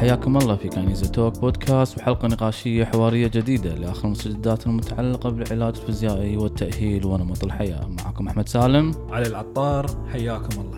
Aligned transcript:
حياكم 0.00 0.36
الله 0.36 0.56
في 0.56 0.68
كنيزة 0.68 1.06
توك 1.06 1.38
بودكاست 1.38 1.98
وحلقة 1.98 2.28
نقاشية 2.28 2.84
حوارية 2.84 3.26
جديدة 3.26 3.74
لآخر 3.74 4.04
المستجدات 4.04 4.66
المتعلقة 4.66 5.30
بالعلاج 5.30 5.76
الفيزيائي 5.76 6.36
والتأهيل 6.36 7.06
ونمط 7.06 7.44
الحياة. 7.44 7.88
معكم 7.88 8.28
أحمد 8.28 8.48
سالم. 8.48 8.94
علي 9.10 9.26
العطار 9.26 9.86
حياكم 10.12 10.60
الله. 10.60 10.69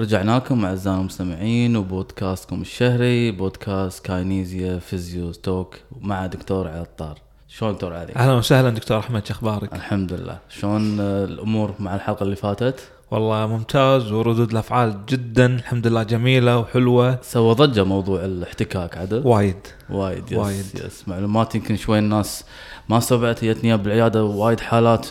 رجعنا 0.00 0.36
لكم 0.36 0.64
أعزائنا 0.64 1.00
المستمعين 1.00 1.76
وبودكاستكم 1.76 2.60
الشهري 2.60 3.30
بودكاست 3.30 4.06
كاينيزيا 4.06 4.78
physio 4.78 5.32
talk 5.32 5.76
مع 6.00 6.26
دكتور 6.26 6.68
علي 6.68 6.80
الطار 6.80 7.18
شلون 7.48 7.72
دكتور 7.72 7.94
علي؟ 7.94 8.12
أهلا 8.16 8.32
وسهلا 8.32 8.70
دكتور 8.70 8.98
أحمد 8.98 9.26
شو 9.26 9.32
أخبارك؟ 9.32 9.72
الحمد 9.74 10.12
لله 10.12 10.38
شلون 10.48 11.00
الأمور 11.00 11.74
مع 11.78 11.94
الحلقة 11.94 12.22
اللي 12.24 12.36
فاتت؟ 12.36 12.90
والله 13.10 13.46
ممتاز 13.46 14.12
وردود 14.12 14.50
الأفعال 14.50 15.06
جدا 15.06 15.46
الحمد 15.46 15.86
لله 15.86 16.02
جميلة 16.02 16.58
وحلوة. 16.58 17.18
سوى 17.22 17.54
ضجة 17.54 17.84
موضوع 17.84 18.24
الاحتكاك 18.24 18.98
عدل 18.98 19.26
وايد. 19.26 19.56
وايد 19.90 20.32
yes 20.32 20.38
وايد. 20.38 20.64
yes. 20.74 21.08
معلومات 21.08 21.54
يمكن 21.54 21.76
شوي 21.76 21.98
الناس 21.98 22.44
ما 22.88 22.98
استوعبت 22.98 23.44
جتني 23.44 23.76
بالعيادة 23.76 24.24
وايد 24.24 24.60
حالات 24.60 25.06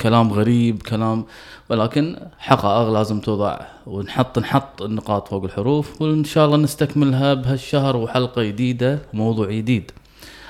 كلام 0.00 0.32
غريب 0.32 0.82
كلام 0.82 1.26
ولكن 1.70 2.16
حقائق 2.38 2.88
لازم 2.88 3.20
توضع 3.20 3.58
ونحط 3.86 4.38
نحط 4.38 4.82
النقاط 4.82 5.28
فوق 5.28 5.44
الحروف 5.44 6.02
وإن 6.02 6.24
شاء 6.24 6.46
الله 6.46 6.56
نستكملها 6.56 7.34
بهالشهر 7.34 7.96
وحلقة 7.96 8.42
جديدة 8.42 8.98
وموضوع 9.14 9.50
جديد. 9.50 9.90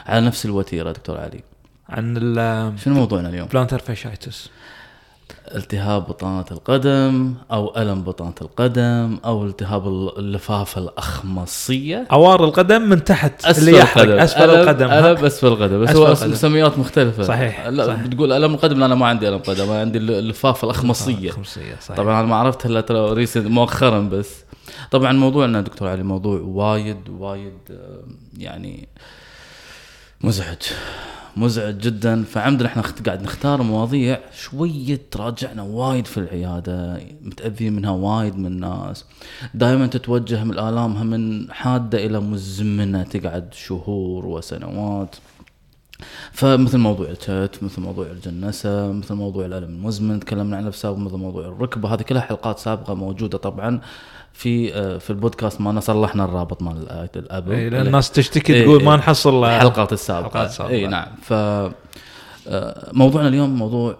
على 0.07 0.27
نفس 0.27 0.47
الوتيرة 0.47 0.93
دكتور 0.93 1.17
علي. 1.21 1.43
عن 1.89 2.77
شنو 2.85 2.95
موضوعنا 2.95 3.29
اليوم؟ 3.29 3.49
فاشايتس 3.49 4.51
التهاب 5.55 6.03
بطانة 6.07 6.45
القدم 6.51 7.35
أو 7.53 7.77
ألم 7.77 8.03
بطانة 8.03 8.35
القدم 8.43 9.19
أو 9.25 9.45
التهاب 9.45 9.89
اللفافة 10.19 10.81
الأخمصية 10.81 12.07
عوار 12.11 12.45
القدم 12.45 12.83
من 12.83 13.05
تحت 13.05 13.45
أسفل 13.45 13.69
اللي 13.69 13.79
يحرق 13.79 14.03
القدم. 14.03 14.27
ألم- 14.27 14.41
القدم 14.59 14.87
ها؟ 14.87 15.11
ألم 15.13 15.25
أسفل 15.25 15.47
القدم 15.47 15.81
بس 15.83 15.89
أسفل 15.89 16.25
هو. 16.27 16.33
مسميات 16.33 16.79
مختلفة 16.79 17.23
صحيح، 17.23 17.67
لا 17.67 17.87
صحيح. 17.87 18.01
بتقول 18.07 18.33
ألم 18.33 18.55
القدم 18.55 18.79
لا 18.79 18.87
أنا 18.87 18.95
ما 18.95 19.07
عندي 19.07 19.29
ألم 19.29 19.39
قدم 19.39 19.71
أنا 19.71 19.81
عندي 19.81 19.99
اللفافة 19.99 20.65
الأخمصية 20.65 21.31
خمسية 21.31 21.77
صحيح 21.81 21.97
طبعا 21.97 22.21
أنا 22.21 22.29
ما 22.29 22.37
عرفت 22.37 22.67
إلا 22.67 22.81
ترى 22.81 23.27
مؤخرا 23.37 24.01
بس 24.01 24.31
طبعا 24.91 25.13
موضوعنا 25.13 25.61
دكتور 25.61 25.89
علي 25.89 26.03
موضوع 26.03 26.41
وايد 26.41 27.09
وايد 27.09 27.59
آه، 27.71 28.03
يعني 28.39 28.89
مزعج. 30.25 30.63
مزعج 31.37 31.79
جدا. 31.79 32.25
فعمدنا 32.25 32.69
إحنا 32.69 32.83
قاعد 33.07 33.23
نختار 33.23 33.63
مواضيع 33.63 34.21
شوية 34.35 35.01
تراجعنا 35.11 35.63
وايد 35.63 36.07
في 36.07 36.19
العيادة 36.19 37.01
متاذين 37.23 37.73
منها 37.73 37.91
وايد 37.91 38.39
من 38.39 38.47
الناس. 38.47 39.05
دائما 39.55 39.87
تتوجه 39.87 40.45
من 40.45 40.51
الالامها 40.51 41.05
من 41.05 41.53
حادة 41.53 42.07
إلى 42.07 42.21
مزمنة 42.21 43.03
تقعد 43.03 43.55
شهور 43.55 44.27
وسنوات. 44.27 45.17
فمثل 46.33 46.79
موضوع 46.79 47.11
الكت 47.11 47.59
مثل 47.63 47.81
موضوع 47.81 48.07
الجنسة 48.07 48.93
مثل 48.93 49.15
موضوع 49.15 49.47
الألم 49.47 49.69
المزمن 49.69 50.21
تكلمنا 50.21 50.57
عنه 50.57 50.71
في 50.71 50.79
سابق 50.79 50.99
مثل 50.99 51.17
موضوع 51.17 51.45
الركبة. 51.47 51.95
هذه 51.95 52.03
كلها 52.03 52.23
حلقات 52.23 52.59
سابقة 52.59 52.95
موجودة 52.95 53.39
طبعا. 53.39 53.81
في 54.39 54.75
آه، 54.75 54.99
في 54.99 55.11
البودكاست 55.11 55.61
مالنا 55.61 55.81
صلحنا 55.81 56.25
الرابط 56.25 56.63
مال 56.63 56.77
الآية 56.77 57.11
الأب. 57.17 57.51
إيه، 57.51 57.69
لأن 57.69 57.87
الناس 57.87 58.11
تشتكي 58.11 58.55
إيه، 58.55 58.65
تقول 58.65 58.79
إيه. 58.79 58.87
ما 58.87 58.97
نحصل 58.97 59.45
الحلقات 59.45 59.93
السابقة. 59.93 60.27
الحلقات 60.27 60.49
السابقة. 60.51 60.73
اي 60.73 60.87
نعم. 60.87 61.09
ف 61.23 61.33
آه، 61.33 61.73
موضوعنا 62.93 63.29
اليوم 63.29 63.51
موضوع 63.51 63.97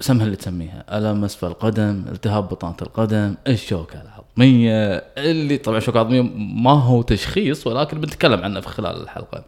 سمها 0.00 0.24
اللي 0.24 0.36
تسميها. 0.36 0.98
ألم 0.98 1.24
أسفل 1.24 1.46
القدم 1.46 2.04
التهاب 2.08 2.48
بطانة 2.48 2.76
القدم 2.82 3.34
الشوكة 3.46 4.02
العظمية 4.02 4.94
اللي 5.18 5.58
طبعا 5.58 5.78
الشوكة 5.78 6.02
العظمية 6.02 6.22
ما 6.62 6.72
هو 6.72 7.02
تشخيص 7.02 7.66
ولكن 7.66 8.00
بنتكلم 8.00 8.40
عنه 8.40 8.60
في 8.60 8.68
خلال 8.68 9.02
الحلقة. 9.02 9.44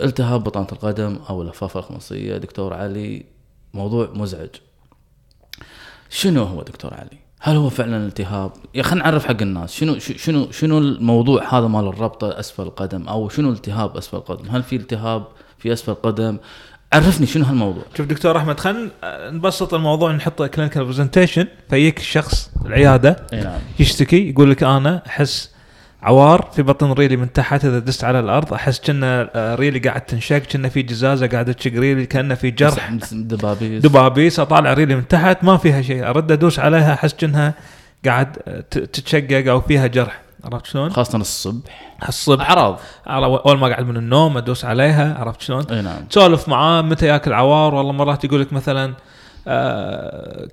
التهاب 0.00 0.44
بطانة 0.44 0.68
القدم 0.72 1.18
أو 1.30 1.42
اللفافة 1.42 1.80
الخمصية 1.80 2.36
دكتور 2.36 2.74
علي 2.74 3.24
موضوع 3.74 4.10
مزعج. 4.14 4.50
شنو 6.10 6.42
هو 6.42 6.62
دكتور 6.62 6.94
علي؟ 6.94 7.18
هل 7.46 7.56
هو 7.56 7.70
فعلا 7.70 8.06
التهاب؟ 8.06 8.52
يا 8.74 8.82
خلينا 8.82 9.04
نعرف 9.04 9.26
حق 9.26 9.42
الناس 9.42 9.74
شنو 9.74 9.98
شنو 9.98 10.50
شنو 10.50 10.78
الموضوع 10.78 11.58
هذا 11.58 11.66
مال 11.66 11.86
الربطه 11.86 12.40
أسفل 12.40 12.62
القدم 12.62 13.08
أو 13.08 13.28
شنو 13.28 13.50
التهاب 13.50 13.96
أسفل 13.96 14.16
القدم؟ 14.16 14.50
هل 14.50 14.62
في 14.62 14.76
التهاب 14.76 15.26
في 15.58 15.72
أسفل 15.72 15.92
القدم؟ 15.92 16.36
عرفني 16.92 17.26
شنو 17.26 17.44
هالموضوع؟ 17.44 17.82
شوف 17.96 18.06
دكتور 18.06 18.36
أحمد 18.36 18.60
خلينا 18.60 18.90
نبسط 19.30 19.74
الموضوع 19.74 20.12
نحط 20.12 20.42
كلينيكال 20.42 20.84
برزنتيشن 20.84 21.46
فيك 21.70 21.98
الشخص 21.98 22.50
العيادة 22.66 23.26
إي 23.32 23.40
نعم 23.40 23.60
يشتكي 23.78 24.30
يقول 24.30 24.50
لك 24.50 24.62
أنا 24.62 25.02
أحس 25.06 25.53
عوار 26.04 26.48
في 26.52 26.62
بطن 26.62 26.92
ريلي 26.92 27.16
من 27.16 27.32
تحت 27.32 27.64
إذا 27.64 27.78
دست 27.78 28.04
على 28.04 28.20
الأرض 28.20 28.52
أحس 28.52 28.80
كنا 28.80 29.30
آه، 29.34 29.54
ريلي 29.54 29.78
قاعد 29.78 30.00
تنشق 30.00 30.38
كنا 30.38 30.68
في 30.68 30.82
جزازة 30.82 31.26
قاعدة 31.26 31.52
تشق 31.52 31.72
ريلي 31.72 32.06
كأنه 32.06 32.34
في 32.34 32.50
جرح. 32.50 32.90
دبابيس. 33.12 33.82
دبابيس 33.82 34.40
أطالع 34.40 34.72
ريلي 34.72 34.94
من 34.94 35.08
تحت 35.08 35.44
ما 35.44 35.56
فيها 35.56 35.82
شيء. 35.82 36.08
أرد 36.08 36.32
أدوس 36.32 36.58
عليها 36.58 36.92
أحس 36.92 37.14
كأنها 37.14 37.54
قاعد 38.04 38.36
آه، 38.48 38.60
تتشقق 38.70 39.50
أو 39.50 39.60
فيها 39.60 39.86
جرح. 39.86 40.20
عرفت 40.44 40.66
شلون؟ 40.66 40.90
خاصة 40.92 41.18
الصبح. 41.18 41.98
الصبح. 42.08 42.50
أعراض. 42.50 42.80
أول 43.06 43.58
ما 43.58 43.68
قاعد 43.68 43.86
من 43.86 43.96
النوم 43.96 44.36
أدوس 44.36 44.64
عليها 44.64 45.18
عرفت 45.18 45.40
شلون؟ 45.40 45.64
أي 45.70 45.82
نعم. 45.82 46.04
تسولف 46.10 46.48
معاه 46.48 46.82
متى 46.82 47.06
ياكل 47.06 47.32
عوار؟ 47.32 47.74
والله 47.74 47.92
مرات 47.92 48.24
يقول 48.24 48.40
لك 48.40 48.52
مثلا 48.52 48.84
آه 48.84 48.94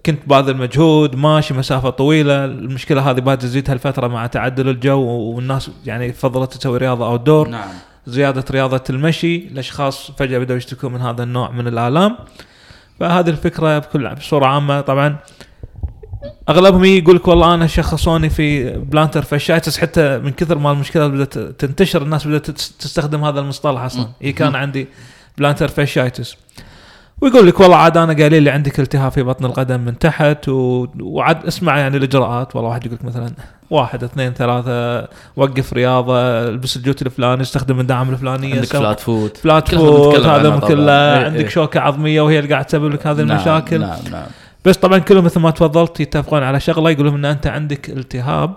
كنت 0.06 0.20
باذل 0.28 0.58
مجهود 0.58 1.16
ماشي 1.16 1.54
مسافة 1.54 1.90
طويلة 1.90 2.46
المشكلة 2.46 3.12
هذه 3.12 3.20
بعد 3.20 3.38
تزيد 3.38 3.70
هالفترة 3.70 4.08
مع 4.08 4.28
تعدل 4.28 4.70
الجو 4.70 5.02
والناس 5.02 5.72
يعني 5.86 6.14
فضلت 6.14 6.54
تسوي 6.54 6.78
رياضة 6.78 7.08
أو 7.08 7.18
دور 7.18 7.48
نعم. 7.48 7.70
زيادة 8.08 8.46
رياضة 8.52 8.84
المشي 8.90 9.36
الأشخاص 9.36 10.12
فجأة 10.12 10.40
بدأوا 10.40 10.58
يشتكون 10.58 10.94
من 10.94 11.02
هذا 11.02 11.24
النوع 11.24 11.52
من 11.52 11.68
الآلام. 11.68 12.18
فهذه 13.00 13.30
الفكرة 13.30 13.80
بكل 13.80 14.16
بصورة 14.16 14.46
عامة. 14.46 14.82
طبعا 14.82 15.16
أغلبهم 16.50 16.84
يقول 16.86 17.16
لك 17.16 17.28
والله 17.28 17.54
أنا 17.54 17.68
شخصوني 17.68 18.30
في 18.30 18.70
plantar 18.78 19.22
fasciitis 19.22 19.78
حتى 19.78 20.18
من 20.18 20.32
كثر 20.32 20.58
ما 20.58 20.72
المشكلة 20.72 21.08
بدأت 21.08 21.38
تنتشر 21.38 22.02
الناس 22.02 22.28
بدأت 22.28 22.52
تس- 22.52 22.78
تستخدم 22.78 23.24
هذا 23.24 23.40
المصطلح 23.40 23.82
أصلا. 23.82 24.08
هي 24.22 24.32
كان 24.32 24.56
عندي 24.56 24.88
plantar 25.38 25.68
fasciitis 25.68 26.36
ويقول 27.22 27.48
لك 27.48 27.60
والله 27.60 27.76
عاد 27.76 27.98
أنا 27.98 28.14
قايلين 28.14 28.44
لي 28.44 28.50
عندك 28.50 28.80
التهاب 28.80 29.12
في 29.12 29.24
بطن 29.24 29.46
القدم 29.46 29.80
من 29.80 30.00
تحت 30.00 30.50
و... 30.50 30.88
وعاد 31.00 31.46
اسمع 31.46 31.78
يعني 31.78 31.98
الإجراءات. 31.98 32.56
والله 32.56 32.70
واحد 32.70 32.86
يقول 32.86 32.98
لك 32.98 33.06
مثلا 33.06 33.32
واحد 33.70 34.04
اثنين 34.04 34.34
ثلاثة 34.34 35.08
وقف 35.36 35.74
رياضة 35.74 36.20
البس 36.50 36.78
الجوتي 36.78 37.02
الفلاني 37.02 37.42
استخدم 37.42 37.80
الدعم 37.80 38.10
الفلانية 38.10 38.56
عندك 38.56 38.66
flat 38.66 39.00
foot 39.00 39.38
flat 39.38 39.76
foot 39.76 40.26
هذا. 40.26 40.60
كله. 40.60 40.92
إيه، 40.92 41.26
عندك 41.26 41.40
إيه. 41.40 41.48
شوكة 41.48 41.80
عظمية 41.80 42.22
وهي 42.22 42.40
اللي 42.40 42.50
قاعد 42.50 42.66
تسبب 42.66 42.94
لك 42.94 43.08
هذه 43.08 43.22
نعم، 43.22 43.32
المشاكل. 43.32 43.80
نعم 43.80 44.00
نعم. 44.12 44.28
بس 44.66 44.78
طبعا 44.78 44.98
كلهم 44.98 45.26
مثل 45.26 45.40
ما 45.40 45.52
تفضلت 45.52 46.00
يتفقون 46.00 46.44
على 46.44 46.60
شغلة 46.60 46.90
يقول 46.90 47.06
لهم 47.06 47.16
إن 47.16 47.26
أنت 47.26 47.48
عندك 47.48 47.90
التهاب 47.90 48.56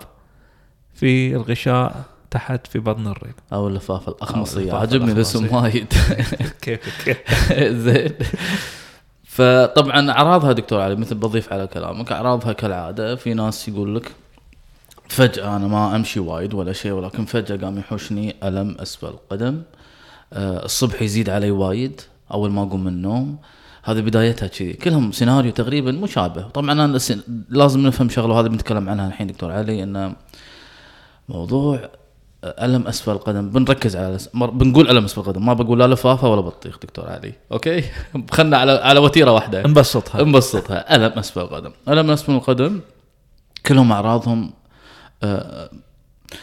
في 0.95 1.37
الغشاء. 1.37 1.95
تحت 2.35 2.67
في 2.67 2.79
بطن 2.79 3.07
الريل 3.07 3.33
أو 3.53 3.69
اللفافه 3.69 4.13
الاخمصيه 4.13 4.73
عجبني 4.73 5.13
الاسم. 5.13 5.55
وايد. 5.55 5.93
كيف 6.63 6.81
زين. 7.85 8.11
فطبعا 9.25 10.11
أعراضها 10.11 10.53
دكتور 10.53 10.81
علي 10.81 10.95
مثل 10.97 11.15
بضيف 11.15 11.53
على 11.53 11.67
كلامك 11.67 12.13
أعراضها 12.13 12.53
كالعادة. 12.53 13.17
في 13.17 13.35
ناس 13.35 13.69
يقول 13.69 13.97
لك 13.97 14.13
فجأة 15.09 15.57
أنا 15.57 15.67
ما 15.67 15.97
أمشي 15.97 16.21
وايد 16.21 16.55
ولا 16.55 16.73
شيء 16.73 16.93
ولكن 16.93 17.25
فجأة 17.25 17.57
قام 17.57 17.79
يحوشني 17.79 18.37
ألم 18.45 18.77
أسفل 18.81 19.07
القدم 19.07 19.63
آه، 20.33 20.65
الصبح 20.65 21.03
يزيد 21.03 21.31
علي 21.31 21.51
وايد 21.51 22.01
أول 22.33 22.51
ما 22.51 22.63
أقوم 22.63 22.81
من 22.85 22.89
النوم. 22.93 23.37
هذه 23.85 24.01
بدايتها 24.01 24.47
كذي. 24.47 24.73
كلهم 24.73 25.13
سيناريو 25.13 25.53
تقريبا 25.53 25.93
مشابه. 25.93 26.43
طبعا 26.43 26.73
أنا 26.73 26.97
لس- 26.97 27.19
لازم 27.49 27.87
نفهم 27.87 28.09
شغلة 28.09 28.35
وهذا 28.35 28.49
بنتكلم 28.49 28.89
عنها 28.89 29.09
الحين 29.09 29.27
دكتور 29.27 29.53
علي 29.53 29.83
إنه 29.83 30.15
موضوع 31.29 31.91
ألم 32.45 32.87
أسفل 32.87 33.13
القدم؟ 33.13 33.51
بنركز 33.51 33.97
على 33.97 34.19
بنقول 34.35 34.91
ألم 34.91 35.05
أسفل 35.05 35.21
القدم. 35.21 35.47
ما 35.47 35.53
بقول 35.53 35.79
لا 35.79 35.87
لفافة 35.87 36.29
ولا 36.29 36.41
بطيخ 36.41 36.79
دكتور 36.79 37.09
علي. 37.09 37.33
okay؟ 37.53 37.85
خلنا 38.31 38.59
على 38.59 38.73
على 38.73 39.01
وتيرة 39.01 39.31
واحدة. 39.31 39.67
نبسطها 39.67 40.23
نبسطها 40.23 40.97
ألم 40.97 41.19
أسفل 41.19 41.41
القدم. 41.41 41.73
ألم 41.89 42.11
أسفل 42.11 42.33
القدم؟ 42.33 42.81
كلهم 43.67 43.93
أعراضهم 43.93 44.53
آه، 45.23 45.71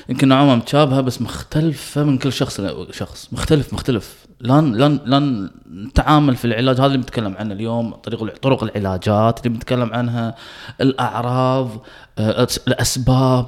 يمكن 0.10 0.28
نوعا 0.28 0.56
متشابهة 0.56 1.02
بس 1.02 1.22
مختلفة 1.22 2.04
من 2.04 2.18
كل 2.18 2.34
شخص 2.34 2.60
لشخص 2.60 3.30
مختلف 3.32 3.74
مختلف. 3.74 4.26
لأن 4.40 4.74
لأن 4.76 5.00
لأن 5.06 5.50
نتعامل 5.72 6.36
في 6.36 6.46
العلاج. 6.46 6.76
هذا 6.76 6.86
اللي 6.86 6.98
بنتكلم 6.98 7.36
عنه 7.40 7.54
اليوم. 7.54 7.92
طريق 7.92 8.38
طرق 8.38 8.64
العلاجات 8.64 9.40
اللي 9.40 9.50
بنتكلم 9.50 9.94
عنها 9.94 10.36
الأعراض 10.82 11.70
آه، 12.18 12.48
الأسباب. 12.68 13.48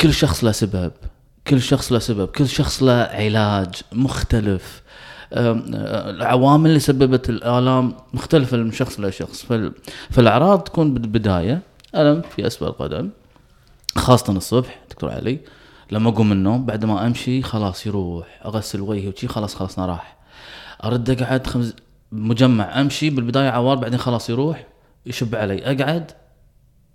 كل 0.00 0.14
شخص 0.14 0.44
له 0.44 0.52
سبب. 0.52 0.92
كل 1.46 1.62
شخص 1.62 1.92
له 1.92 1.98
سبب 1.98 2.28
كل 2.28 2.48
شخص 2.48 2.82
له 2.82 2.92
علاج 2.92 3.74
مختلف. 3.92 4.82
العوامل 5.32 6.68
اللي 6.70 6.80
سببت 6.80 7.28
الآلام 7.30 7.94
مختلفة 8.14 8.56
من 8.56 8.72
شخص 8.72 9.00
لشخص. 9.00 9.42
فال- 9.44 9.72
فالأعراض 10.10 10.60
تكون 10.60 10.94
بالبدايه 10.94 11.62
ألم 11.96 12.22
في 12.36 12.46
أسفل 12.46 12.66
القدم 12.66 13.10
خاصة 13.96 14.32
الصبح 14.32 14.80
دكتور 14.90 15.10
علي. 15.10 15.38
لما 15.90 16.08
أقوم 16.10 16.26
من 16.26 16.36
النوم 16.36 16.66
بعد 16.66 16.84
ما 16.84 17.06
أمشي 17.06 17.42
خلاص 17.42 17.86
يروح. 17.86 18.40
أغسل 18.44 18.80
وجهي 18.80 19.08
وشي 19.08 19.28
خلاص 19.28 19.54
خلصنا 19.54 19.86
راح. 19.86 20.16
أرد 20.84 21.10
أقعد 21.10 21.46
خمس 21.46 21.74
مجمع 22.12 22.80
أمشي 22.80 23.10
بالبداية 23.10 23.48
عوار 23.50 23.76
بعدين 23.76 23.98
خلاص 23.98 24.30
يروح 24.30 24.66
يشب 25.06 25.34
علي. 25.34 25.64
أقعد 25.64 26.10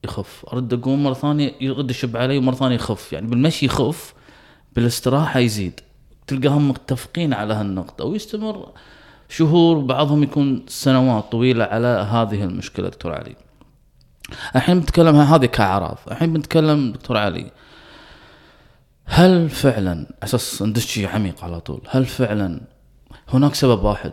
يخف. 0.03 0.45
أرد 0.53 0.73
أقوم 0.73 1.03
مرة 1.03 1.13
ثانية 1.13 1.53
يرد 1.61 1.91
يشب 1.91 2.17
علي 2.17 2.37
ومرة 2.37 2.55
ثانية 2.55 2.75
يخف. 2.75 3.13
يعني 3.13 3.27
بالمشي 3.27 3.65
يخف 3.65 4.13
بالاستراحة 4.77 5.39
يزيد. 5.39 5.79
تلقاهم 6.27 6.69
متفقين 6.69 7.33
على 7.33 7.53
هالنقطة 7.53 8.05
ويستمر 8.05 8.71
شهور 9.29 9.79
بعضهم 9.79 10.23
يكون 10.23 10.65
سنوات 10.67 11.31
طويلة 11.31 11.65
على 11.65 11.87
هذه 11.87 12.43
المشكلة 12.43 12.89
دكتور 12.89 13.13
علي. 13.13 13.35
الحين 14.55 14.79
بنتكلم 14.79 15.15
هذه 15.15 15.45
كأعراض. 15.45 15.97
الحين 16.11 16.33
بنتكلم 16.33 16.91
دكتور 16.91 17.17
علي 17.17 17.51
هل 19.05 19.49
فعلا 19.49 20.05
أساس 20.23 20.61
ندش 20.61 20.99
عميق 20.99 21.43
على 21.43 21.59
طول 21.59 21.81
هل 21.89 22.05
فعلا 22.05 22.61
هناك 23.29 23.55
سبب 23.55 23.83
واحد؟ 23.83 24.11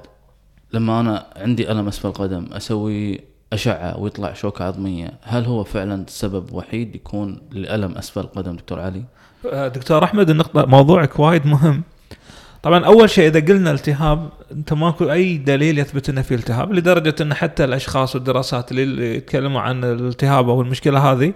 لما 0.73 1.01
أنا 1.01 1.27
عندي 1.37 1.71
ألم 1.73 1.89
أسفل 1.89 2.09
القدم 2.09 2.47
أسوي 2.53 3.21
أشعة 3.53 3.99
ويطلع 3.99 4.33
شوكة 4.33 4.65
عظمية 4.65 5.19
هل 5.23 5.45
هو 5.45 5.65
فعلا 5.65 6.05
سبب 6.09 6.53
وحيد 6.53 6.95
يكون 6.95 7.41
لألم 7.51 7.93
أسفل 7.93 8.21
القدم 8.21 8.57
دكتور 8.57 8.81
علي؟ 8.81 9.05
دكتور 9.53 10.05
أحمد 10.05 10.31
النقطة 10.31 10.67
موضوعك 10.67 11.19
وايد 11.19 11.47
مهم. 11.47 11.83
طبعا 12.63 12.87
أول 12.87 13.11
شيء 13.11 13.27
إذا 13.27 13.41
قلنا 13.41 13.71
التهاب 13.71 14.29
أنت 14.53 14.73
ماكو 14.73 15.13
أي 15.13 15.37
دليل 15.37 15.79
يثبت 15.79 16.09
إنه 16.09 16.23
في 16.23 16.35
التهاب 16.35 16.73
لدرجة 16.73 17.15
إن 17.21 17.35
حتى 17.35 17.65
الأشخاص 17.65 18.15
والدراسات 18.15 18.73
اللي 18.73 19.17
يتكلموا 19.17 19.61
عن 19.61 19.85
الالتهاب 19.85 20.49
أو 20.49 20.63
المشكلة 20.63 21.13
هذه 21.13 21.33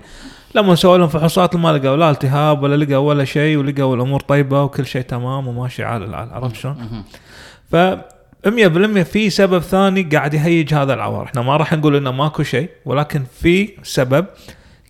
لما 0.54 0.74
سووا 0.74 0.98
لهم 0.98 1.08
فحوصات 1.08 1.56
ما 1.56 1.72
لقوا 1.72 1.96
لا 1.96 2.10
التهاب 2.10 2.62
ولا 2.62 2.84
لقوا 2.84 3.08
ولا 3.08 3.24
شيء 3.24 3.56
ولقوا 3.56 3.96
الأمور 3.96 4.20
طيبة 4.20 4.62
وكل 4.62 4.86
شيء 4.86 5.02
تمام 5.02 5.48
وماشي 5.48 5.84
على 5.84 6.04
العال 6.04 6.28
عرفت 6.32 6.56
شلون؟ 6.56 7.04
ف 7.72 7.76
100% 8.46 9.02
في 9.02 9.30
سبب 9.30 9.58
ثاني 9.58 10.02
قاعد 10.02 10.34
يهيج 10.34 10.74
هذا 10.74 10.94
العوار، 10.94 11.24
إحنا 11.24 11.42
ما 11.42 11.56
راح 11.56 11.72
نقول 11.72 11.96
إنه 11.96 12.12
ماكو 12.12 12.42
شيء 12.42 12.70
ولكن 12.84 13.22
في 13.40 13.70
سبب 13.82 14.26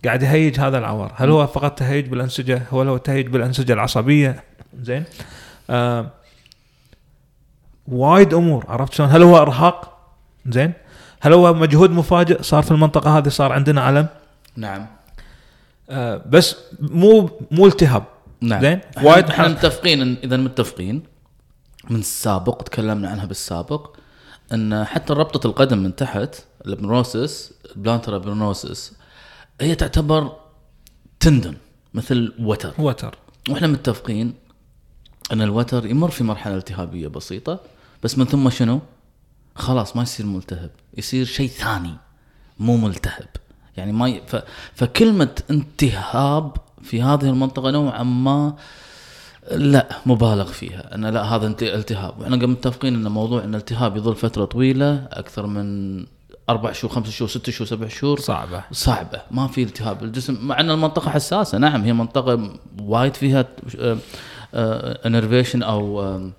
قاعد 0.05 0.23
يهيج 0.23 0.59
هذا 0.59 0.77
العوار، 0.77 1.13
هل 1.15 1.29
هو 1.29 1.47
فقط 1.47 1.79
تهيج 1.79 2.07
بالأنسجة؟ 2.07 2.61
هل 2.71 2.87
هو 2.87 2.97
تهيج 2.97 3.27
بالأنسجة 3.27 3.73
العصبية؟ 3.73 4.43
زين؟ 4.81 5.03
آه 5.69 6.11
وايد 7.87 8.33
أمور 8.33 8.65
عرفت 8.67 8.93
شلون؟ 8.93 9.09
هل 9.09 9.23
هو 9.23 9.37
إرهاق؟ 9.37 9.99
زين؟ 10.49 10.73
هل 11.21 11.33
هو 11.33 11.53
مجهود 11.53 11.91
مفاجئ 11.91 12.41
صار 12.41 12.63
في 12.63 12.71
المنطقة 12.71 13.17
هذه 13.17 13.29
صار 13.29 13.51
عندنا 13.51 13.89
ألم؟ 13.89 14.07
نعم 14.55 14.87
آه 15.89 16.21
بس 16.29 16.55
مو 16.79 17.29
مو 17.51 17.67
التهاب 17.67 18.03
نعم 18.41 18.61
زين؟ 18.61 18.79
وايد 19.03 19.29
إحنا 19.29 19.47
متفقين 19.47 20.17
إذا 20.23 20.37
متفقين 20.37 21.03
من 21.89 21.99
السابق 21.99 22.63
تكلمنا 22.63 23.09
عنها 23.09 23.25
بالسابق 23.25 23.95
إن 24.53 24.83
حتى 24.83 25.13
ربطة 25.13 25.47
القدم 25.47 25.77
من 25.77 25.95
تحت 25.95 26.35
ال 26.65 26.72
aponeurosis 26.72 27.53
ال 27.75 27.80
plantar 27.80 28.15
aponeurosis 28.15 28.98
هي 29.61 29.75
تعتبر 29.75 30.31
tendon 31.19 31.55
مثل 31.93 32.33
وتر 32.39 32.73
وتر 32.79 33.17
وإحنا 33.49 33.67
متفقين 33.67 34.33
أن 35.31 35.41
الوتر 35.41 35.85
يمر 35.85 36.09
في 36.11 36.23
مرحلة 36.23 36.55
التهابية 36.55 37.07
بسيطة 37.07 37.59
بس 38.03 38.17
من 38.17 38.25
ثم 38.25 38.49
شنو؟ 38.49 38.79
خلاص 39.55 39.95
ما 39.95 40.03
يصير 40.03 40.25
ملتهب 40.25 40.69
يصير 40.97 41.25
شيء 41.25 41.49
ثاني 41.49 41.93
مو 42.59 42.77
ملتهب. 42.77 43.27
يعني 43.77 43.91
ما 43.91 44.09
ي... 44.09 44.21
ف... 44.27 44.35
فكلمة 44.75 45.41
التهاب 45.49 46.57
في 46.83 47.01
هذه 47.01 47.29
المنطقة 47.29 47.71
نوعا 47.71 48.03
ما 48.03 48.55
لا 49.51 49.87
مبالغ 50.05 50.45
فيها. 50.51 50.95
ان 50.95 51.05
لا 51.05 51.23
هذا 51.23 51.47
انت- 51.47 51.63
التهاب. 51.63 52.19
وإحنا 52.19 52.35
متفقين 52.35 52.95
إن 52.95 53.07
موضوع 53.11 53.43
إن 53.43 53.49
الالتهاب 53.55 53.97
يظل 53.97 54.15
فترة 54.15 54.45
طويلة 54.45 55.07
أكثر 55.11 55.47
من 55.47 55.99
أربع 56.49 56.71
شهور 56.71 56.93
خمس 56.93 57.09
شهور 57.09 57.29
ست 57.29 57.49
شهور 57.49 57.67
سبع 57.67 57.87
شهور. 57.87 58.19
صعبة. 58.19 58.63
صعبة. 58.71 59.21
ما 59.31 59.47
في 59.47 59.63
التهاب. 59.63 60.03
الجسم 60.03 60.37
مع 60.41 60.59
أن 60.59 60.71
المنطقة 60.71 61.11
حساسة 61.11 61.57
نعم 61.57 61.81
هي 61.83 61.93
منطقة 61.93 62.53
وايد 62.81 63.13
فيها 63.13 63.45
انرفيشن 65.05 65.63
أو 65.63 66.01
آه، 66.01 66.29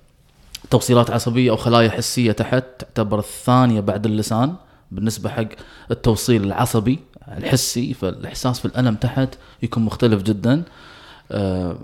توصيلات 0.71 1.11
عصبية 1.11 1.51
أو 1.51 1.57
خلايا 1.57 1.91
حسية 1.91 2.33
تحت 2.33 2.65
تعتبر 2.79 3.19
الثانية 3.19 3.81
بعد 3.81 4.07
اللسان 4.07 4.55
بالنسبة 4.91 5.31
حق 5.31 5.47
التوصيل 5.91 6.45
العصبي 6.45 6.99
الحسي 7.29 7.95
فالإحساس 7.95 8.59
في 8.59 8.65
الألم 8.65 8.95
تحت 8.95 9.29
يكون 9.62 9.83
مختلف 9.83 10.23
جدا. 10.23 10.62
آه، 11.33 11.77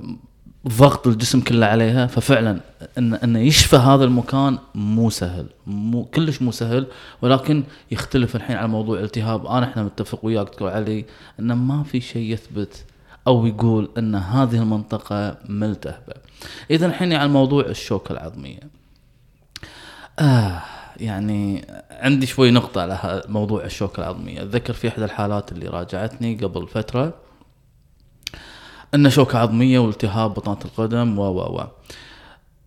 ضغط 0.69 1.07
الجسم 1.07 1.41
كله 1.41 1.67
عليها 1.67 2.07
ففعلا 2.07 2.61
ان 2.99 3.15
انه 3.15 3.39
يشفى 3.39 3.77
هذا 3.77 4.05
المكان 4.05 4.59
مو 4.75 5.11
سهل. 5.11 5.47
مو 5.67 6.05
كلش 6.05 6.43
مو 6.43 6.51
سهل 6.51 6.87
ولكن 7.23 7.65
يختلف 7.91 8.37
الحين 8.37 8.57
على 8.57 8.69
موضوع 8.69 8.99
الالتهاب. 8.99 9.47
أنا 9.47 9.67
إحنا 9.67 9.83
متفق 9.83 10.25
وياك 10.25 10.47
دكتور 10.47 10.71
علي 10.71 11.05
إن 11.41 11.53
ما 11.53 11.83
في 11.83 12.01
شيء 12.01 12.33
يثبت 12.33 12.85
أو 13.27 13.47
يقول 13.47 13.89
إن 13.99 14.15
هذه 14.15 14.57
المنطقة 14.57 15.37
ملتهبة. 15.49 16.15
اذا 16.71 16.87
الحين 16.87 17.13
على 17.13 17.29
موضوع 17.29 17.65
الشوكة 17.65 18.13
العظمية. 18.13 18.61
آه 20.19 20.63
يعني 20.97 21.65
عندي 21.91 22.27
شوي 22.27 22.51
نقطة 22.51 22.81
على 22.83 23.23
موضوع 23.29 23.65
الشوكة 23.65 24.01
العظمية، 24.01 24.43
أتذكر 24.43 24.73
في 24.73 24.89
إحدى 24.89 25.05
الحالات 25.05 25.53
اللي 25.53 25.67
راجعتني 25.67 26.35
قبل 26.35 26.69
فترة 26.69 27.15
أن 28.95 29.11
شوكة 29.11 29.39
عظمية 29.39 29.79
والتهاب 29.79 30.35
بطانة 30.35 30.59
القدم 30.65 31.19
و 31.19 31.23
و 31.23 31.39
و 31.57 31.67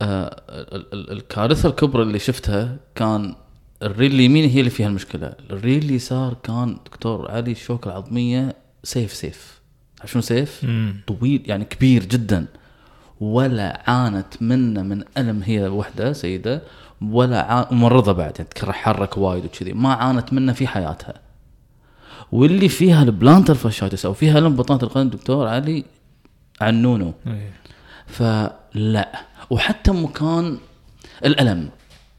آه 0.01 0.41
ال- 0.49 0.93
ال- 0.93 1.11
الكارثة 1.11 1.69
الكبرى 1.69 2.03
اللي 2.03 2.19
شفتها 2.19 2.77
كان 2.95 3.35
الريل 3.83 4.11
اليمين 4.13 4.49
هي 4.49 4.59
اللي 4.59 4.69
فيها 4.69 4.87
المشكلة، 4.87 5.33
الريل 5.49 5.83
اليسار 5.83 6.33
كان 6.43 6.77
دكتور 6.85 7.31
علي 7.31 7.51
الشوكة 7.51 7.87
العظمية 7.89 8.55
سيف 8.83 9.13
سيف، 9.13 9.59
شنو 10.05 10.21
سيف؟ 10.21 10.63
مم. 10.63 11.01
طويل 11.07 11.41
يعني 11.45 11.65
كبير 11.65 12.05
جدا 12.05 12.45
ولا 13.19 13.83
عانت 13.87 14.41
منه 14.41 14.81
من 14.81 15.03
ألم 15.17 15.41
هي 15.43 15.67
وحدة 15.67 16.13
سيدة 16.13 16.61
ولا. 17.01 17.67
ممرضه 17.71 18.11
بعد 18.11 18.33
يعني 18.39 18.49
تتحرك 18.49 19.17
وايد 19.17 19.45
وكذي 19.45 19.73
ما 19.73 19.93
عانت 19.93 20.33
منه 20.33 20.53
في 20.53 20.67
حياتها 20.67 21.13
واللي 22.31 22.69
فيها 22.69 23.03
ال 23.03 23.10
plantar 23.10 23.55
fasciitis 23.55 24.05
أو 24.05 24.13
فيها 24.13 24.39
ألم 24.39 24.55
بطانة 24.55 24.83
القدم 24.83 25.09
دكتور 25.09 25.47
علي 25.47 25.83
عنونه 26.61 27.13
إيه. 27.27 27.51
فلا. 28.07 29.09
وحتى 29.49 29.91
مكان 29.91 30.57
الألم. 31.25 31.69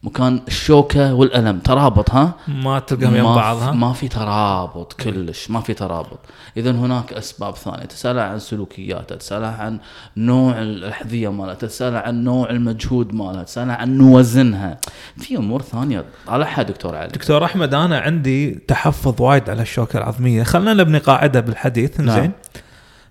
مكان 0.02 0.40
الشوكة 0.48 1.14
والألم. 1.14 1.58
ترابط 1.58 2.10
ها؟ 2.10 2.32
ما 2.48 2.78
تلقاهم 2.78 3.16
يم 3.16 3.34
بعض 3.34 3.56
في- 3.58 3.64
ها؟ 3.64 3.72
ما 3.72 3.92
في 3.92 4.08
ترابط 4.08 4.92
كلش. 4.92 5.50
ما 5.50 5.60
في 5.60 5.74
ترابط. 5.74 6.18
اذا 6.56 6.70
هناك 6.70 7.12
أسباب 7.12 7.56
ثانية. 7.56 7.84
تسالها 7.84 8.24
عن 8.24 8.38
سلوكياتها 8.38 9.16
تسالها 9.16 9.56
عن 9.62 9.78
نوع 10.16 10.58
الأحذية 10.62 11.28
مالها 11.28 11.54
تسالها 11.54 12.00
عن 12.00 12.24
نوع 12.24 12.50
المجهود 12.50 13.14
مالها 13.14 13.42
تسالها 13.42 13.74
عن 13.76 14.00
وزنها 14.00 14.78
في 15.16 15.36
أمور 15.36 15.62
ثانية. 15.62 16.04
طالعها 16.26 16.62
دكتور 16.62 16.96
علي. 16.96 17.08
دكتور 17.08 17.44
أحمد 17.44 17.74
أنا 17.74 17.98
عندي 18.00 18.50
تحفظ 18.54 19.22
وايد 19.22 19.50
على 19.50 19.62
الشوكة 19.62 19.96
العظمية. 19.96 20.42
خلينا 20.42 20.74
نبني 20.74 20.98
قاعدة 20.98 21.40
بالحديث 21.40 22.00
نعم. 22.00 22.20
زين 22.20 22.32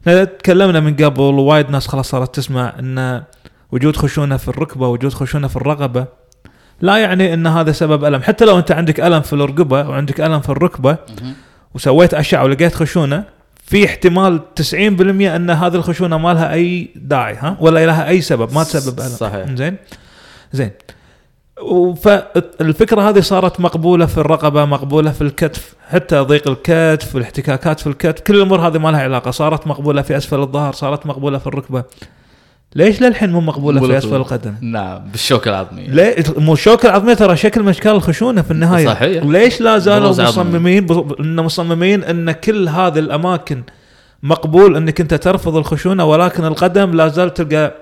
تكلمنا 0.06 0.80
من 0.80 0.96
قبل 0.96 1.22
وايد 1.22 1.70
ناس 1.70 1.88
خلاص 1.88 2.10
صارت 2.10 2.36
تسمع 2.36 2.74
إن 2.80 3.24
وجود 3.72 3.96
خشونة 3.96 4.38
في 4.38 4.48
الركبة 4.48 4.88
وجود 4.88 5.14
خشونة 5.14 5.48
في 5.48 5.56
الرقبه 5.56 6.06
لا 6.82 6.98
يعني 6.98 7.34
إن 7.34 7.48
هذا 7.48 7.72
سبب 7.72 8.06
ألم. 8.06 8.22
حتى 8.22 8.46
لو 8.46 8.58
أنت 8.60 8.72
عندك 8.72 9.00
ألم 9.00 9.22
في 9.22 9.34
الرقبة 9.34 9.90
وعندك 9.90 10.22
ألم 10.22 10.40
في 10.40 10.50
الركبة. 10.50 10.98
وسويت 11.76 12.14
أشعة 12.14 12.44
ولقيت 12.44 12.76
خشونة 12.76 13.24
في 13.64 13.86
احتمال 13.86 14.42
90% 14.56 14.74
إن 15.36 15.50
هذه 15.50 15.76
الخشونة 15.76 16.18
ما 16.18 16.34
لها 16.34 16.54
أي 16.54 16.90
داعي 16.96 17.36
ها؟ 17.36 17.58
ولا 17.60 17.86
لها 17.86 18.08
أي 18.08 18.22
سبب 18.22 18.54
ما 18.54 18.64
تسبب 18.64 19.00
ألم. 19.00 19.10
صحيح. 19.10 19.56
زين؟ 19.56 19.76
زين. 20.54 20.72
فالفكرة 22.02 23.10
هذه 23.10 23.20
صارت 23.20 23.60
مقبولة 23.60 24.06
في 24.06 24.18
الرقبة 24.18 24.66
مقبولة 24.66 25.12
في 25.12 25.22
الكتف 25.22 25.74
حتى 25.90 26.20
ضيق 26.20 26.48
الكتف 26.48 27.16
والاحتكاكات 27.16 27.80
في 27.80 27.88
الكتف 27.88 28.22
كل 28.22 28.36
الأمور 28.36 28.68
هذه 28.68 28.78
ما 28.78 28.90
لها 28.92 29.02
علاقة 29.02 29.32
صارت 29.32 29.68
مقبولة 29.68 30.02
في 30.02 30.18
أسفل 30.18 30.40
الظهر 30.40 30.74
صارت 30.74 31.06
مقبولة 31.06 31.38
في 31.38 31.48
الركبة 31.48 31.84
ليش 32.76 33.02
للحين 33.02 33.32
مو 33.32 33.42
مقبولة 33.42 33.88
في 33.88 33.98
أسفل 33.98 34.16
القدم؟ 34.16 34.54
نعم 34.62 35.00
بالشوكه 35.12 35.50
العظميه 35.50 35.88
ليه 35.90 36.16
مو 36.38 36.54
الشوكه 36.54 36.90
العظميه 36.90 37.14
ترى 37.14 37.36
شكل 37.36 37.64
من 37.64 37.70
أشكال 37.70 37.92
الخشونة 37.92 38.42
في 38.42 38.52
النهاية 38.52 38.86
صحيح. 38.86 39.24
ليش 39.24 39.62
لا 39.62 39.78
زالوا. 39.78 40.10
مصممين 40.10 40.88
إن 41.20 41.36
مصممين 41.36 42.04
إن 42.04 42.32
كل 42.32 42.70
هذه 42.70 43.00
الأماكن 43.00 43.64
مقبول 44.24 44.76
إنك 44.76 45.02
أنت 45.02 45.14
ترفض 45.14 45.56
الخشونة 45.56 46.06
ولكن 46.06 46.46
القدم 46.46 46.92
لا 46.92 47.08
زال 47.08 47.34
تلقى 47.34 47.74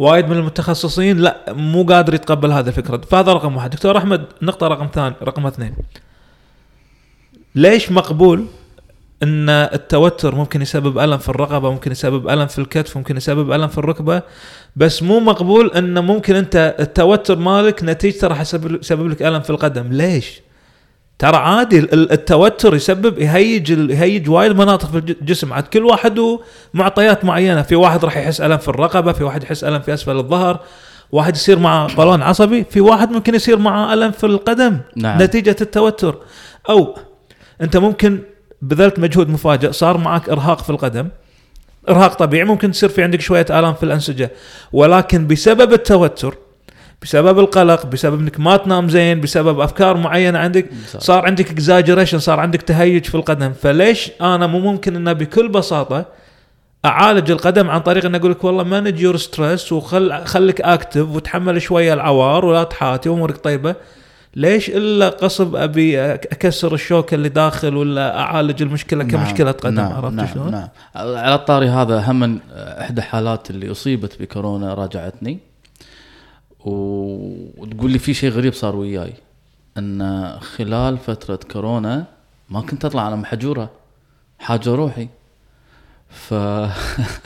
وايد 0.00 0.28
من 0.28 0.36
المتخصصين 0.36 1.18
لا 1.18 1.44
مو 1.48 1.82
قادر 1.82 2.14
يتقبل 2.14 2.52
هذه 2.52 2.68
الفكرة. 2.68 2.96
فهذا 2.96 3.32
رقم 3.32 3.56
واحد. 3.56 3.70
دكتور 3.70 3.98
أحمد 3.98 4.24
نقطة 4.42 4.68
رقم 4.68 4.88
ثاني 4.94 5.14
رقم 5.22 5.46
اثنين. 5.46 5.74
ليش 7.54 7.92
مقبول 7.92 8.46
إن 9.22 9.48
التوتر 9.48 10.34
ممكن 10.34 10.62
يسبب 10.62 10.98
ألم 10.98 11.18
في 11.18 11.28
الرقبة 11.28 11.70
ممكن 11.70 11.92
يسبب 11.92 12.28
ألم 12.28 12.46
في 12.46 12.58
الكتف 12.58 12.96
ممكن 12.96 13.16
يسبب 13.16 13.52
ألم 13.52 13.68
في 13.68 13.78
الركبة؟ 13.78 14.22
بس 14.76 15.02
مو 15.02 15.20
مقبول 15.20 15.70
إن 15.70 15.98
ممكن 15.98 16.36
أنت 16.36 16.76
التوتر 16.80 17.36
مالك 17.38 17.84
نتيجته 17.84 18.28
راح 18.28 18.40
يسبب 18.40 19.06
لك 19.06 19.22
ألم 19.22 19.40
في 19.40 19.50
القدم. 19.50 19.92
ليش؟ 19.92 20.40
ترى 21.20 21.36
عادي 21.36 21.78
ال- 21.78 22.12
التوتر 22.12 22.74
يسبب 22.74 23.18
يهيج 23.18 23.70
يهيج 23.70 24.30
وايد 24.30 24.52
مناطق 24.52 24.90
في 24.90 24.98
الج- 24.98 25.16
الجسم. 25.20 25.52
عاد 25.52 25.62
كل 25.62 25.84
واحد 25.84 26.18
ومعطيات 26.74 27.24
معينة. 27.24 27.62
في 27.62 27.76
واحد 27.76 28.04
راح 28.04 28.16
يحس 28.16 28.40
ألم 28.40 28.56
في 28.56 28.68
الرقبة 28.68 29.12
في 29.12 29.24
واحد 29.24 29.42
يحس 29.42 29.64
ألم 29.64 29.80
في 29.80 29.94
أسفل 29.94 30.16
الظهر 30.16 30.60
واحد 31.12 31.36
يصير 31.36 31.58
مع 31.58 31.86
قولون 31.96 32.22
عصبي 32.22 32.64
في 32.70 32.80
واحد 32.80 33.10
ممكن 33.10 33.34
يصير 33.34 33.58
معه 33.58 33.94
ألم 33.94 34.10
في 34.10 34.26
القدم. 34.26 34.78
نعم. 34.96 35.22
نتيجة 35.22 35.56
التوتر. 35.60 36.16
أو 36.68 36.96
أنت 37.60 37.76
ممكن 37.76 38.18
بذلت 38.62 38.98
مجهود 38.98 39.28
مفاجئ 39.28 39.72
صار 39.72 39.98
معك 39.98 40.28
إرهاق 40.28 40.62
في 40.62 40.70
القدم. 40.70 41.08
إرهاق 41.88 42.14
طبيعي 42.14 42.44
ممكن 42.44 42.70
تصير 42.70 42.88
في 42.88 43.02
عندك 43.02 43.20
شوية 43.20 43.46
آلام 43.50 43.74
في 43.74 43.82
الأنسجة. 43.82 44.30
ولكن 44.72 45.26
بسبب 45.26 45.72
التوتر 45.72 46.34
بسبب 47.02 47.38
القلق 47.38 47.86
بسبب 47.86 48.20
إنك 48.20 48.40
ما 48.40 48.56
تنام 48.56 48.88
زين 48.88 49.20
بسبب 49.20 49.60
أفكار 49.60 49.96
معينة 49.96 50.38
عندك. 50.38 50.66
صار 50.98 51.26
عندك 51.26 51.50
exaggeration 51.50 52.18
صار 52.18 52.40
عندك 52.40 52.62
تهيج 52.62 53.04
في 53.04 53.14
القدم 53.14 53.52
فليش 53.52 54.10
أنا 54.20 54.46
مو 54.46 54.58
ممكن 54.58 54.96
إنه 54.96 55.12
بكل 55.12 55.48
بساطة 55.48 56.04
أعالج 56.84 57.30
القدم 57.30 57.70
عن 57.70 57.80
طريق 57.80 58.04
ان 58.04 58.14
أقول 58.14 58.30
لك 58.30 58.44
والله 58.44 58.64
manage 58.64 59.00
your 59.00 59.16
stress 59.16 59.72
وخل 59.72 60.24
خليك 60.24 60.60
active 60.60 61.08
وتحمل 61.08 61.62
شوية 61.62 61.94
العوار 61.94 62.44
ولا 62.44 62.64
تحاتي 62.64 63.08
وأمورك 63.08 63.36
طيبة 63.36 63.74
ليش 64.36 64.68
إلا 64.68 65.08
غصب 65.08 65.56
أبي 65.56 66.00
أكسر 66.14 66.74
الشوكه 66.74 67.14
اللي 67.14 67.28
داخل 67.28 67.76
ولا 67.76 68.20
أعالج 68.20 68.62
المشكلة 68.62 69.04
كمشكلة 69.04 69.50
قدم 69.50 69.74
نعم 69.74 69.92
عرفت 69.92 70.12
نعم 70.14 70.26
شلون؟ 70.26 70.50
نعم 70.50 70.68
على 70.94 71.34
الطاري 71.34 71.68
هذا 71.68 71.98
هم 72.10 72.40
إحدى 72.54 73.02
حالات 73.02 73.50
اللي 73.50 73.70
أصيبت 73.70 74.22
بكورونا 74.22 74.74
راجعتني 74.74 75.38
وتقول 76.64 77.90
لي 77.90 77.98
في 77.98 78.14
شيء 78.14 78.30
غريب 78.30 78.52
صار 78.52 78.76
وياي. 78.76 79.12
إن 79.78 80.30
خلال 80.40 80.98
فترة 80.98 81.40
كورونا 81.52 82.04
ما 82.50 82.60
كنت 82.60 82.84
أطلع 82.84 83.02
على 83.02 83.16
محجوره 83.16 83.70
حاجة 84.38 84.74
روحي. 84.74 85.08
ف 86.08 86.34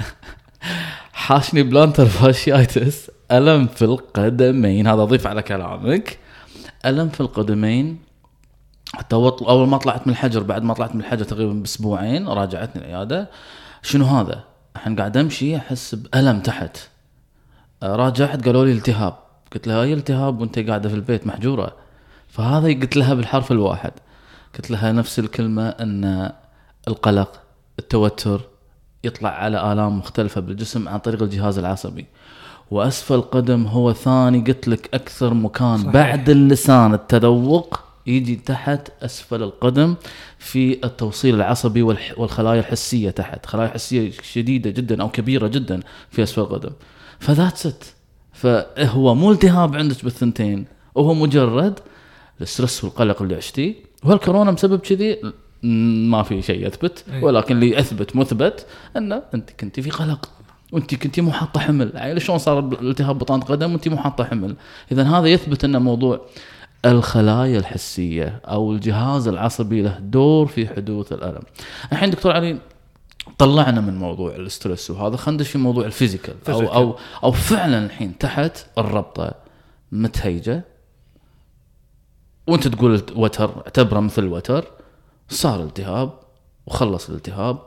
حاشني 1.25 1.63
plantar 1.63 2.07
fasciitis 2.07 3.11
ألم 3.33 3.67
في 3.67 3.83
القدمين 3.83 4.87
هذا 4.87 5.03
أضيف 5.03 5.27
على 5.27 5.43
كلامك. 5.43 6.19
ألم 6.87 7.09
في 7.09 7.21
القدمين 7.21 7.99
حتى 8.95 9.17
أول 9.17 9.69
ما 9.69 9.77
طلعت 9.79 10.07
من 10.07 10.13
الحجر 10.13 10.43
بعد 10.43 10.63
ما 10.63 10.75
طلعت 10.75 10.95
من 10.95 11.01
الحجر 11.01 11.25
تقريبا 11.25 11.53
بأسبوعين 11.53 12.29
راجعتني 12.29 12.83
العيادة. 12.83 13.31
شنو 13.83 14.05
هذا؟ 14.05 14.45
الحين 14.77 14.97
قاعد 14.97 15.17
أمشي 15.17 15.57
أحس 15.57 15.95
بألم 15.95 16.41
تحت. 16.41 16.79
راجعت 17.83 18.45
قالوا 18.45 18.65
لي 18.65 18.73
التهاب. 18.73 19.24
قلت 19.55 19.67
لها 19.67 19.83
أي 19.83 19.93
التهاب 19.93 20.41
وأنت 20.41 20.59
قاعدة 20.59 20.89
في 20.89 20.95
البيت 20.95 21.27
محجورة؟ 21.27 21.77
فهذا 22.29 22.69
قلت 22.69 22.97
لها 22.97 23.15
بالحرف 23.15 23.53
الواحد. 23.53 23.93
قلت 24.55 24.71
لها 24.71 24.93
نفس 24.93 25.19
الكلمة 25.19 25.69
أن 25.69 26.33
القلق 26.89 27.41
التوتر 27.79 28.41
يطلع 29.05 29.31
على 29.31 29.73
آلام 29.73 29.99
مختلفة 29.99 30.41
بالجسم 30.41 30.89
عن 30.89 30.99
طريق 30.99 31.23
الجهاز 31.23 31.59
العصبي. 31.59 32.07
وأسفل 32.71 33.15
القدم 33.15 33.67
هو 33.67 33.93
ثاني 33.93 34.41
قلت 34.41 34.69
لك 34.69 34.95
أكثر 34.95 35.35
مكان 35.35 35.79
صحيح. 35.79 35.93
بعد 35.93 36.31
اللسان 36.31 36.95
التذوق 36.95 37.81
يجي 38.07 38.37
تحت 38.37 38.89
أسفل 39.03 39.43
القدم 39.43 39.95
في 40.39 40.85
التوصيل 40.85 41.35
العصبي 41.35 41.83
والخلايا 41.83 42.61
الحسية 42.61 43.11
تحت. 43.11 43.47
خلايا 43.47 43.69
حسية 43.69 44.11
شديدة 44.23 44.71
جدا 44.71 45.03
أو 45.03 45.09
كبيرة 45.09 45.47
جدا 45.47 45.81
في 46.11 46.23
أسفل 46.23 46.41
القدم. 46.41 46.71
ف 47.19 47.26
that's 47.26 47.67
it 47.67 47.85
فهو 48.35 49.15
مو 49.15 49.33
التهاب 49.33 49.77
عندك 49.77 50.05
بالثنتين 50.05 50.65
وهو 50.95 51.15
مجرد 51.15 51.81
ال 52.41 52.47
stress 52.47 52.85
والقلق 52.85 53.23
اللي 53.23 53.35
عشتيه. 53.35 53.75
وهالكورونا 54.05 54.51
مسبب 54.51 54.79
كذي 54.79 55.17
ما 55.63 56.23
في 56.23 56.43
شيء 56.43 56.67
يثبت 56.67 57.05
أي. 57.13 57.23
ولكن 57.23 57.55
اللي 57.55 57.79
يثبت 57.79 58.17
مثبت 58.17 58.67
أن 58.97 59.23
أنت 59.35 59.51
كنت 59.61 59.81
في 59.81 59.91
قلق. 59.91 60.29
وانت 60.73 60.95
كنت 60.95 61.21
مو 61.21 61.33
حاطه 61.33 61.61
حمل. 61.61 61.91
يعني 61.95 62.21
شلون 62.21 62.39
صار 62.39 62.59
التهاب 62.59 63.19
بطانة 63.19 63.45
قدم؟ 63.45 63.73
وانت 63.73 63.89
مو 63.89 63.97
حاطه 63.97 64.25
حمل. 64.25 64.57
اذا 64.93 65.03
هذا 65.03 65.27
يثبت 65.27 65.65
أن 65.65 65.83
موضوع 65.83 66.21
الخلايا 66.85 67.59
الحسية 67.59 68.41
أو 68.45 68.73
الجهاز 68.73 69.29
العصبي 69.29 69.83
له 69.83 69.99
دور 69.99 70.47
في 70.47 70.69
حدوث 70.69 71.13
الألم. 71.13 71.43
الحين 71.93 72.11
دكتور 72.11 72.33
علي 72.33 72.59
طلعنا 73.39 73.81
من 73.81 73.99
موضوع 73.99 74.35
ال 74.37 74.45
stress 74.45 74.91
وهذا 74.91 75.17
خلينا 75.17 75.37
ندش 75.37 75.51
في 75.51 75.59
موضوع 75.59 75.85
ال 75.85 75.90
physical. 75.90 76.35
أو. 76.49 76.75
أو 76.75 76.99
أو 77.25 77.33
فعلا 77.33 77.87
الحين 77.87 78.19
تحت 78.19 78.67
الربطة 78.79 79.35
متهيجة 79.93 80.65
وأنت 82.47 82.69
تقول 82.69 83.03
وتر 83.17 83.57
اعتبره 83.57 84.01
مثل 84.01 84.25
وتر 84.25 84.65
صار 85.29 85.63
التهاب 85.63 86.11
وخلص 86.67 87.09
الالتهاب 87.09 87.59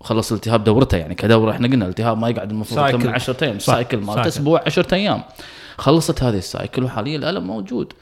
وخلص 0.00 0.32
الالتهاب 0.32 0.64
دورته 0.64 0.96
يعني 0.96 1.14
كدورة 1.14 1.50
إحنا 1.50 1.68
قلنا 1.68 1.84
الالتهاب 1.84 2.18
ما 2.18 2.28
يقعد 2.28 2.50
المفروض 2.50 2.94
من 2.94 3.08
10 3.08 3.44
أيام 3.44 3.58
cycle 3.58 3.98
مالته. 3.98 4.28
أسبوع 4.28 4.62
10 4.66 4.94
أيام. 4.94 5.22
خلصت 5.78 6.22
هذه 6.22 6.38
ال 6.38 6.46
cycle 6.46 6.84
وحاليا 6.84 7.16
الألم 7.16 7.46
موجود. 7.46 7.92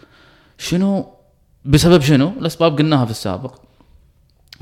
شنو؟ 0.58 1.06
بسبب 1.64 2.00
شنو؟ 2.00 2.28
الأسباب 2.28 2.78
قلناها 2.78 3.04
في 3.04 3.10
السابق. 3.10 3.54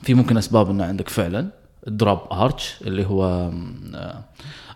في 0.03 0.15
ممكن 0.15 0.37
أسباب 0.37 0.71
إنه 0.71 0.85
عندك 0.85 1.09
فعلا. 1.09 1.58
drop 1.89 2.19
arch 2.33 2.75
اللي 2.83 3.07
هو 3.07 3.25
آه، 3.95 4.25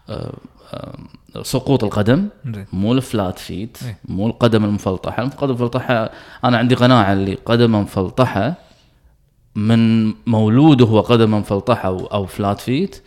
آه، 0.09 0.33
آه، 0.75 0.99
سقوط 1.43 1.85
القدم. 1.85 2.29
زين. 2.47 2.67
مو 2.73 2.93
ال 2.93 3.02
flat 3.02 3.39
feet 3.39 3.79
إيه. 3.83 3.99
مو 4.05 4.27
القدم 4.27 4.65
المفلطحة. 4.65 5.23
القدم 5.23 5.51
المفلطحة 5.51 6.11
أنا 6.45 6.59
عندي 6.59 6.75
قناعة 6.75 7.13
اللي 7.13 7.35
قدمه 7.35 7.81
مفلطحة 7.81 8.55
من 9.55 10.13
مولوده 10.27 10.87
هو 10.87 11.01
قدمه 11.01 11.39
مفلطحة 11.39 11.89
أو, 11.89 12.07
أو 12.07 12.27
flat 12.27 12.61
feet 12.61 13.03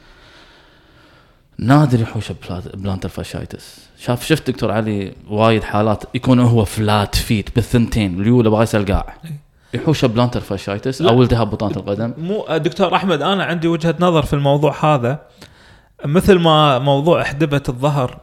نادر 1.59 2.01
يحوش 2.01 2.31
plantar 2.73 3.09
fasciitis 3.09 3.79
شاف 3.99 4.25
شفت 4.25 4.49
دكتور 4.49 4.71
علي 4.71 5.13
وايد 5.29 5.63
حالات 5.63 6.03
يكون 6.15 6.39
هو 6.39 6.65
flat 6.65 7.15
feet 7.15 7.55
بالثنتين 7.55 8.21
اليولا 8.21 8.49
بغى 8.49 8.63
يسأل 8.63 8.85
قاع. 8.85 9.17
يحوش 9.75 10.05
plantar 10.05 10.39
fasciitis. 10.39 11.01
أو 11.01 11.21
التهاب 11.23 11.49
بطانه 11.49 11.75
القدم. 11.77 12.13
مو 12.17 12.45
دكتور 12.57 12.95
أحمد 12.95 13.21
أنا 13.21 13.43
عندي 13.43 13.67
وجهة 13.67 13.95
نظر 13.99 14.21
في 14.25 14.33
الموضوع 14.33 14.95
هذا. 14.95 15.19
مثل 16.05 16.39
ما 16.39 16.79
موضوع 16.79 17.21
احدبه 17.21 17.61
الظهر 17.69 18.17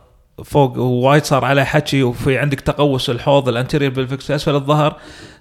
فوق 0.45 0.79
ووايد 0.79 1.25
صار 1.25 1.45
عليه 1.45 1.63
حكي 1.63 2.03
وفي 2.03 2.39
عندك 2.39 2.61
تقوس 2.61 3.11
الحوض 3.11 3.49
ال 3.49 3.54
anterior 3.54 3.93
pelvics 3.93 4.27
في 4.27 4.35
أسفل 4.35 4.55
الظهر 4.55 4.97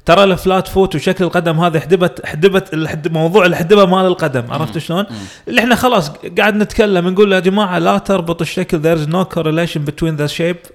ترى 0.05 0.23
ال 0.23 0.32
flat 0.32 0.67
foot 0.67 0.95
وشكل 0.95 1.23
القدم 1.23 1.59
هذا 1.59 1.79
حدبت 1.79 2.25
حدبت 2.25 2.73
الحد- 2.73 3.11
موضوع 3.11 3.45
الحدبة 3.45 3.85
مال 3.85 4.05
القدم 4.05 4.43
عرفت 4.53 4.77
شلون؟ 4.77 5.05
اللي 5.47 5.61
إحنا 5.61 5.75
خلاص 5.75 6.09
قاعد 6.37 6.55
نتكلم 6.55 7.07
نقول 7.07 7.31
يا 7.31 7.39
جماعة 7.39 7.79
لا 7.79 7.97
تربط 7.97 8.41
الشكل 8.41 8.81
there 8.81 8.99
is 8.99 9.09
no 9.11 9.25
correlation 9.35 9.79
between 9.91 10.21
the 10.21 10.31
shape 10.37 10.71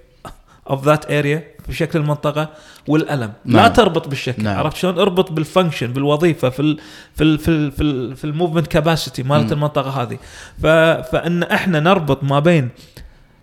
of 0.73 0.79
that 0.85 1.05
area. 1.09 1.39
في 1.67 1.73
شكل 1.73 1.99
المنطقة 1.99 2.49
والألم 2.89 3.33
لا 3.45 3.53
نعم. 3.63 3.73
تربط 3.73 4.09
بالشكل 4.09 4.43
نعم. 4.43 4.59
عرفت 4.59 4.77
شلون 4.77 4.99
اربط 4.99 5.33
بال 5.33 5.45
function 5.45 5.93
بالوظيفة 5.93 6.49
في 6.51 6.61
ال 6.63 6.79
في 7.15 7.25
ال 7.25 7.39
في 7.39 7.49
ال 7.51 7.73
في, 7.73 7.83
ال 7.83 8.17
في 8.17 8.25
ال 8.25 8.30
movement 8.30 8.67
capacity 8.67 9.23
مالت. 9.23 9.53
المنطقة 9.53 10.03
هذه 10.03 10.19
ف 10.63 10.67
فإن 11.13 11.43
إحنا 11.43 11.81
نربط 11.81 12.25
ما 12.25 12.39
بين 12.41 12.69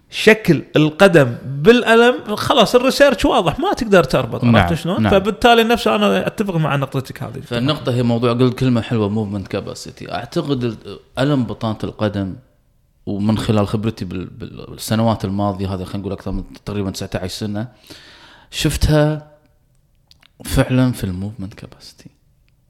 شكل 0.09 0.63
القدم 0.75 1.35
بالألم 1.45 2.35
خلاص 2.35 2.75
ال 2.75 2.81
research 2.81 3.25
واضح 3.25 3.59
ما 3.59 3.73
تقدر 3.73 4.03
تربط 4.03 4.43
نعم، 4.43 4.55
عرفت 4.55 4.73
شلون؟ 4.73 5.01
نعم. 5.01 5.11
فبالتالي 5.11 5.63
نفسه 5.63 5.95
أنا 5.95 6.27
أتفق 6.27 6.55
مع 6.55 6.75
نقطتك 6.75 7.23
هذه 7.23 7.39
فالنقطة 7.45 7.93
هي 7.93 8.03
موضوع 8.03 8.33
قلت 8.33 8.59
كلمة 8.59 8.81
حلوة 8.81 9.09
movement 9.09 9.47
capacity 9.47 10.11
أعتقد 10.13 10.63
ال- 10.63 10.99
ألم 11.19 11.43
بطانة 11.43 11.77
القدم 11.83 12.35
ومن 13.05 13.37
خلال 13.37 13.67
خبرتي 13.67 14.05
بال- 14.05 14.25
بالسنوات 14.29 15.25
الماضية 15.25 15.73
هذه 15.73 15.83
خلينا 15.83 15.97
نقول 15.99 16.11
أكثر 16.11 16.31
من 16.31 16.43
تقريبا 16.65 16.89
19 16.91 17.27
سنة 17.33 17.67
شفتها 18.53 19.31
فعلا 20.45 20.91
في 20.91 21.03
ال 21.03 21.09
movement 21.09 21.53
capacity 21.53 22.09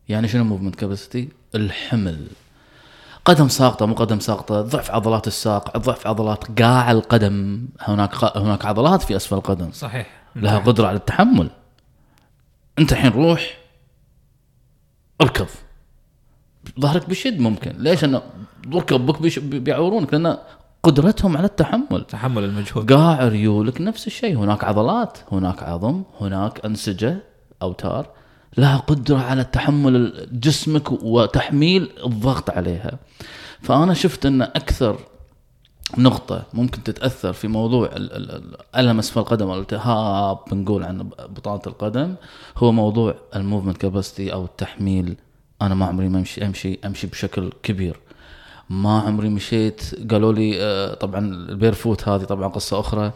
يعني 0.10 0.28
شنو 0.28 0.44
movement 0.44 0.76
capacity 0.76 1.30
الحمل. 1.56 2.28
قدم 3.26 3.48
ساقطة 3.48 3.86
مو 3.86 3.94
قدم 3.94 4.20
ساقطة 4.20 4.62
ضعف 4.62 4.92
عضلات 4.92 5.28
الساق 5.28 5.78
ضعف 5.78 6.08
عضلات 6.08 6.62
قاع 6.62 6.92
القدم. 6.92 7.68
هناك 7.82 8.38
هناك 8.38 8.66
عضلات 8.66 9.02
في 9.02 9.16
أسفل 9.16 9.36
القدم. 9.36 9.72
صحيح. 9.72 10.08
لها 10.36 10.60
قدرة 10.60 10.88
على 10.88 10.98
التحمل. 10.98 11.50
أنت 12.80 12.92
الحين 12.92 13.12
روح 13.12 13.58
اركض. 15.22 15.48
ظهرك 16.80 17.10
بيشد 17.10 17.40
ممكن. 17.40 17.72
ليش؟ 17.78 18.04
انه 18.04 18.22
اركض 18.74 19.06
بك 19.06 19.22
بيش- 19.22 19.40
بيعورونك 19.40 20.14
لأن 20.14 20.38
قدرتهم 20.84 21.38
على 21.38 21.46
التحمل. 21.46 22.06
تحمل 22.10 22.44
المجهود. 22.44 22.94
قاع 22.94 23.28
ريولك 23.28 23.82
نفس 23.82 24.08
الشيء. 24.08 24.38
هناك 24.38 24.64
عضلات 24.64 25.18
هناك 25.32 25.64
عظم 25.64 26.04
هناك 26.22 26.66
أنسجة 26.66 27.24
أوتار. 27.62 28.10
لها 28.58 28.78
قدرة 28.78 29.18
على 29.18 29.44
تحمل 29.44 30.28
جسمك 30.32 30.92
وتحميل 30.92 31.92
الضغط 32.06 32.50
عليها. 32.50 33.00
فأنا 33.62 33.94
شفت 33.94 34.26
أن 34.26 34.42
أكثر 34.42 35.00
نقطة 35.98 36.44
ممكن 36.54 36.84
تتأثر 36.84 37.34
في 37.34 37.48
موضوع 37.48 37.90
ألم 38.76 39.00
أسفل 39.00 39.20
القدم 39.20 39.48
أو 39.48 39.56
الالتهاب 39.56 40.40
بنقول 40.52 40.84
عن 40.84 41.10
بطانة 41.30 41.62
القدم 41.68 42.16
هو 42.58 42.72
موضوع 42.72 43.16
ال 43.36 43.40
movement 43.40 43.78
capacity 43.78 44.34
أو 44.34 44.46
التحميل. 44.46 45.16
أنا 45.62 45.76
ما 45.76 45.86
عمري 45.86 46.10
ما 46.10 46.20
أمشي 46.20 46.46
أمشي 46.46 46.80
أمشي 46.86 47.08
بشكل 47.08 47.52
كبير. 47.64 48.00
ما 48.70 49.00
عمري 49.00 49.30
مشيت. 49.30 50.12
قالوا 50.12 50.34
لي 50.34 50.62
آه، 50.62 50.94
طبعا 50.94 51.20
ال 51.20 51.74
barefoot 51.74 52.08
هذه 52.08 52.24
طبعا 52.24 52.48
قصة 52.48 52.80
أخرى. 52.80 53.12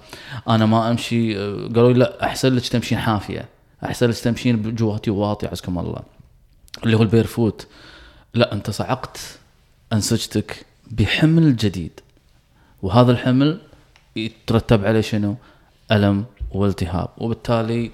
أنا 0.50 0.66
ما 0.66 0.92
أمشي 0.92 1.39
آه، 1.39 1.68
قالوا 1.75 1.94
لي 1.94 2.00
لا 2.00 2.24
أحسن 2.24 2.56
لك 2.56 2.68
تمشين 2.68 2.98
حافية. 2.98 3.50
أحسن 3.86 4.10
لك 4.10 4.18
تمشين 4.18 4.58
بجواتي 4.58 5.12
وواطي 5.12 5.48
عزكم 5.48 5.80
الله. 5.80 6.01
اللي 6.84 6.98
هو 6.98 7.01
ال 7.01 7.27
barefoot. 7.27 7.67
لا 8.34 8.54
أنت 8.54 8.70
صعقت 8.70 9.20
انسجتك 9.94 10.66
بحمل 10.92 11.56
جديد. 11.56 12.00
وهذا 12.82 13.12
الحمل 13.12 13.62
يترتب 14.16 14.86
عليه 14.86 15.01
شنو؟ 15.01 15.36
ألم 15.92 16.25
والتهاب. 16.51 17.10
وبالتالي 17.18 17.92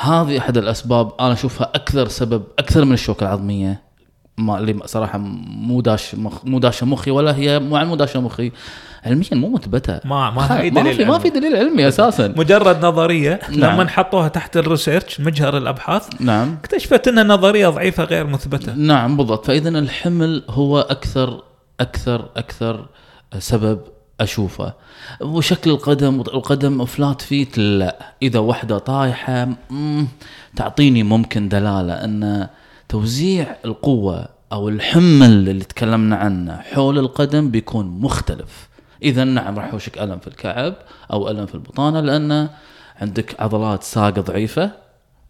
هذه 0.00 0.38
أحد 0.38 0.56
الأسباب 0.56 1.12
أنا 1.20 1.32
أشوفها 1.32 1.72
أكثر 1.74 2.08
سبب 2.08 2.44
أكثر 2.58 2.84
من 2.84 2.92
الشوكة 2.92 3.24
العظمية. 3.24 3.91
ما 4.38 4.58
اللي 4.58 4.78
صراحة 4.86 5.18
مو 5.18 5.80
داش 5.80 6.14
مخ 6.14 6.44
مو 6.44 6.58
داشه 6.58 6.86
مخي 6.86 7.10
ولا 7.10 7.36
هي 7.36 7.58
مو 7.58 7.76
عن 7.76 7.86
مو 7.86 7.96
داشه 7.96 8.20
مخي 8.20 8.52
علميا 9.04 9.28
مو 9.32 9.48
مثبتة. 9.48 10.00
ما 10.04 10.30
ما 10.30 10.46
في 10.46 10.70
ما 10.70 10.82
دليل 10.82 10.96
في 10.96 11.04
ما. 11.04 11.18
في 11.18 11.30
دليل 11.30 11.56
علمي 11.56 11.88
أساسا. 11.88 12.34
مجرد 12.36 12.84
نظرية 12.84 13.40
نعم. 13.50 13.74
لما 13.74 13.88
حطوها 13.88 14.28
تحت 14.28 14.56
الريسيرش 14.56 15.20
مجهر 15.20 15.56
الأبحاث 15.56 16.08
نعم. 16.20 16.56
اكتشفت 16.60 17.08
انها 17.08 17.24
نظرية 17.24 17.68
ضعيفة 17.68 18.04
غير 18.04 18.26
مثبتة. 18.26 18.74
نعم 18.74 19.16
بالضبط. 19.16 19.46
فاذا 19.46 19.68
الحمل 19.68 20.42
هو 20.50 20.80
أكثر 20.80 21.42
أكثر 21.80 22.28
أكثر 22.36 22.86
سبب 23.38 23.80
أشوفه. 24.20 24.72
وشكل 25.20 25.70
القدم 25.70 26.20
القدم 26.20 26.84
فلات 26.84 27.22
فيت 27.22 27.58
لا. 27.58 27.98
إذا 28.22 28.38
واحدة 28.38 28.78
طايحة 28.78 29.48
تعطيني 30.56 31.02
ممكن 31.02 31.48
دلالة 31.48 31.92
إن 31.92 32.48
توزيع 32.92 33.56
القوة 33.64 34.28
أو 34.52 34.68
الحمل 34.68 35.48
اللي 35.48 35.64
تكلمنا 35.64 36.16
عنه 36.16 36.56
حول 36.56 36.98
القدم 36.98 37.50
بيكون 37.50 37.86
مختلف. 37.86 38.68
إذا 39.02 39.24
نعم 39.24 39.56
راح 39.58 39.66
يحوشك 39.66 39.98
ألم 39.98 40.18
في 40.18 40.26
الكعب 40.26 40.74
أو 41.12 41.30
ألم 41.30 41.46
في 41.46 41.54
البطانة 41.54 42.00
لأن 42.00 42.48
عندك 43.00 43.40
عضلات 43.40 43.82
ساق 43.82 44.10
ضعيفة 44.20 44.70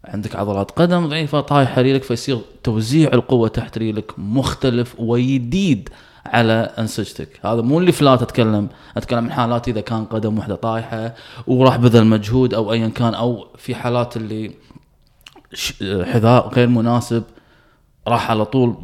عندك 0.05 0.35
عضلات 0.35 0.71
قدم 0.71 1.07
ضعيفة 1.07 1.41
طايحة 1.41 1.81
ريلك 1.81 2.03
فيصير 2.03 2.39
توزيع 2.63 3.13
القوة 3.13 3.47
تحت 3.47 3.77
ريلك 3.77 4.19
مختلف 4.19 4.95
ويديد 4.99 5.89
على 6.25 6.53
أنسجتك. 6.79 7.39
هذا 7.45 7.61
مو 7.61 7.79
اللي 7.79 7.91
فلات 7.91 8.21
اتكلم 8.21 8.69
أتكلم 8.97 9.23
عن 9.23 9.31
حالات 9.31 9.67
إذا 9.67 9.81
كان 9.81 10.05
قدم 10.05 10.37
واحدة 10.37 10.55
طايحة 10.55 11.15
وراح 11.47 11.75
بذل 11.75 12.05
مجهود 12.05 12.53
أو 12.53 12.73
ايا 12.73 12.87
كان 12.87 13.13
أو 13.13 13.47
في 13.57 13.75
حالات 13.75 14.17
اللي 14.17 14.51
حذاء 16.03 16.47
غير 16.47 16.67
مناسب. 16.67 17.23
راح 18.07 18.31
على 18.31 18.45
طول 18.45 18.75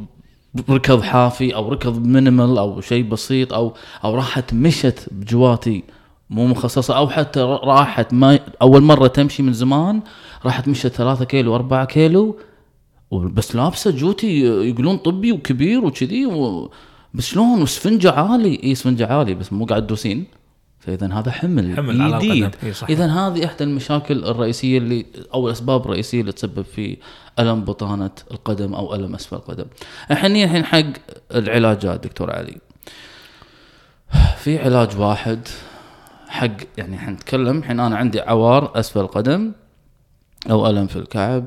ركض 0.69 1.01
حافي 1.01 1.55
أو 1.55 1.69
ركض 1.69 2.05
مينيمال 2.05 2.57
أو 2.57 2.81
شيء 2.81 3.03
بسيط 3.03 3.53
أو 3.53 3.73
أو 4.03 4.15
راحت 4.15 4.53
مشت 4.53 5.07
بجواتي 5.11 5.83
مو 6.29 6.47
مخصصة 6.47 6.97
أو 6.97 7.09
حتى 7.09 7.39
راحت 7.63 8.13
ما 8.13 8.39
أول 8.61 8.81
مرة 8.81 9.07
تمشي 9.07 9.43
من 9.43 9.53
زمان 9.53 10.01
راحت 10.45 10.67
مشت 10.67 10.87
3 10.87 11.25
كيلو 11.25 11.55
4 11.55 11.85
كيلو 11.85 12.39
بس 13.11 13.55
لابسة 13.55 13.91
جوتي 13.91 14.39
يقولون 14.41 14.97
طبي 14.97 15.31
وكبير 15.31 15.85
وكذي. 15.85 16.27
بس 17.13 17.25
شلون 17.25 17.61
وسفنجه 17.61 18.11
عالي 18.11 18.59
اي 18.63 18.75
سفنجه 18.75 19.07
عالي 19.13 19.33
بس 19.33 19.53
مو 19.53 19.65
قاعد 19.65 19.85
تدوسين 19.85 20.25
فإذا 20.79 21.13
هذا 21.13 21.31
حمل 21.31 21.77
حمل 21.77 22.19
جديد. 22.19 22.55
إذا 22.89 23.05
هذه 23.05 23.45
احدى 23.45 23.63
المشاكل 23.63 24.25
الرئيسية 24.25 24.77
اللي 24.77 25.05
أو 25.33 25.47
الأسباب 25.47 25.85
الرئيسية 25.85 26.21
اللي 26.21 26.31
تسبب 26.31 26.61
في 26.61 26.97
ألم 27.39 27.65
بطانة 27.65 28.11
القدم 28.31 28.73
أو 28.73 28.95
ألم 28.95 29.15
أسفل 29.15 29.35
القدم. 29.35 29.65
الحين 30.11 30.35
الحين 30.35 30.65
حق 30.65 30.91
العلاجات 31.35 32.03
دكتور 32.03 32.31
علي. 32.31 32.57
في 34.37 34.59
علاج 34.59 34.97
واحد 34.97 35.47
حق 36.27 36.57
يعني 36.77 36.97
حنتكلم 36.97 37.57
الحين 37.57 37.79
أنا 37.79 37.97
عندي 37.97 38.21
عوار 38.21 38.79
أسفل 38.79 38.99
القدم 38.99 39.51
أو 40.49 40.69
ألم 40.69 40.87
في 40.87 40.95
الكعب 40.95 41.45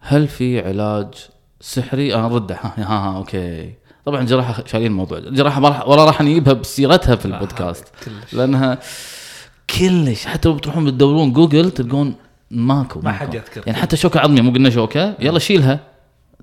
هل 0.00 0.28
في 0.28 0.60
علاج 0.60 1.14
سحري 1.60 2.14
أنا 2.14 2.26
ارد 2.26 2.52
ها, 2.52 2.74
ها, 2.76 2.84
ها 2.84 3.16
okay 3.16 3.74
طبعا 4.06 4.22
جراحة 4.22 4.64
شايلين 4.66 4.90
الموضوع. 4.90 5.18
جراحة 5.18 5.60
ما 5.60 5.68
راح 5.68 5.88
ولا 5.88 6.04
راح 6.04 6.22
نجيبها 6.22 6.52
بسيرتها 6.52 7.16
في 7.16 7.28
لا، 7.28 7.34
البودكاست. 7.34 7.84
كلش. 8.04 8.34
لأنها 8.34 8.78
كلش 9.78 10.26
حتى 10.26 10.48
لو 10.48 10.54
بتروحون 10.54 10.84
بتدورون 10.84 11.32
جوجل 11.32 11.70
تلقون 11.70 12.14
ماكو 12.50 13.00
ما. 13.00 13.12
حد 13.12 13.34
يذكر. 13.34 13.62
يعني 13.66 13.78
حتى 13.78 13.96
شوكة 13.96 14.20
عظمية 14.20 14.42
مو 14.42 14.50
قلنا 14.50 14.70
شوكة. 14.70 15.14
يلا 15.20 15.38
شيلها. 15.38 15.80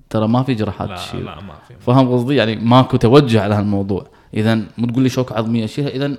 ترى 0.10 0.28
ما 0.28 0.43
في 0.43 0.54
جراحات 0.54 0.89
لا 0.89 0.95
تشيل. 0.95 1.26
لا 1.26 1.36
ما 1.36 1.54
في. 1.67 1.73
فاهم 1.80 2.12
قصدي؟ 2.13 2.36
يعني 2.36 2.56
ماكو 2.56 2.97
توجه 2.97 3.41
على 3.41 3.56
هالموضوع. 3.56 4.08
اذا 4.34 4.56
مو 4.56 4.88
تقول 4.88 5.04
لي 5.04 5.10
شوكة 5.10 5.36
عظمية 5.36 5.65
شيلها. 5.65 5.89
اذا 5.89 6.15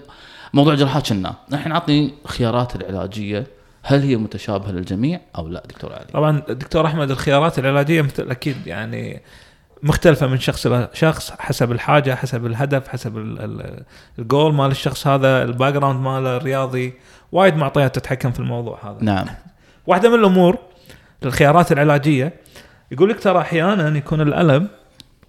موضوع 0.55 0.75
جراحات 0.75 1.07
شلناه 1.07 1.35
الحين 1.53 1.73
عطني 1.73 2.15
خيارات 2.27 2.77
العلاجية. 2.77 3.47
هل 3.83 4.01
هي 4.01 4.17
متشابهة 4.17 4.71
للجميع 4.71 5.21
أو 5.39 5.49
لا 5.49 5.63
دكتور 5.69 5.93
علي؟ 5.93 6.05
طبعا 6.13 6.43
دكتور 6.49 6.87
أحمد 6.87 7.11
الخيارات 7.11 7.59
العلاجية 7.59 8.03
مثل 8.03 8.31
أكيد 8.31 8.57
يعني 8.67 9.23
مختلفة 9.85 10.27
من 10.27 10.39
شخص 10.39 10.67
إلى 10.67 10.89
شخص 10.93 11.31
حسب 11.39 11.73
الحاجة 11.73 12.15
حسب 12.15 12.47
الهدف 12.47 12.89
حسب 12.89 13.19
ال- 13.19 13.41
ال- 13.41 13.85
الجول 14.19 14.55
مال 14.55 14.71
الشخص 14.71 15.07
هذا 15.07 15.43
ال 15.43 15.73
background 15.75 16.01
ماله 16.01 16.37
الرياضي. 16.37 16.95
وايد 17.33 17.57
معطيات 17.57 17.95
تتحكم 17.95 18.33
في 18.33 18.41
الموضوع 18.41 18.79
هذا. 18.85 18.97
نعم. 19.01 19.27
واحدة 19.87 20.09
من 20.09 20.15
الأمور 20.19 20.59
الخيارات 21.25 21.73
العلاجية. 21.73 22.33
يقول 22.93 23.11
لك 23.11 23.21
ترى 23.21 23.39
أحيانا 23.41 23.99
يكون 23.99 24.21
الألم 24.21 24.69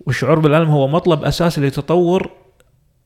والشعور 0.05 0.39
بالألم 0.39 0.69
هو 0.69 0.87
مطلب 0.87 1.23
أساسي 1.23 1.61
لتطور 1.61 2.31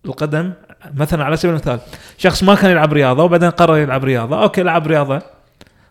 القدم 0.05 0.53
مثلا 0.93 1.23
على 1.23 1.37
سبيل 1.37 1.51
المثال 1.55 1.79
شخص 2.17 2.43
ما 2.43 2.55
كان 2.55 2.71
يلعب 2.71 2.93
رياضة 2.93 3.23
وبعدين 3.23 3.49
قرر 3.49 3.77
يلعب 3.77 4.03
رياضة 4.03 4.43
okay 4.43 4.63
لعب 4.63 4.87
رياضة. 4.87 5.21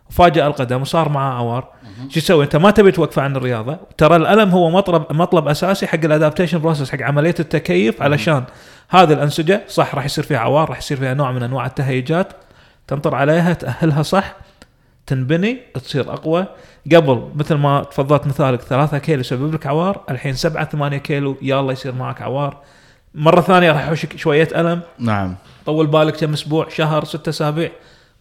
وفاجأ 0.09 0.47
القدم 0.47 0.81
وصار 0.81 1.09
معاه 1.09 1.33
عوار 1.33 1.67
شو 2.09 2.19
تسوي 2.19 2.43
أنت 2.43 2.55
ما 2.55 2.71
تبي 2.71 2.91
توقفه 2.91 3.21
عن 3.21 3.35
الرياضة. 3.35 3.77
ترى 3.97 4.15
الألم 4.15 4.49
هو 4.49 4.69
مطلب 4.69 5.05
مطلب 5.11 5.47
أساسي 5.47 5.87
حق 5.87 5.99
ال 6.03 6.08
adaptation 6.08 6.59
process 6.59 6.91
حق 6.91 7.01
عملية 7.01 7.35
التكيف 7.39 8.01
علشان 8.01 8.43
هذه 8.89 9.13
الأنسجة 9.13 9.61
صح 9.67 9.95
راح 9.95 10.05
يصير 10.05 10.23
فيها 10.23 10.37
عوار 10.37 10.69
راح 10.69 10.77
يصير 10.77 10.97
فيها 10.97 11.13
نوع 11.13 11.31
من 11.31 11.43
أنواع 11.43 11.65
التهيجات. 11.65 12.33
تنطر 12.87 13.15
عليها 13.15 13.53
تأهلها 13.53 14.03
صح 14.03 14.35
تنبني 15.07 15.57
تصير 15.73 16.13
أقوى. 16.13 16.45
قبل 16.95 17.29
مثل 17.35 17.55
ما 17.55 17.83
تفضلت 17.83 18.27
مثالك 18.27 18.61
3 18.61 18.97
كيلو 18.97 19.19
يسبب 19.19 19.53
لك 19.53 19.67
عوار 19.67 20.01
الحين 20.09 20.33
7 20.33 20.65
8 20.65 20.97
كيلو 20.97 21.37
يلا 21.41 21.71
يصير 21.71 21.95
معك 21.95 22.21
عوار 22.21 22.57
مرة 23.15 23.41
ثانية 23.41 23.71
راح 23.71 23.83
يحوشك 23.83 24.17
شوية 24.17 24.47
ألم. 24.55 24.81
نعم. 24.99 25.35
طول 25.65 25.87
بالك 25.87 26.17
كم 26.17 26.33
أسبوع 26.33 26.69
شهر 26.69 27.05
ستة 27.05 27.29
أسابيع. 27.29 27.71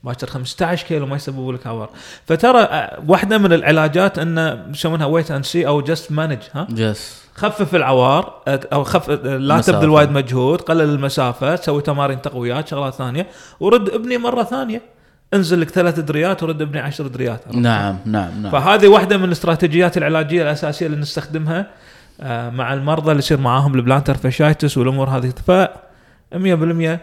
باكر 0.04 0.26
15 0.26 0.86
كيلو 0.86 1.06
ما 1.06 1.16
يسببوا 1.16 1.52
لك 1.52 1.66
عوار 1.66 1.90
فترى 2.26 2.58
آه، 2.58 3.02
واحدة 3.08 3.38
من 3.38 3.52
العلاجات 3.52 4.18
انه 4.18 4.66
يسمونها 4.70 5.06
wait 5.06 5.30
and 5.30 5.44
see 5.44 5.66
أو 5.66 5.80
just 5.80 6.12
manage 6.12 6.38
ها؟ 6.54 6.66
just 6.70 7.22
خفف 7.34 7.74
العوار 7.74 8.42
آه، 8.48 8.60
أو 8.72 8.84
خف 8.84 9.10
آه، 9.10 9.36
لا 9.36 9.56
مسافة. 9.56 9.78
تبذل 9.78 9.90
وايد 9.90 10.10
مجهود 10.10 10.60
قلل 10.60 10.80
المسافة 10.80 11.56
تسوي 11.56 11.82
تمارين 11.82 12.22
تقويات 12.22 12.68
شغلات 12.68 12.94
ثانية 12.94 13.26
ورد 13.60 13.88
ابني 13.88 14.18
مرة 14.18 14.42
ثانية. 14.42 14.82
انزل 15.34 15.60
لك 15.60 15.70
ثلاث 15.70 16.00
دريات 16.00 16.42
ورد 16.42 16.62
ابني 16.62 16.80
عشر 16.80 17.06
دريات. 17.06 17.54
نعم 17.54 17.96
نعم 18.04 18.42
نعم. 18.42 18.52
فهذه 18.52 18.88
واحدة 18.88 19.16
من 19.16 19.24
الاستراتيجيات 19.24 19.96
العلاجية 19.96 20.42
الأساسية 20.42 20.86
اللي 20.86 20.96
نستخدمها 20.96 21.66
مع 22.50 22.74
المرضى 22.74 23.10
اللي 23.10 23.18
يصير 23.18 23.40
معاهم 23.40 23.74
ال 23.74 23.79
plantar 23.79 24.14
fasciitis 24.14 24.78
والأمور 24.78 25.08
هذه 25.08 25.32
ف 25.46 25.50
100% 26.34 26.98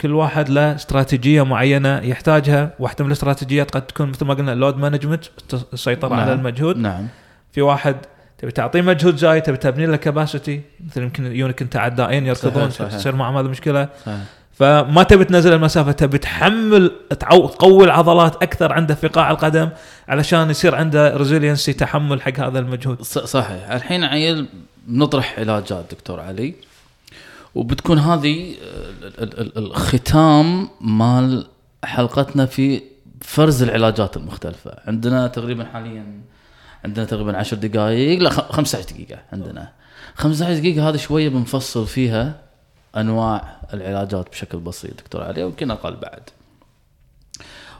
كل 0.00 0.14
واحد 0.14 0.48
له 0.48 0.74
استراتيجية 0.74 1.42
معينة 1.42 1.98
يحتاجها. 1.98 2.70
واحدة 2.78 3.04
من 3.04 3.10
الاستراتيجيات 3.10 3.70
قد 3.70 3.86
تكون 3.86 4.08
مثل 4.08 4.24
ما 4.24 4.34
قلنا 4.34 4.52
ال 4.52 4.57
load 4.57 4.76
management 4.76 5.24
السيطرة 5.72 6.08
نعم. 6.08 6.20
على 6.20 6.32
المجهود. 6.32 6.76
نعم. 6.76 7.08
في 7.52 7.62
واحد 7.62 7.96
تبي 8.38 8.50
تعطيه 8.50 8.80
مجهود 8.80 9.16
زايد 9.16 9.42
تبي 9.42 9.56
تبني 9.56 9.86
له 9.86 9.96
capacity 9.96 10.60
مثل 10.86 11.02
يمكن 11.02 11.26
يجونك 11.26 11.62
انت 11.62 11.76
عدائين 11.76 12.26
يركضون. 12.26 12.68
تصير 12.68 13.14
معهم 13.14 13.36
هذه 13.36 13.46
مشكلة. 13.46 13.88
صحيح. 14.06 14.18
فما 14.52 15.02
تبي 15.02 15.24
تنزل 15.24 15.52
المسافة 15.52 15.92
تبي 15.92 16.18
تحمل 16.18 16.92
تقوي 17.20 17.84
العضلات 17.84 18.42
أكثر 18.42 18.72
عنده 18.72 18.94
في 18.94 19.08
قاع 19.08 19.30
القدم 19.30 19.68
علشان 20.08 20.50
يصير 20.50 20.74
عنده 20.74 21.16
ريزيلينسي 21.16 21.72
تحمل 21.72 22.22
حق 22.22 22.40
هذا 22.40 22.58
المجهود. 22.58 23.02
صحيح. 23.02 23.70
الحين 23.70 24.04
عيل 24.04 24.48
بنطرح 24.86 25.38
علاجات 25.38 25.84
دكتور 25.90 26.20
علي. 26.20 26.54
وبتكون 27.58 27.98
هذه 27.98 28.54
ال- 29.18 29.58
الختام 29.58 30.68
مال 30.80 31.46
حلقتنا 31.84 32.46
في 32.46 32.82
فرز 33.20 33.62
العلاجات 33.62 34.16
المختلفة. 34.16 34.72
عندنا 34.86 35.26
تقريبا 35.26 35.64
حاليا 35.64 36.20
عندنا 36.84 37.04
تقريبا 37.04 37.36
10 37.36 37.56
دقائق 37.56 38.18
لا 38.22 38.30
خ- 38.30 38.52
15 38.52 38.84
دقيقة 38.90 39.18
عندنا. 39.32 39.72
15 40.14 40.58
دقيقة 40.58 40.88
هذه 40.88 40.96
شوية 40.96 41.28
بنفصل 41.28 41.86
فيها 41.86 42.40
أنواع 42.96 43.60
العلاجات 43.74 44.28
بشكل 44.30 44.58
بسيط 44.58 44.98
دكتور 44.98 45.22
علي 45.22 45.44
ويمكن 45.44 45.70
أقل 45.70 45.96
بعد. 45.96 46.22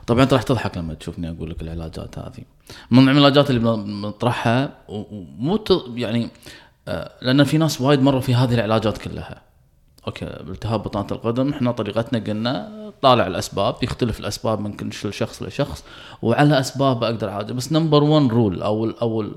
طبعا 0.07 0.23
أنت 0.23 0.33
راح 0.33 0.43
تضحك 0.43 0.79
لما 0.79 0.95
تشوفني 0.95 1.31
أقول 1.31 1.51
لك 1.51 1.63
العلاجات 1.63 2.19
هذه. 2.19 2.45
من 2.91 3.09
العلاجات 3.09 3.51
اللي 3.51 3.61
بن- 3.61 3.85
بنطرحها 3.85 4.71
ومو 4.89 5.65
يعني 5.95 6.29
آه، 6.89 7.11
لأن 7.23 7.45
في 7.45 7.59
ناس 7.59 7.81
وايد 7.81 8.03
مروا 8.03 8.21
في 8.21 8.35
هذه 8.35 8.55
العلاجات 8.55 8.99
كلها. 8.99 9.48
okay 10.09 10.25
التهاب 10.27 10.83
بطانة 10.83 11.07
القدم. 11.13 11.49
إحنا 11.53 11.73
طريقتنا 11.73 12.19
قلنا 12.19 12.69
طالع 13.03 13.27
الأسباب 13.27 13.75
يختلف 13.83 14.21
الأسباب 14.21 14.61
من 14.61 14.73
كل 14.73 14.93
شخص 14.93 15.43
لشخص 15.43 15.85
وعلى 16.23 16.61
أسباب 16.61 17.05
أقدر 17.05 17.29
اعالجه 17.29 17.53
بس 17.53 17.73
number 17.73 18.05
1 18.05 18.29
rule 18.33 18.63
أو 18.63 18.91
أو 18.91 19.21
ال- 19.21 19.35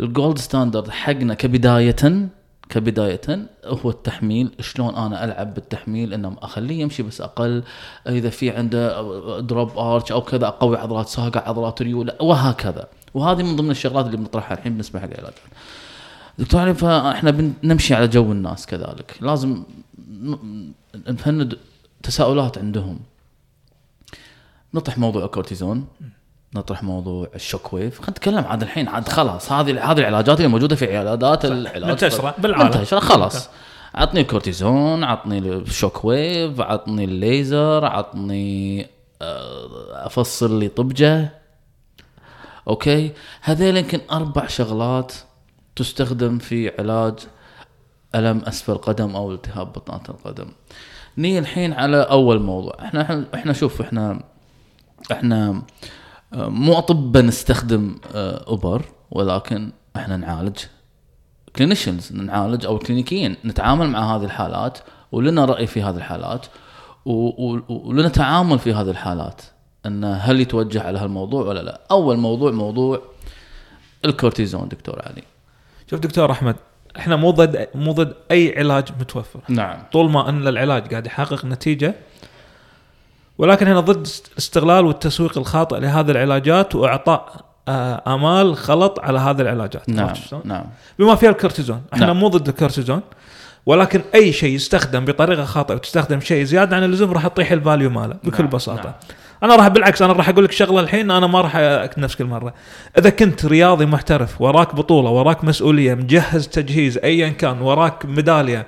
ال 0.00 0.08
gold 0.08 0.38
standard 0.38 0.90
حقنا 0.90 1.34
كبدايه 1.34 2.28
كبداية 2.68 3.20
هو 3.64 3.90
التحميل. 3.90 4.50
شلون 4.60 4.94
أنا 4.94 5.24
ألعب 5.24 5.54
بالتحميل؟ 5.54 6.14
إنه 6.14 6.36
أخليه 6.42 6.80
يمشي 6.80 7.02
بس 7.02 7.20
أقل. 7.20 7.62
إذا 8.08 8.30
في 8.30 8.50
عنده 8.50 9.00
drop 9.40 9.78
arch 9.78 10.12
أو 10.12 10.20
كذا 10.20 10.46
أقوي 10.46 10.76
عضلات 10.76 11.08
ساقه 11.08 11.48
عضلات 11.48 11.82
ريول 11.82 12.12
وهكذا. 12.20 12.86
وهذه 13.14 13.42
من 13.42 13.56
ضمن 13.56 13.70
الشغلات 13.70 14.06
اللي 14.06 14.16
بنطرحها 14.16 14.56
الحين 14.56 14.72
بالنسبة 14.72 15.00
حق 15.00 15.06
العلاجات 15.06 15.34
دكتور 16.38 16.60
علي 16.60 16.74
فإحنا 16.74 17.30
بنمشي 17.30 17.94
على 17.94 18.08
جو 18.08 18.32
الناس 18.32 18.66
كذلك. 18.66 19.14
لازم 19.20 19.62
نفند 21.08 21.58
تساؤلات 22.02 22.58
عندهم. 22.58 23.00
نطرح 24.74 24.98
موضوع 24.98 25.24
الكورتيزون 25.24 25.86
نطرح 26.54 26.82
موضوع 26.82 27.28
ال 27.34 27.40
shock 27.40 27.72
wave 27.72 27.98
خلينا 27.98 28.10
نتكلم 28.10 28.44
عاد 28.44 28.62
الحين 28.62 28.88
عاد 28.88 29.08
خلاص 29.08 29.52
هذه 29.52 29.92
هذه 29.92 29.98
العلاجات 29.98 30.36
اللي 30.38 30.48
موجودة 30.48 30.76
في 30.76 30.84
عيادات 30.84 31.44
العلاج. 31.44 31.90
منتشرة 31.90 32.34
بالعالم. 32.38 32.64
منتشرة 32.64 33.00
خلاص. 33.00 33.48
عطني 33.94 34.20
الكورتيزون 34.20 35.04
عطني 35.04 35.38
ال 35.38 35.49
shock 35.49 36.04
wave 36.04 36.60
عطني 36.60 37.04
الليزر 37.04 37.84
عطني 37.84 38.86
آه، 39.22 40.06
فصل 40.06 40.58
لي 40.58 40.68
طبجه. 40.68 41.28
أوكي؟ 42.68 43.12
هذيل 43.40 43.76
يمكن 43.76 44.00
أربع 44.12 44.46
شغلات 44.46 45.12
تستخدم 45.76 46.38
في 46.38 46.72
علاج 46.78 47.14
ألم 48.14 48.38
أسفل 48.38 48.72
القدم 48.72 49.16
أو 49.16 49.32
التهاب 49.32 49.72
بطانه 49.72 50.04
القدم؟ 50.08 50.48
نيجي 51.18 51.38
الحين 51.38 51.72
على 51.72 51.96
أول 51.96 52.40
موضوع. 52.40 52.76
إحنا 52.80 53.26
إحنا, 53.34 53.52
شوف 53.52 53.80
إحنا 53.80 54.20
إحنا 55.12 55.62
آه، 56.32 56.48
مو 56.48 56.78
اطباء 56.78 57.22
نستخدم 57.22 57.96
آه، 58.14 58.44
إبر 58.48 58.82
ولكن 59.10 59.72
إحنا 59.96 60.16
نعالج 60.16 60.58
clinicians 61.56 62.12
نعالج 62.12 62.66
أو 62.66 62.78
كلينيكيين 62.78 63.36
نتعامل 63.44 63.88
مع 63.88 64.16
هذه 64.16 64.24
الحالات 64.24 64.78
ولنا 65.12 65.44
رأي 65.44 65.66
في 65.66 65.82
هذه 65.82 65.96
الحالات 65.96 66.46
ولنا 67.04 68.08
تعامل 68.08 68.58
في 68.58 68.74
هذه 68.74 68.90
الحالات. 68.90 69.42
إن 69.86 70.04
هل 70.04 70.40
يتوجه 70.40 70.82
على 70.82 70.98
هالموضوع 70.98 71.46
ولا 71.46 71.60
لا؟ 71.60 71.80
أول 71.90 72.16
موضوع 72.16 72.50
موضوع 72.50 73.02
الكورتيزون 74.04 74.68
دكتور 74.68 75.02
علي. 75.06 75.22
شوف 75.90 76.00
دكتور 76.00 76.32
أحمد 76.32 76.56
إحنا 76.98 77.16
مو 77.16 77.30
ضد 77.30 77.68
مو 77.74 77.92
ضد 77.92 78.14
أي 78.30 78.54
علاج 78.58 78.84
متوفر 79.00 79.40
نعم 79.48 79.78
طول 79.92 80.10
ما 80.10 80.28
أن 80.28 80.48
العلاج 80.48 80.90
قاعد 80.90 81.06
يحقق 81.06 81.44
نتيجة 81.44 81.94
ولكن 83.38 83.66
هنا 83.66 83.80
ضد 83.80 84.06
الاستغلال 84.32 84.84
والتسويق 84.84 85.38
الخاطئ 85.38 85.80
لهذه 85.80 86.10
العلاجات 86.10 86.74
وإعطاء 86.74 87.46
آه، 87.68 88.14
آمال 88.14 88.52
غلط 88.52 89.00
على 89.00 89.18
هذه 89.18 89.40
العلاجات 89.40 89.88
نعم؟ 89.88 90.14
نعم 90.44 90.64
بما 90.98 91.14
فيها 91.14 91.30
الكورتيزون 91.30 91.82
إحنا 91.94 92.06
نعم. 92.06 92.16
مو 92.16 92.28
ضد 92.28 92.48
الكورتيزون 92.48 93.00
ولكن 93.66 94.02
أي 94.14 94.32
شيء 94.32 94.54
يستخدم 94.54 95.04
بطريقة 95.04 95.44
خاطئة 95.44 95.74
وتستخدم 95.74 96.20
شيء 96.20 96.44
زيادة 96.44 96.76
عن 96.76 96.84
اللزوم 96.84 97.12
راح 97.12 97.26
تطيح 97.26 97.52
ال 97.52 97.58
value 97.58 97.90
ماله 97.90 98.16
بكل 98.24 98.42
نعم، 98.42 98.52
بساطة 98.52 98.84
نعم. 98.84 98.94
أنا 99.42 99.56
راح 99.56 99.68
بالعكس 99.68 100.02
أنا 100.02 100.12
راح 100.12 100.28
أقول 100.28 100.44
لك 100.44 100.52
شغلة 100.52 100.80
الحين 100.80 101.10
أنا 101.10 101.26
ما 101.26 101.40
راح 101.40 101.56
نفس 101.98 102.16
كل 102.16 102.24
مرة. 102.24 102.54
إذا 102.98 103.10
كنت 103.10 103.44
رياضي 103.44 103.86
محترف 103.86 104.40
وراك 104.40 104.74
بطولة 104.74 105.10
وراك 105.10 105.44
مسؤولية 105.44 105.94
مجهز 105.94 106.48
تجهيز 106.48 106.98
ايا 106.98 107.28
كان 107.28 107.60
وراك 107.60 108.06
ميدالية 108.06 108.66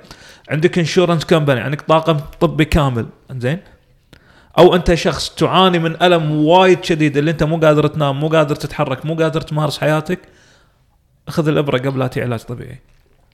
عندك 0.49 0.79
insurance 0.79 1.25
company 1.25 1.59
عندك 1.61 1.81
طاقم 1.81 2.17
طبي 2.39 2.65
كامل 2.65 3.05
زين 3.31 3.59
أو 4.57 4.75
أنت 4.75 4.93
شخص 4.93 5.29
تعاني 5.29 5.79
من 5.79 6.03
ألم 6.03 6.45
وايد 6.45 6.83
شديد 6.83 7.17
اللي 7.17 7.31
أنت 7.31 7.43
مو 7.43 7.57
قادر 7.57 7.87
تنام 7.87 8.19
مو 8.19 8.27
قادر 8.27 8.55
تتحرك 8.55 9.05
مو 9.05 9.15
قادر 9.15 9.41
تمارس 9.41 9.79
حياتك 9.79 10.19
خذ 11.29 11.47
الإبرة 11.47 11.77
قبل 11.77 11.99
لا 11.99 12.09
علاج 12.17 12.39
طبيعي. 12.39 12.79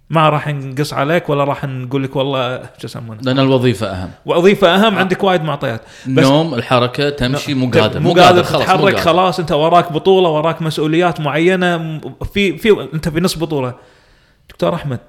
ما 0.09 0.29
راح 0.29 0.47
نقص 0.47 0.93
عليك 0.93 1.29
ولا 1.29 1.43
راح 1.43 1.65
نقول 1.65 2.03
لك 2.03 2.15
والله 2.15 2.57
شو 2.57 2.67
يسمونه؟ 2.83 3.21
لأن 3.21 3.39
الوظيفة 3.39 3.87
أهم. 3.87 4.09
وظيفة 4.25 4.75
أهم 4.75 4.97
عندك 4.97 5.23
وايد 5.23 5.43
معطيات. 5.43 5.81
بس 6.07 6.23
نوم 6.25 6.53
الحركة 6.53 7.09
تمشي 7.09 7.53
مو 7.53 7.71
قادر 7.71 7.99
مو 7.99 8.13
قادر 8.13 8.43
تتحرك. 8.43 8.99
خلاص 8.99 9.39
انت 9.39 9.51
وراك 9.51 9.91
بطولة 9.91 10.29
وراك 10.29 10.61
مسؤوليات 10.61 11.19
معينة 11.19 11.99
في 12.33 12.57
في 12.57 12.87
انت 12.93 13.09
في 13.09 13.19
نص 13.19 13.37
بطولة. 13.37 13.73
دكتور 14.49 14.75
أحمد 14.75 14.99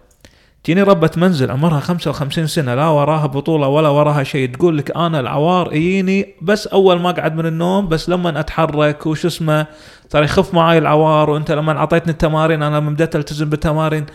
تجيني 0.65 0.83
ربة 0.83 1.11
منزل 1.17 1.51
عمرها 1.51 1.81
55 1.81 2.47
سنة 2.47 2.75
لا 2.75 2.89
وراها 2.89 3.27
بطولة 3.27 3.69
ولا 3.69 3.89
وراها 3.89 4.23
شيء. 4.25 4.51
تقول 4.55 4.79
لك 4.79 4.97
أنا 4.97 5.21
العوار 5.21 5.75
يجيني 5.75 6.35
بس 6.43 6.67
أول 6.67 7.01
ما 7.01 7.11
أقعد 7.11 7.37
من 7.37 7.47
النوم 7.47 7.89
بس 7.89 8.09
لما 8.09 8.41
أتحرك 8.41 9.07
وش 9.07 9.27
اسمه 9.27 9.67
ترى 10.11 10.25
يخف 10.25 10.55
معاي 10.55 10.79
العوار 10.79 11.31
وأنت 11.31 11.53
لما 11.53 11.79
أعطيتني 11.79 12.13
التمارين 12.13 12.63
أنا 12.63 12.77
لما 12.77 12.91
بديت 12.91 13.17
ألتزم 13.17 13.49
بالتمارين 13.49 14.07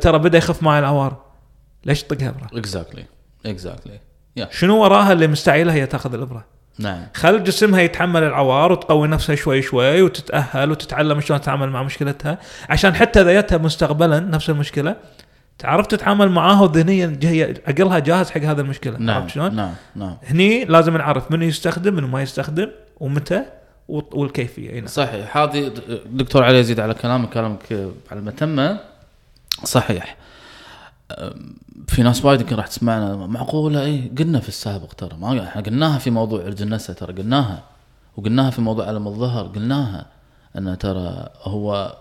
ترى 0.00 0.18
بدأ 0.18 0.38
يخف 0.38 0.62
معي 0.62 0.78
العوار 0.78 1.16
ليش 1.84 2.02
تطقها 2.02 2.28
إبرة؟ 2.28 2.58
exactly 2.58 3.04
exactly 3.46 4.00
شنو 4.50 4.82
وراها 4.82 5.12
اللي 5.12 5.26
مستعيلة 5.26 5.72
هي 5.72 5.86
تأخذ 5.86 6.14
الإبرة؟ 6.14 6.44
نعم. 6.78 7.06
خل 7.14 7.44
جسمها 7.44 7.80
يتحمل 7.80 8.22
العوار 8.22 8.72
وتقوي 8.72 9.08
نفسها 9.08 9.34
شوي 9.34 9.62
شوي 9.62 10.02
وتتأهل 10.02 10.70
وتتعلم 10.70 11.20
شلون 11.20 11.40
تتعامل 11.40 11.70
مع 11.70 11.82
مشكلتها. 11.82 12.38
عشان 12.68 12.94
حتى 12.94 13.20
إذا 13.20 13.40
جتها 13.40 13.58
مستقبلا 13.58 14.20
نفس 14.20 14.50
المشكلة 14.50 14.96
تعرف 15.58 15.86
تتعامل 15.86 16.28
معاها 16.28 16.62
وذهنيا 16.62 17.18
هي 17.22 17.54
عقلها 17.66 17.98
جاهز 17.98 18.30
حق 18.30 18.40
هذه 18.40 18.60
المشكلة. 18.60 18.98
نعم. 18.98 19.16
عرفت 19.16 19.34
شلون؟ 19.34 19.54
نعم. 19.54 19.72
نعم. 19.96 20.16
هني 20.26 20.64
لازم 20.64 20.96
نعرف 20.96 21.30
من 21.30 21.42
يستخدم 21.42 21.94
من 21.94 22.04
ما 22.04 22.22
يستخدم 22.22 22.70
ومتى 23.00 23.42
والكيفية. 23.88 24.74
نعم. 24.74 24.86
صحيح. 24.86 25.36
هذه 25.36 25.72
دكتور 26.06 26.44
علي 26.44 26.58
يزيد 26.58 26.80
على 26.80 26.94
كلامك 26.94 27.28
كلامك 27.28 27.72
على 28.10 28.20
المتمه 28.20 28.89
صحيح. 29.64 30.16
في 31.88 32.02
ناس 32.02 32.24
وايد 32.24 32.40
يمكن 32.40 32.56
راح 32.56 32.66
تسمعنا 32.66 33.16
معقولة 33.16 33.84
اي 33.84 34.12
قلنا 34.18 34.40
في 34.40 34.48
السابق 34.48 34.92
ترى 34.92 35.16
ما 35.16 35.44
إحنا 35.44 35.62
قلناها 35.62 35.98
في 35.98 36.10
موضوع 36.10 36.40
الجنسه 36.40 36.94
ترى 36.94 37.12
قلناها 37.12 37.62
وقلناها 38.16 38.50
في 38.50 38.60
موضوع 38.60 38.90
ألم 38.90 39.08
الظهر 39.08 39.46
قلناها 39.46 40.06
أن 40.58 40.78
ترى 40.78 41.28
هو 41.42 41.96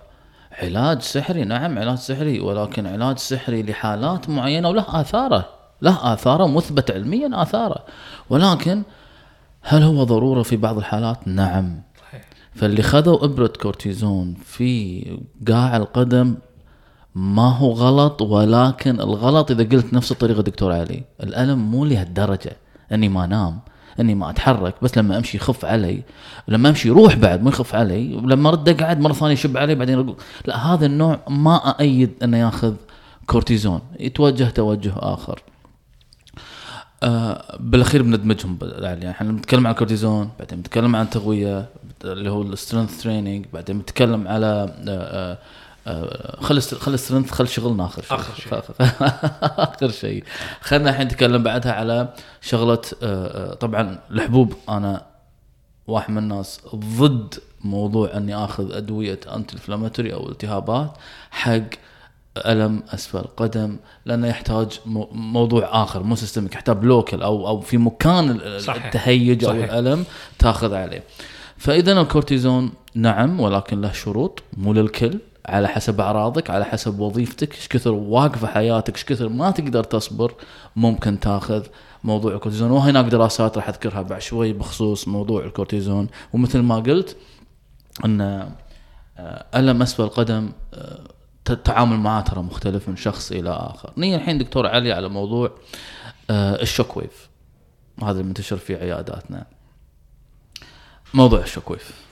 علاج 0.51 1.01
سحري 1.01 1.43
نعم 1.43 1.79
علاج 1.79 1.97
سحري 1.97 2.39
ولكن 2.39 2.87
علاج 2.87 3.17
سحري 3.17 3.63
لحالات 3.63 4.29
معينة 4.29 4.69
وله 4.69 5.01
آثاره 5.01 5.49
له 5.81 6.13
آثاره 6.13 6.47
مثبت 6.47 6.91
علميا 6.91 7.29
آثاره. 7.33 7.85
ولكن 8.29 8.83
هل 9.61 9.83
هو 9.83 10.03
ضرورة 10.03 10.43
في 10.43 10.55
بعض 10.57 10.77
الحالات؟ 10.77 11.27
نعم. 11.27 11.81
صحيح. 12.01 12.21
فاللي 12.55 12.81
خذوا 12.81 13.25
إبرة 13.25 13.53
كورتيزون 13.61 14.33
في 14.45 15.03
قاع 15.47 15.77
القدم 15.77 16.35
ما 17.19 17.57
هو 17.57 17.71
غلط 17.71 18.21
ولكن 18.21 18.99
الغلط 18.99 19.51
إذا 19.51 19.63
قلت 19.63 19.93
نفس 19.93 20.11
الطريقة 20.11 20.41
دكتور 20.41 20.71
علي. 20.71 21.03
الألم 21.23 21.71
مو 21.71 21.85
لهالدرجة. 21.85 22.57
أني 22.91 23.09
ما 23.09 23.23
انام 23.23 23.59
أني 23.99 24.15
ما 24.15 24.29
أتحرك 24.29 24.75
بس 24.81 24.97
لما 24.97 25.17
أمشي 25.17 25.37
يخف 25.37 25.65
علي 25.65 26.03
ولما 26.47 26.69
أمشي 26.69 26.87
يروح 26.87 27.15
بعد 27.15 27.43
ما 27.43 27.49
يخف 27.49 27.75
علي 27.75 28.15
ولما 28.15 28.49
أرد 28.49 28.69
أقعد 28.69 28.99
مرة 28.99 29.13
ثانية 29.13 29.33
يشب 29.33 29.57
علي 29.57 29.75
بعدين 29.75 29.99
أقول. 29.99 30.15
لا 30.45 30.57
هذا 30.57 30.85
النوع 30.85 31.19
ما 31.29 31.55
أأيد 31.55 32.11
انه 32.23 32.37
يأخذ 32.37 32.73
كورتيزون. 33.27 33.81
يتوجه 33.99 34.49
توجه 34.49 34.93
آخر. 34.95 35.43
آه 37.03 37.57
بالأخير 37.59 38.03
بندمجهم 38.03 38.57
يعني 38.81 39.09
إحنا 39.09 39.31
بنتكلم 39.31 39.67
عن 39.67 39.73
الكورتيزون 39.73 40.29
بعدين 40.39 40.57
بنتكلم 40.57 40.95
عن 40.95 41.09
تقوية 41.09 41.69
اللي 42.03 42.29
هو 42.29 42.41
ال 42.41 42.48
strength 42.48 43.03
training 43.03 43.45
بعدين 43.53 43.77
بنتكلم 43.77 44.27
على 44.27 44.75
آه 44.87 44.89
آه 44.89 45.37
خل 46.41 46.57
ال 46.57 46.62
st- 46.62 46.75
خل 46.75 46.93
ال 46.93 46.98
strength 46.98 47.31
خل 47.31 47.47
شغلنا 47.47 47.85
آخر 47.85 48.01
شيء 48.01 48.17
آخر 48.19 48.33
شيء. 48.41 48.53
آخر 49.73 49.89
شيء 49.91 50.23
خلينا 50.61 50.89
الحين 50.89 51.05
نتكلم 51.05 51.43
بعدها 51.43 51.71
على 51.73 52.13
شغلة 52.41 52.81
آه 53.03 53.51
آه 53.51 53.53
طبعا 53.53 53.99
الحبوب 54.11 54.53
أنا 54.69 55.05
واحد 55.87 56.11
من 56.11 56.17
الناس 56.17 56.59
ضد 56.75 57.33
موضوع 57.63 58.17
إني 58.17 58.35
آخذ 58.35 58.73
أدوية 58.75 59.19
anti 59.35 59.53
inflammatory 59.55 60.13
أو 60.13 60.29
التهابات 60.29 60.91
حق 61.31 61.61
ألم 62.37 62.83
أسفل 62.89 63.17
القدم 63.19 63.77
لأنه 64.05 64.27
يحتاج 64.27 64.79
مو- 64.85 65.09
موضوع 65.11 65.83
آخر 65.83 66.03
مو 66.03 66.15
systemic 66.15 66.53
يحتاج 66.55 66.83
local 66.83 67.21
أو 67.21 67.47
أو 67.47 67.61
في 67.61 67.77
مكان 67.77 68.29
ال- 68.29 68.61
صحيح. 68.61 68.85
التهيج 68.85 69.45
أو. 69.45 69.51
الألم 69.51 70.05
تاخذ 70.39 70.73
عليه 70.73 71.03
فإذا 71.57 72.01
الكورتيزون 72.01 72.71
نعم 72.95 73.39
ولكن 73.39 73.81
له 73.81 73.91
شروط 73.91 74.43
مو 74.57 74.73
للكل 74.73 75.19
على 75.49 75.67
حسب 75.67 76.01
أعراضك 76.01 76.49
على 76.49 76.65
حسب 76.65 76.99
وظيفتك 76.99 77.55
إيش 77.55 77.67
كثر 77.67 77.91
واقفة 77.91 78.47
حياتك 78.47 78.95
إيش 78.95 79.05
كثر 79.05 79.29
ما 79.29 79.51
تقدر 79.51 79.83
تصبر 79.83 80.33
ممكن 80.75 81.19
تاخذ 81.19 81.65
موضوع 82.03 82.33
الكورتيزون 82.33 82.71
وهناك 82.71 83.05
دراسات 83.05 83.57
راح 83.57 83.69
أذكرها 83.69 84.01
بعد 84.01 84.21
شوي 84.21 84.53
بخصوص 84.53 85.07
موضوع 85.07 85.45
الكورتيزون 85.45 86.07
ومثل 86.33 86.59
ما 86.59 86.75
قلت 86.75 87.17
إن 88.05 88.21
آه، 89.17 89.45
ألم 89.55 89.81
أسفل 89.81 90.03
القدم 90.03 90.51
آه، 90.73 90.99
التعامل 91.49 91.97
معاه 91.97 92.21
ترى 92.21 92.41
مختلف 92.41 92.89
من 92.89 92.95
شخص 92.95 93.31
إلى 93.31 93.49
آخر. 93.49 93.93
نيجي 93.97 94.15
الحين 94.15 94.37
دكتور 94.37 94.67
علي 94.67 94.91
على 94.91 95.09
موضوع 95.09 95.51
آه، 96.29 96.61
ال 96.61 96.67
shock 96.67 96.97
wave. 96.97 97.29
هذا 98.03 98.19
المنتشر 98.19 98.57
في 98.57 98.75
عياداتنا. 98.75 99.45
موضوع 101.13 101.39
ال 101.39 101.45
shock 101.45 101.71
wave. 101.71 102.08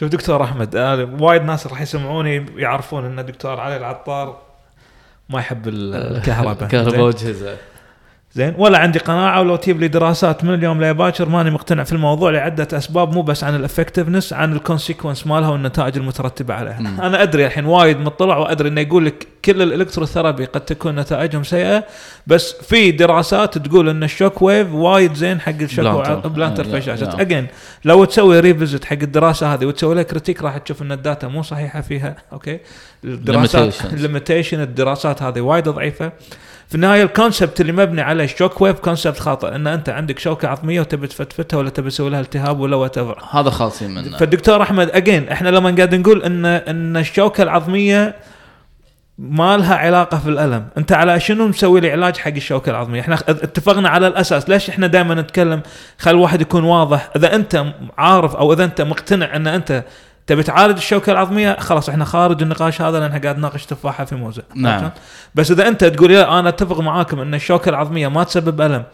شوف 0.00 0.08
دكتور 0.08 0.44
أحمد 0.44 0.76
آه 0.76 1.08
وايد 1.20 1.42
ناس 1.42 1.66
راح 1.66 1.80
يسمعوني 1.80 2.46
يعرفون 2.56 3.04
إن 3.18 3.26
دكتور 3.26 3.60
علي 3.60 3.76
العطار 3.76 4.38
ما 5.28 5.38
يحب 5.38 5.68
ال- 5.68 5.94
الكهرباء 6.16 6.68
كهرباء 6.68 6.90
زين؟ 6.92 7.00
واجهزه. 7.00 7.56
زين 8.32 8.54
ولا 8.58 8.78
عندي 8.78 8.98
قناعة 8.98 9.40
ولو 9.40 9.56
تجيب 9.56 9.80
لي 9.80 9.88
دراسات 9.88 10.44
من 10.44 10.54
اليوم 10.54 10.84
لباكر 10.84 11.28
ماني 11.28 11.50
مقتنع 11.50 11.84
في 11.84 11.92
الموضوع 11.92 12.30
لعدة 12.30 12.68
أسباب 12.72 13.14
مو 13.14 13.22
بس 13.22 13.44
عن 13.44 13.54
ال 13.56 13.61
effectiveness 13.61 14.32
عن 14.32 14.52
ال 14.52 14.58
consequence 14.58 15.26
مالها 15.26 15.48
والنتائج 15.48 15.96
المترتبة 15.96 16.54
عليها 16.54 16.80
مم. 16.80 17.00
أنا 17.00 17.22
أدري 17.22 17.46
الحين 17.46 17.64
وايد 17.66 17.98
مطلع 17.98 18.36
وأدري 18.36 18.68
إنه 18.68 18.80
يقول 18.80 19.06
لك 19.06 19.26
كل 19.44 19.62
ال 19.62 19.67
electrotherapy 19.67 20.44
قد 20.44 20.60
تكون 20.60 20.96
نتائجهم 20.96 21.42
سيئة 21.42 21.84
بس 22.26 22.52
في 22.52 22.90
دراسات 22.90 23.58
تقول 23.58 23.88
إن 23.88 24.02
ال 24.02 24.09
shock 24.09 24.42
wave 24.42 24.72
وايد 24.74 25.14
زين 25.14 25.40
حق 25.40 25.52
الشوك 25.60 26.26
plantar 26.26 26.64
fasciitis. 26.64 27.20
Again 27.20 27.46
لو 27.84 28.04
تسوي 28.04 28.40
revisit 28.40 28.84
حق 28.84 28.98
الدراسة 29.02 29.54
هذه 29.54 29.66
وتسوي 29.66 29.94
لها 29.94 30.02
critique 30.02 30.42
راح 30.42 30.58
تشوف 30.58 30.82
إن 30.82 30.92
ال 30.92 30.99
data 30.99 31.28
مو 31.28 31.42
صحيحة 31.42 31.80
فيها 31.80 32.16
أوكي 32.32 32.58
الدراسات 33.04 33.74
Limitations. 33.74 33.94
limitation 33.94 34.60
الدراسات 34.60 35.22
هذه 35.22 35.40
وايد 35.40 35.68
ضعيفة 35.68 36.12
في 36.70 36.74
النهاية 36.74 37.02
ال 37.02 37.09
concept 37.09 37.60
اللي 37.60 37.72
مبني 37.72 38.00
على 38.00 38.24
ال 38.24 38.30
shock 38.30 38.60
wave 38.60 38.78
concept 38.78 39.18
خاطئ 39.18 39.54
إن 39.54 39.66
أنت 39.66 39.88
عندك 39.88 40.18
شوكة 40.18 40.48
عظمية 40.48 40.80
وتبي 40.80 41.06
تفتفتها 41.06 41.56
ولا 41.56 41.70
تبي 41.70 41.90
تسوي 41.90 42.10
لها 42.10 42.20
التهاب 42.20 42.60
ولا 42.60 42.76
what 42.76 42.98
هذا 43.30 43.50
خالصين 43.50 43.90
منه. 43.90 44.18
فالدكتور 44.18 44.62
أحمد 44.62 44.90
again 44.90 45.28
إحنا 45.28 45.48
لما 45.48 45.74
قاعد 45.76 45.94
نقول 45.94 46.22
ان 46.22 46.46
إن 46.46 46.96
الشوكة 46.96 47.42
العظمية 47.42 48.16
ما 49.18 49.56
لها 49.56 49.74
علاقة 49.74 50.18
في 50.18 50.28
الألم. 50.28 50.66
أنت 50.78 50.92
على 50.92 51.20
شنو 51.20 51.48
مسوي 51.48 51.80
لي 51.80 51.92
علاج 51.92 52.16
حق 52.16 52.32
الشوكة 52.32 52.70
العظمية؟ 52.70 53.00
إحنا 53.00 53.14
اتفقنا 53.28 53.88
على 53.88 54.06
الأساس 54.06 54.48
ليش 54.48 54.68
إحنا 54.70 54.86
دائما 54.86 55.14
نتكلم 55.14 55.62
خل 55.98 56.10
الواحد 56.10 56.40
يكون 56.40 56.64
واضح؟ 56.64 57.10
إذا 57.16 57.34
أنت 57.34 57.64
عارف 57.98 58.36
أو 58.36 58.52
إذا 58.52 58.64
أنت 58.64 58.80
مقتنع 58.80 59.36
إن 59.36 59.46
أنت 59.46 59.84
تبي 60.26 60.42
تعالج 60.42 60.76
الشوكة 60.76 61.12
العظمية؟ 61.12 61.56
خلاص 61.60 61.88
إحنا 61.88 62.04
خارج 62.04 62.42
النقاش 62.42 62.82
هذا 62.82 63.00
لأن 63.00 63.20
قاعد 63.20 63.38
نناقش 63.38 63.66
تفاحة 63.66 64.04
في 64.04 64.14
موزة. 64.14 64.42
نعم. 64.54 64.90
بس 65.34 65.50
إذا 65.50 65.68
أنت 65.68 65.84
تقول 65.84 66.12
لا 66.12 66.38
أنا 66.38 66.48
أتفق 66.48 66.80
معاكم 66.80 67.20
إن 67.20 67.34
الشوكة 67.34 67.68
العظمية 67.68 68.08
ما 68.08 68.24
تسبب 68.24 68.60
ألم. 68.60 68.84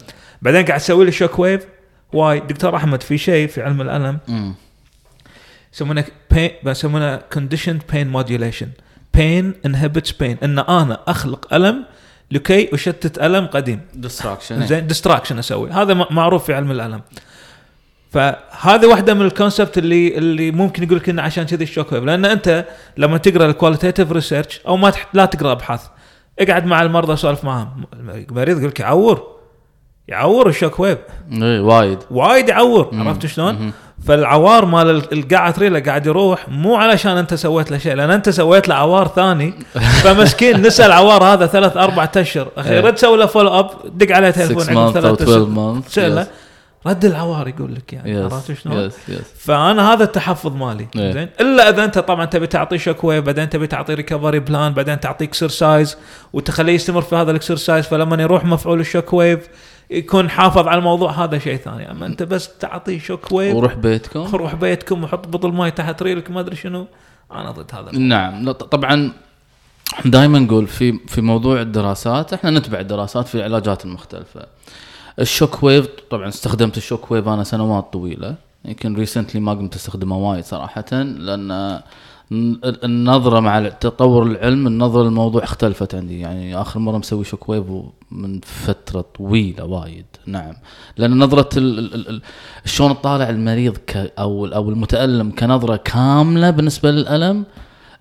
بعدين 0.41 0.65
قاعد 0.65 0.79
تسوي 0.79 1.05
لي 1.05 1.11
shock 1.11 1.39
wave 1.39 1.65
why. 2.13 2.39
دكتور 2.39 2.75
أحمد 2.75 3.03
في 3.03 3.17
شيء 3.17 3.47
في 3.47 3.61
علم 3.61 3.81
الألم. 3.81 4.19
يسمونه 5.73 6.05
pain 6.33 6.51
يسمونه 6.65 7.17
conditioned 7.17 7.81
pain 7.93 8.07
modulation. 8.15 8.67
Pain 9.17 9.67
inhibits 9.67 10.11
pain. 10.11 10.43
إن 10.43 10.59
أنا 10.59 10.99
أخلق 11.07 11.53
ألم 11.53 11.85
لكي 12.31 12.73
أشتت 12.73 13.17
ألم 13.19 13.45
قديم. 13.45 13.81
distraction 13.93 14.67
زين 14.67 14.87
distraction 14.87 15.39
أسوي. 15.39 15.71
هذا 15.71 15.93
معروف 15.93 16.45
في 16.45 16.53
علم 16.53 16.71
الألم. 16.71 17.01
فهذه 18.11 18.85
واحدة 18.85 19.13
من 19.13 19.21
ال 19.25 19.31
concept 19.31 19.77
اللي 19.77 20.17
اللي 20.17 20.51
ممكن 20.51 20.83
يقول 20.83 20.97
لك 20.97 21.09
إنه 21.09 21.21
عشان 21.21 21.43
كذي 21.43 21.63
ال 21.63 21.68
shock 21.68 21.91
wave 21.91 22.03
لأن 22.03 22.25
أنت 22.25 22.65
لما 22.97 23.17
تقرأ 23.17 23.45
ال 23.45 23.50
qualitative 23.50 24.11
research 24.11 24.61
أو 24.67 24.77
ما 24.77 24.89
تحت 24.89 25.07
لا 25.13 25.25
تقرأ 25.25 25.51
أبحاث 25.51 25.81
اقعد 26.39 26.65
مع 26.65 26.81
المرضى 26.81 27.15
سولف 27.15 27.43
معاهم. 27.43 27.83
المريض 28.29 28.57
يقول 28.57 28.69
لك 28.69 28.79
يعور. 28.79 29.27
يعور 30.07 30.49
ال 30.49 30.54
shock 30.54 30.79
wave 30.79 30.97
اي 31.33 31.59
وايد. 31.59 31.99
وايد 32.11 32.49
يعور. 32.49 32.89
عرفت 32.93 33.25
شلون؟ 33.25 33.71
فالعوار 34.07 34.65
مال 34.65 34.89
ال- 34.89 35.13
قاعة 35.19 35.51
ريله 35.51 35.79
قاعد 35.79 36.05
يروح 36.05 36.49
مو 36.49 36.75
علشان 36.75 37.17
أنت 37.17 37.33
سويت 37.33 37.71
له 37.71 37.77
شيء 37.77 37.93
لأن 37.93 38.11
أنت 38.11 38.29
سويت 38.29 38.67
له 38.67 38.75
عوار 38.75 39.07
ثاني. 39.07 39.53
فمسكين 40.03 40.61
نسى 40.61 40.85
العوار 40.85 41.23
هذا 41.23 41.47
ثلاث 41.47 41.77
أربع 41.77 42.09
أشهر. 42.17 42.47
أخي 42.57 42.69
إيه. 42.69 42.79
رد 42.79 42.97
سوي 42.97 43.17
له 43.17 43.25
follow 43.25 43.59
up 43.59 43.69
دق 43.85 44.15
عليه 44.15 44.31
6 44.31 44.45
تليفون 44.47 44.75
month 44.75 44.95
أو 44.97 45.15
ثلاث 45.15 45.21
12 45.21 45.23
أشهر. 45.33 45.45
month 45.49 46.27
رد 46.89 47.05
العوار 47.05 47.47
يقول 47.47 47.75
لك 47.75 47.93
يعني 47.93 48.17
عرفت 48.17 48.53
شلون؟ 48.53 48.89
فأنا 49.37 49.93
هذا 49.93 50.03
التحفظ 50.03 50.55
مالي 50.55 50.87
إيه. 50.95 51.11
زين؟ 51.11 51.29
إلا 51.41 51.69
إذا 51.69 51.83
أنت 51.83 51.99
طبعا 51.99 52.25
تبي 52.25 52.47
تعطيه 52.47 52.77
shock 52.77 53.03
wave 53.03 53.25
بعدين 53.25 53.49
تبي 53.49 53.67
تعطيه 53.67 53.93
recovery 53.93 54.39
plan 54.39 54.73
بعدين 54.73 54.99
تعطيه 54.99 55.25
exercise 55.25 55.97
وتخليه 56.33 56.73
يستمر 56.73 57.01
في 57.01 57.15
هذا 57.15 57.31
ال 57.31 57.37
exercise 57.37 57.85
فلما 57.85 58.21
يروح 58.23 58.45
مفعول 58.45 58.79
ال 58.79 58.85
shock 58.85 59.13
wave 59.13 59.47
يكون 59.89 60.29
حافظ 60.29 60.67
على 60.67 60.77
الموضوع 60.77 61.11
هذا 61.11 61.37
شيء 61.39 61.57
ثاني. 61.57 61.91
أما 61.91 62.05
أنت 62.05 62.23
بس 62.23 62.57
تعطيه 62.57 62.99
shock 62.99 63.31
wave 63.31 63.55
وروح 63.55 63.73
بيتكم. 63.73 64.35
روح 64.35 64.55
بيتكم 64.55 65.03
وحط 65.03 65.27
بطل 65.27 65.51
ماي 65.51 65.71
تحت 65.71 66.01
ريلك 66.03 66.31
ما 66.31 66.39
أدري 66.39 66.55
شنو. 66.55 66.87
أنا 67.31 67.51
ضد 67.51 67.71
هذا 67.73 67.91
نعم. 67.99 68.45
لا، 68.45 68.51
ط- 68.51 68.63
طبعا 68.63 69.11
دائما 70.05 70.39
نقول 70.39 70.67
في 70.67 70.99
في 71.07 71.21
موضوع 71.21 71.61
الدراسات 71.61 72.33
إحنا 72.33 72.49
نتبع 72.51 72.79
الدراسات 72.79 73.27
في 73.27 73.35
العلاجات 73.35 73.85
المختلفة. 73.85 74.45
ال 75.19 75.26
shock 75.26 75.63
wave 75.63 75.87
طبعا 76.09 76.27
استخدمت 76.27 76.77
ال 76.77 76.83
shock 76.83 77.11
wave 77.11 77.27
أنا 77.27 77.43
سنوات 77.43 77.93
طويلة. 77.93 78.35
يمكن 78.65 78.95
recently 78.95 79.41
ما 79.41 79.51
قمت 79.51 79.75
أستخدمه 79.75 80.17
وايد 80.17 80.43
صراحة 80.43 80.85
لأن 80.91 81.81
النظرة 82.83 83.39
مع 83.39 83.69
تطور 83.69 84.23
العلم 84.23 84.67
النظرة 84.67 85.03
للموضوع 85.03 85.43
اختلفت 85.43 85.95
عندي. 85.95 86.19
يعني 86.19 86.61
آخر 86.61 86.79
مرة 86.79 86.97
مسوي 86.97 87.23
shock 87.23 87.49
wave 87.49 87.65
من 88.11 88.39
فترة 88.41 89.05
طويلة 89.17 89.65
وايد. 89.65 90.05
نعم. 90.25 90.53
لأن 90.97 91.19
نظرة 91.19 91.49
شلون 92.65 92.93
تطالع 92.93 93.29
المريض 93.29 93.77
أو 93.95 94.45
أو 94.45 94.69
المتألم 94.69 95.31
كنظرة 95.31 95.75
كاملة 95.75 96.49
بالنسبة 96.49 96.91
للألم 96.91 97.45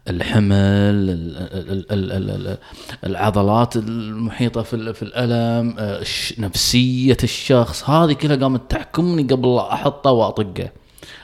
الحمل 0.08 0.54
ال- 0.54 1.36
ال- 1.36 1.92
ال- 1.92 2.12
ال- 2.12 2.30
ال- 2.46 2.58
العضلات 3.04 3.76
المحيطة 3.76 4.62
في 4.62 4.92
في 4.94 5.02
الألم 5.02 5.74
آه، 5.78 6.04
نفسية 6.38 7.16
الشخص. 7.22 7.90
هذه 7.90 8.12
كلها 8.12 8.36
قامت 8.36 8.70
تحكمني 8.70 9.22
قبل 9.22 9.54
لا 9.54 9.72
احطه 9.74 10.10
واطقه 10.10 10.68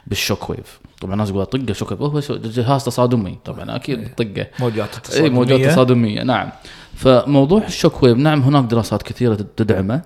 بال 0.06 0.19
shock 0.19 0.50
wave. 0.50 0.80
طبعا 1.00 1.12
الناس 1.12 1.30
يقول 1.30 1.46
طقه 1.46 1.72
shock 1.72 1.90
wave 2.00 2.30
هو 2.30 2.36
جهاز 2.36 2.84
تصادمي. 2.84 3.38
طبعا 3.44 3.76
أكيد 3.76 4.14
طقه 4.14 4.46
موجات 4.60 5.10
اي 5.14 5.30
موجات 5.30 5.60
تصادمية. 5.70 6.22
نعم. 6.22 6.50
فموضوع 6.94 7.64
ال 7.64 7.71
shock 7.71 8.02
wave 8.02 8.18
نعم 8.18 8.42
هناك 8.42 8.64
دراسات 8.64 9.02
كثيرة 9.02 9.34
تدعمه. 9.56 10.02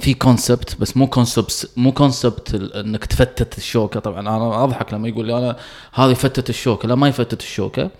في 0.00 0.14
concept 0.14 0.80
بس 0.80 0.96
مو 0.96 1.06
concept 1.06 1.70
مو 1.76 1.92
concept 1.92 2.54
إنك 2.54 3.04
تفتت 3.04 3.58
الشوكة. 3.58 4.00
طبعا 4.00 4.20
أنا 4.20 4.64
أضحك 4.64 4.94
لما 4.94 5.08
يقول 5.08 5.26
لي 5.26 5.38
أنا 5.38 5.56
هذه 5.94 6.14
فتت 6.14 6.50
الشوكة. 6.50 6.88
لا 6.88 6.94
ما 6.94 7.08
يفتت 7.08 7.40
الشوكة. 7.40 7.90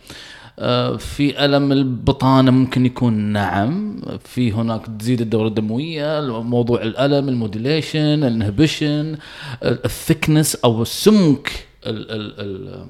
آه، 0.58 0.96
في 0.96 1.44
ألم 1.44 1.72
البطانة 1.72 2.50
ممكن 2.50 2.86
يكون 2.86 3.14
نعم. 3.14 4.00
في 4.24 4.52
هناك 4.52 4.86
تزيد 4.98 5.20
الدورة 5.20 5.48
الدموية 5.48 6.20
موضوع 6.42 6.82
الألم 6.82 7.28
ال 7.28 7.35
modulation 7.35 7.98
ال 8.24 8.33
inhibition 8.33 9.16
ال 9.62 9.72
thickness 9.72 10.56
أو 10.56 10.82
السمك 10.82 11.66
ال 11.86 12.10
ال 12.10 12.40
ال 12.40 12.86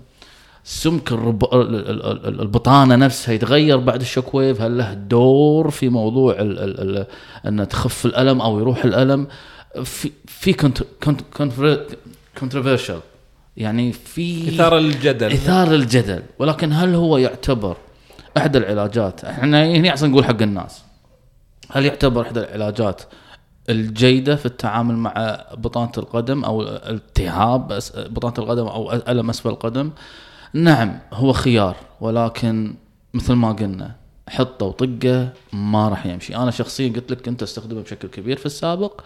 سمك 0.69 1.13
الرب... 1.13 1.45
ال- 1.55 1.91
ال- 1.91 2.27
ال- 2.27 2.41
البطانة 2.41 2.97
نفسها 2.97 3.35
يتغير 3.35 3.77
بعد 3.77 4.01
ال 4.01 4.07
shock 4.07 4.35
wave 4.35 4.61
هل 4.61 4.79
له 4.79 4.95
دور 4.95 5.71
في 5.71 5.89
موضوع 5.89 6.33
ال... 6.33 6.59
ال... 6.59 6.99
ال... 6.99 7.07
ان 7.47 7.69
تخف 7.69 8.07
الألم 8.07 8.41
أو 8.41 8.59
يروح 8.59 8.85
الألم؟ 8.85 9.27
في 9.85 10.13
في 10.27 10.53
cont... 10.53 10.83
cont... 11.05 11.21
كونتروفيرشل 12.39 12.99
يعني 13.57 13.93
في 13.93 14.49
إثارة 14.49 14.79
للجدل. 14.79 15.33
اثار 15.33 15.75
الجدل 15.75 16.23
ولكن 16.39 16.73
هل 16.73 16.95
هو 16.95 17.19
يعتبر 17.19 17.77
إحدى 18.37 18.59
العلاجات؟ 18.59 19.25
إحنا 19.25 19.67
هنا 19.67 19.95
أصلا 19.95 20.09
نقول 20.09 20.25
حق 20.25 20.43
الناس. 20.43 20.83
هل 21.71 21.85
يعتبر 21.85 22.23
إحدى 22.23 22.41
العلاجات 22.41 23.03
الجيدة 23.69 24.37
في 24.37 24.47
التعامل 24.47 24.97
مع 24.97 25.45
بطانة 25.55 25.93
القدم 25.99 26.45
أو 26.45 26.63
التهاب 26.63 27.79
بطانة 27.97 28.35
القدم 28.39 28.67
أو 28.67 28.93
ألم 28.93 29.31
أسفل 29.31 29.49
القدم؟ 29.49 29.91
نعم 30.57 30.99
هو 31.13 31.33
خيار 31.33 31.77
ولكن 32.01 32.75
مثل 33.15 33.33
ما 33.33 33.53
قلنا 33.53 33.95
حطه 34.29 34.67
وطقه 34.67 35.33
ما 35.53 35.89
راح 35.89 36.07
يمشي. 36.07 36.37
أنا 36.37 36.51
شخصيا 36.51 36.93
قلت 36.93 37.11
لك 37.11 37.21
كنت 37.21 37.43
أستخدمه 37.43 37.83
بشكل 37.83 38.09
كبير 38.09 38.37
في 38.37 38.47
السابق 38.47 39.01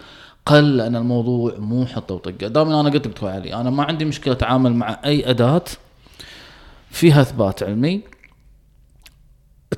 قل 0.47 0.77
لأن 0.77 0.97
الموضوع 0.97 1.55
مو 1.59 1.87
حطه 1.87 2.15
وطقه. 2.15 2.49
دائما 2.49 2.81
أنا 2.81 2.91
قلت 2.91 3.07
لك 3.07 3.25
علي 3.25 3.55
أنا 3.55 3.71
ما 3.71 3.85
عندي 3.85 4.05
مشكلة 4.05 4.35
أتعامل 4.35 4.73
مع 4.73 5.01
أي 5.05 5.31
أداة 5.31 5.65
فيها 6.91 7.21
إثبات 7.21 7.63
علمي 7.63 8.01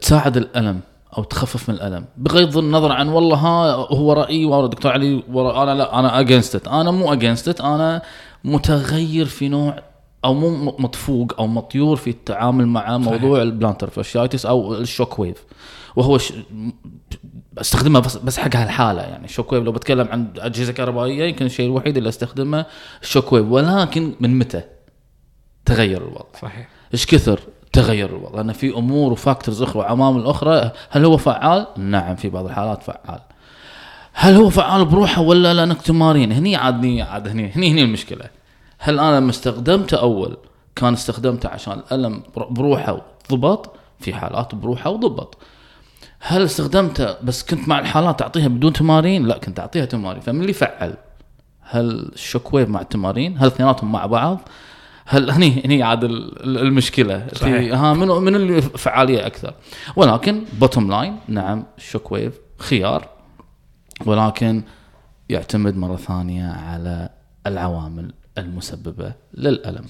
تساعد 0.00 0.36
الألم 0.36 0.80
أو 1.18 1.24
تخفف 1.24 1.68
من 1.68 1.74
الألم 1.74 2.04
بغض 2.16 2.58
النظر 2.58 2.92
عن 2.92 3.08
والله 3.08 3.36
ها 3.36 3.74
هو 3.74 4.12
رايي 4.12 4.44
والله 4.44 4.66
دكتور 4.68 4.92
علي 4.92 5.22
ورا 5.32 5.62
أنا 5.62 5.74
لا 5.74 5.98
أنا 5.98 6.20
against 6.20 6.68
أنا 6.68 6.90
مو 6.90 7.12
against 7.12 7.60
أنا 7.60 8.02
متغير 8.44 9.26
في 9.26 9.48
نوع 9.48 9.91
أو 10.24 10.34
مو 10.34 10.76
مطفوق 10.78 11.34
أو 11.38 11.46
مطيور 11.46 11.96
في 11.96 12.10
التعامل 12.10 12.66
مع 12.66 12.98
موضوع 12.98 13.42
ال 13.42 13.48
plantar 13.48 13.90
fasciitis 13.90 14.46
أو 14.46 14.74
ال 14.74 14.82
shock 14.82 15.18
wave 15.18 15.44
وهو 15.96 16.18
ش... 16.18 16.32
استخدمها 17.58 18.00
بس 18.00 18.16
بس 18.16 18.38
حق 18.38 18.56
هالحالة 18.56 19.02
يعني. 19.02 19.24
ال 19.24 19.29
shock 19.29 19.52
wave 19.52 19.64
لو 19.64 19.72
بتكلم 19.72 20.08
عن 20.10 20.26
أجهزة 20.38 20.72
كهربائية 20.72 21.24
يمكن 21.24 21.46
الشيء 21.46 21.66
الوحيد 21.66 21.96
اللي 21.96 22.08
أستخدمه 22.08 22.66
ال 23.02 23.07
shock 23.07 23.32
wave 23.32 23.46
ولكن 23.46 24.14
من 24.20 24.38
متى 24.38 24.62
تغير 25.64 26.02
الوضع؟ 26.02 26.24
صحيح. 26.42 26.68
إيش 26.94 27.06
كثر 27.06 27.40
تغير 27.72 28.08
الوضع؟ 28.16 28.36
لأن 28.36 28.52
في 28.52 28.74
أمور 28.76 29.12
و 29.12 29.18
factors 29.19 29.62
أخرى 29.62 29.78
وعوامل 29.78 30.26
أخرى. 30.26 30.70
هل 30.90 31.04
هو 31.04 31.16
فعال؟ 31.16 31.66
نعم 31.76 32.16
في 32.16 32.28
بعض 32.28 32.44
الحالات 32.44 32.82
فعال. 32.82 33.20
هل 34.12 34.34
هو 34.34 34.50
فعال 34.50 34.84
بروحه 34.84 35.22
ولا 35.22 35.54
لانك 35.54 35.82
تمارين؟ 35.82 36.32
هني 36.32 36.56
عادني 36.56 37.02
عاد 37.02 37.28
هني 37.28 37.50
هني 37.56 37.70
هني 37.70 37.82
المشكلة. 37.82 38.41
هل 38.84 38.98
أنا 38.98 39.16
لما 39.16 39.30
استخدمته 39.30 40.00
أول 40.00 40.36
كان 40.76 40.92
استخدمته 40.92 41.48
عشان 41.48 41.72
الألم 41.72 42.22
بر- 42.36 42.44
بروحه 42.48 43.02
ضبط 43.30 43.74
في 44.00 44.14
حالات 44.14 44.54
بروحه 44.54 44.90
وضبط 44.90 45.38
هل 46.20 46.42
استخدمته 46.44 47.16
بس 47.22 47.42
كنت 47.42 47.68
مع 47.68 47.78
الحالات 47.78 48.22
أعطيها 48.22 48.48
بدون 48.48 48.72
تمارين؟ 48.72 49.26
لا 49.26 49.38
كنت 49.38 49.60
أعطيها 49.60 49.84
تمارين 49.84 50.20
فمن 50.20 50.40
اللي 50.40 50.52
فعل؟ 50.52 50.94
هل 51.60 52.10
ال 52.12 52.19
shock 52.19 52.54
wave 52.54 52.68
مع 52.68 52.80
التمارين؟ 52.80 53.38
هل 53.38 53.46
اثنيناتهم 53.46 53.92
مع 53.92 54.06
بعض؟ 54.06 54.40
هل 55.06 55.30
هني 55.30 55.62
هني 55.64 55.82
عاد 55.82 56.04
ال- 56.04 56.42
ال- 56.44 56.58
المشكلة 56.58 57.26
في 57.26 57.34
صحيح. 57.38 57.78
ها 57.78 57.92
من 57.94 58.08
من 58.08 58.34
اللي 58.34 58.62
فعالية 58.62 59.26
أكثر 59.26 59.54
ولكن 59.96 60.44
bottom 60.60 60.90
line 60.90 61.16
نعم 61.28 61.64
ال 61.78 61.84
shock 61.84 62.12
wave 62.12 62.34
خيار 62.58 63.08
ولكن 64.06 64.62
يعتمد 65.28 65.76
مرة 65.76 65.96
ثانية 65.96 66.50
على 66.52 67.08
العوامل 67.46 68.12
المسببة 68.38 69.12
للألم. 69.34 69.84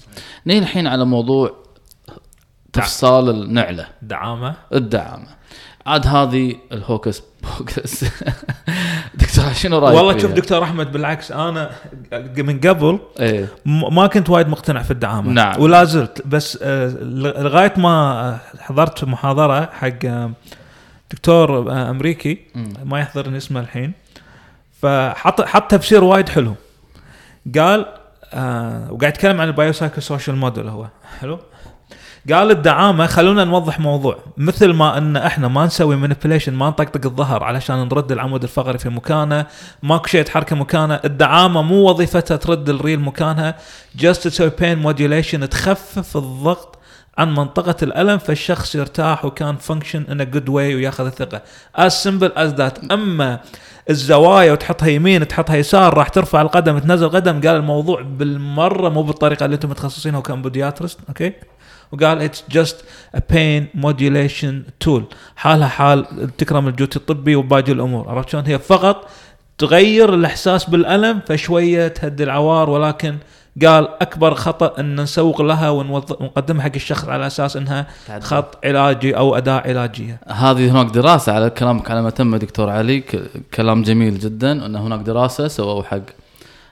نيجي 0.45 0.59
الحين 0.59 0.87
على 0.87 1.05
موضوع 1.05 1.63
تفصال 2.73 3.29
النعلة 3.29 3.87
دعامة 4.01 4.55
الدعامة. 4.73 5.27
عاد 5.85 6.07
هذه 6.07 6.55
ال 6.71 6.80
hocus 6.80 7.23
pocus 7.43 8.05
دكتور 9.21 9.53
شنو 9.53 9.79
رأيك؟ 9.79 9.97
والله؟ 9.97 10.17
شوف 10.17 10.31
دكتور 10.31 10.63
أحمد 10.63 10.91
بالعكس 10.91 11.31
أنا 11.31 11.71
من 12.37 12.59
قبل 12.59 12.99
إيه 13.19 13.47
ما 13.65 14.07
كنت 14.07 14.29
وايد 14.29 14.47
مقتنع 14.47 14.81
في 14.81 14.91
الدعامة 14.91 15.31
نعم. 15.31 15.61
ولا 15.61 15.83
زلت 15.83 16.21
بس 16.27 16.59
آه، 16.61 16.87
لغاية 17.41 17.73
ما 17.77 18.39
حضرت 18.59 19.03
محاضرة 19.03 19.69
حق 19.73 20.05
آه، 20.05 20.31
دكتور 21.11 21.71
آه، 21.71 21.89
أمريكي. 21.89 22.39
ما 22.83 22.99
يحضرني 22.99 23.37
اسمه 23.37 23.59
الحين 23.59 23.93
فحط 24.81 25.41
حط 25.41 25.71
تفسير 25.71 26.03
وايد 26.03 26.29
حلو 26.29 26.55
قال 27.57 27.85
آه 28.33 28.91
وقاعد 28.91 29.13
يتكلم 29.13 29.41
عن 29.41 29.47
ال 29.47 30.01
biopsychosocial 30.01 30.35
model 30.35 30.67
هو. 30.67 30.87
حلو؟ 31.19 31.39
قال 32.31 32.51
الدعامة 32.51 33.05
خلونا 33.05 33.43
نوضح 33.43 33.79
موضوع. 33.79 34.17
مثل 34.37 34.73
ما 34.73 34.97
إن 34.97 35.17
إحنا 35.17 35.47
ما 35.47 35.65
نسوي 35.65 35.95
manipulation 35.95 36.53
ما 36.53 36.69
نطقطق 36.69 37.05
الظهر 37.05 37.43
علشان 37.43 37.75
نرد 37.75 38.11
العمود 38.11 38.43
الفقري 38.43 38.77
في 38.77 38.89
مكانه 38.89 39.45
ماكو 39.83 40.07
شيء 40.07 40.21
يتحرك 40.21 40.53
مكانه 40.53 40.99
الدعامة 41.05 41.61
مو 41.61 41.89
وظيفتها 41.89 42.37
ترد 42.37 42.69
الريل 42.69 42.99
مكانها 42.99 43.55
just 43.95 44.27
تسوي 44.27 44.51
pain 44.59 44.79
modulation 44.79 45.49
تخفف 45.49 46.17
الضغط 46.17 46.79
عن 47.17 47.33
منطقة 47.33 47.75
الألم 47.83 48.17
فالشخص 48.17 48.75
يرتاح 48.75 49.25
و 49.25 49.33
can 49.33 49.55
function 49.55 50.03
in 50.11 50.31
good 50.31 50.49
way 50.49 50.75
وياخذ 50.75 51.05
الثقة. 51.05 51.41
As 51.77 51.91
simple 51.91 52.31
as 52.37 52.59
that. 52.59 52.91
أما 52.91 53.39
الزوايا 53.89 54.51
وتحطها 54.51 54.87
يمين 54.87 55.27
تحطها 55.27 55.55
يسار 55.55 55.97
راح 55.97 56.07
ترفع 56.07 56.41
القدم 56.41 56.79
تنزل 56.79 57.05
القدم 57.05 57.41
قال 57.41 57.55
الموضوع 57.55 58.01
بالمرة 58.01 58.89
مو 58.89 59.03
بالطريقة 59.03 59.45
اللي 59.45 59.55
أنتم 59.55 59.69
متخصصينها 59.69 60.19
وكان 60.19 60.41
okay 61.09 61.33
وقال 61.91 62.21
it's 62.21 62.43
just 62.49 62.85
a 63.15 63.21
pain 63.29 63.67
modulation 63.73 64.63
tool 64.79 65.05
حالها 65.35 65.67
حال 65.67 66.05
تكرم 66.37 66.67
الجوتي 66.67 66.99
الطبي 66.99 67.35
وباقي 67.35 67.71
الأمور. 67.71 68.09
عرفت 68.09 68.29
شلون؟ 68.29 68.45
هي 68.45 68.59
فقط 68.59 69.07
تغير 69.57 70.13
الإحساس 70.13 70.69
بالألم 70.69 71.21
فشوية 71.27 71.87
تهدي 71.87 72.23
العوار 72.23 72.69
ولكن 72.69 73.17
قال 73.61 73.87
أكبر 74.01 74.33
خطأ 74.35 74.79
أن 74.79 75.01
نسوق 75.01 75.41
لها 75.41 75.69
ونقدمها 75.69 76.63
حق 76.63 76.71
الشخص 76.75 77.05
على 77.07 77.27
أساس 77.27 77.57
إنها. 77.57 77.87
خط 78.19 78.65
علاجي 78.65 79.17
أو 79.17 79.35
أداة 79.37 79.59
علاجية. 79.59 80.19
هذه 80.27 80.71
هناك 80.71 80.85
دراسة 80.91 81.31
على 81.33 81.49
كلامك 81.49 81.91
على 81.91 82.01
ما 82.01 82.09
تم 82.09 82.35
دكتور 82.35 82.69
علي 82.69 82.99
ك- 83.01 83.29
كلام 83.53 83.83
جميل 83.83 84.19
جدا 84.19 84.65
أن 84.65 84.75
هناك 84.75 84.99
دراسة 84.99 85.47
سووا 85.47 85.83
حق 85.83 86.01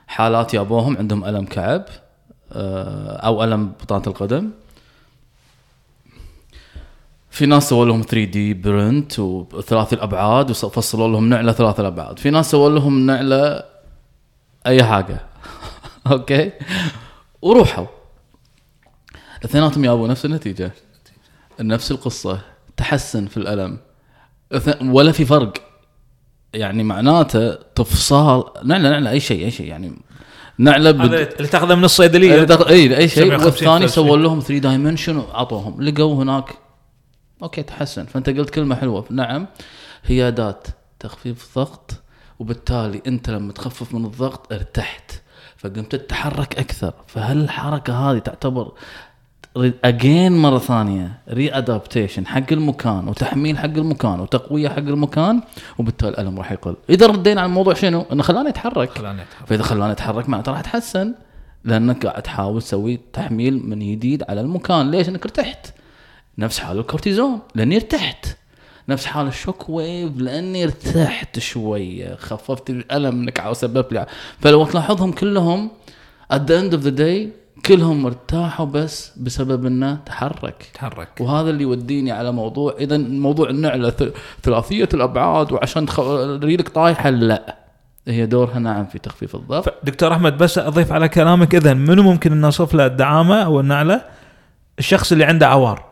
حالات 0.07 0.53
يابوهم 0.53 0.97
عندهم 0.97 1.25
ألم 1.25 1.45
كعب 1.45 1.85
آه، 2.53 3.15
أو 3.17 3.43
ألم 3.43 3.71
بطانة 3.81 4.03
القدم. 4.07 4.49
في 7.29 7.45
ناس 7.45 7.69
سووا 7.69 7.85
لهم 7.85 8.01
3D 8.01 8.53
print 8.53 9.19
وثلاثي 9.19 9.95
الأبعاد 9.95 10.49
وفصلوا 10.49 11.07
لهم 11.07 11.29
نعلة 11.29 11.51
ثلاث 11.51 11.79
الأبعاد. 11.79 12.19
في 12.19 12.29
ناس 12.29 12.51
سووا 12.51 12.69
لهم 12.69 13.05
نعلة 13.05 13.63
أي 14.67 14.83
حاجة. 14.83 15.19
okay. 16.11 16.51
وروحوا. 17.41 17.85
اثنيناتهم 19.45 19.83
جابوا 19.83 20.07
نفس 20.07 20.25
النتيجة. 20.25 20.71
نفس 21.59 21.91
القصة. 21.91 22.41
تحسن 22.77 23.25
في 23.25 23.37
الألم. 23.37 23.77
ولا 24.81 25.11
في 25.11 25.25
فرق. 25.25 25.53
يعني 26.53 26.83
معناته 26.83 27.53
تفصال. 27.53 28.43
نعله 28.63 28.89
نعله 28.89 29.09
أي 29.11 29.19
شيء 29.19 29.45
أي 29.45 29.51
شيء. 29.51 29.65
يعني 29.67 29.93
نعله 30.57 30.91
بد... 30.91 31.13
اللي 31.13 31.47
تاخذه 31.47 31.75
من 31.75 31.83
الصيدليه 31.83 32.33
إي 32.69 32.97
أي 32.97 33.07
شيء. 33.07 33.23
750 33.23 33.67
والثاني. 33.67 33.87
سووا 33.87 34.17
لهم 34.17 34.39
3 34.39 34.57
dimension 34.57 35.17
وعطوهم. 35.17 35.81
لقوا 35.81 36.23
هناك 36.23 36.49
okay 37.43 37.63
تحسن. 37.63 38.05
فأنت 38.05 38.29
قلت 38.29 38.49
كلمة 38.49 38.75
حلوة. 38.75 39.05
نعم. 39.09 39.47
هي 40.03 40.27
أداة 40.27 40.63
تخفيف 40.99 41.55
ضغط. 41.55 41.91
وبالتالي 42.39 43.01
أنت 43.07 43.29
لما 43.29 43.53
تخفف 43.53 43.93
من 43.93 44.05
الضغط 44.05 44.53
ارتحت. 44.53 45.20
فقمت 45.61 45.95
تتحرك 45.95 46.59
أكثر. 46.59 46.93
فهل 47.07 47.37
الحركة 47.37 48.11
هذه 48.11 48.17
تعتبر 48.17 48.71
again 49.83 50.37
مرة 50.41 50.57
ثانية 50.57 51.21
readaptation 51.29 52.27
حق 52.27 52.51
المكان 52.51 53.07
وتحميل 53.07 53.57
حق 53.57 53.65
المكان 53.65 54.19
وتقوية 54.19 54.69
حق 54.69 54.77
المكان؟ 54.77 55.41
وبالتالي 55.79 56.09
الالم 56.09 56.37
راح 56.37 56.51
يقل 56.51 56.75
إذا 56.89 57.07
ردينا 57.07 57.41
على 57.41 57.49
الموضوع 57.49 57.73
شنو؟ 57.73 58.05
إنه 58.11 58.23
خلاني 58.23 58.49
أتحرك. 58.49 58.97
خلاني 58.97 59.21
أتحرك. 59.21 59.47
فإذا 59.47 59.63
خلاني 59.63 59.91
أتحرك 59.91 60.29
معناته 60.29 60.51
راح 60.51 60.59
أتحسن 60.59 61.13
لأنك 61.63 62.05
قاعد 62.05 62.21
تحاول 62.23 62.61
تسوي 62.61 62.99
تحميل 63.13 63.69
من 63.69 63.79
جديد 63.79 64.23
على 64.29 64.41
المكان. 64.41 64.91
ليش؟ 64.91 65.09
انك 65.09 65.23
ارتحت. 65.25 65.73
نفس 66.37 66.59
حال 66.59 66.79
الكورتيزون 66.79 67.39
لأني 67.55 67.75
ارتحت. 67.75 68.25
نفس 68.89 69.05
حال 69.05 69.27
ال 69.27 69.34
shock 69.34 69.69
wave 69.69 70.17
لأني 70.17 70.63
ارتحت 70.63 71.39
شوية 71.39 72.15
خففت 72.15 72.69
الألم 72.69 73.21
انك 73.21 73.39
عاوز 73.39 73.57
سبب 73.57 73.85
لي 73.91 74.05
فلو 74.39 74.65
تلاحظهم 74.65 75.11
كلهم 75.11 75.71
at 76.33 76.37
the 76.37 76.51
end 76.61 76.73
of 76.73 76.83
the 76.85 76.99
day 76.99 77.41
كلهم 77.65 78.05
ارتاحوا 78.05 78.65
بس 78.65 79.11
بسبب 79.17 79.65
إنه 79.65 79.95
تحرك. 80.05 80.69
تحرك. 80.73 81.09
وهذا 81.19 81.49
اللي 81.49 81.63
يوديني 81.63 82.11
على 82.11 82.31
موضوع 82.31 82.75
إذا 82.79 82.97
موضوع 82.97 83.49
النعلة 83.49 83.93
ثلاثية 84.43 84.89
الأبعاد 84.93 85.51
وعشان 85.51 85.85
تخ... 85.85 85.99
ريلك 86.43 86.69
طايحة 86.69 87.09
لا. 87.09 87.55
هي 88.07 88.25
دورها 88.25 88.59
نعم 88.59 88.85
في 88.85 88.99
تخفيف 88.99 89.35
الضغط. 89.35 89.73
دكتور 89.83 90.13
أحمد 90.13 90.37
بس 90.37 90.57
أضيف 90.57 90.91
على 90.91 91.09
كلامك 91.09 91.55
إذا 91.55 91.73
منو 91.73 92.03
ممكن 92.03 92.31
ان 92.31 92.41
نوصف 92.41 92.73
له 92.73 92.85
الدعامة 92.85 93.35
أو 93.35 93.59
النعله؟ 93.59 94.01
الشخص 94.79 95.11
اللي 95.11 95.23
عنده 95.25 95.47
عوار. 95.47 95.90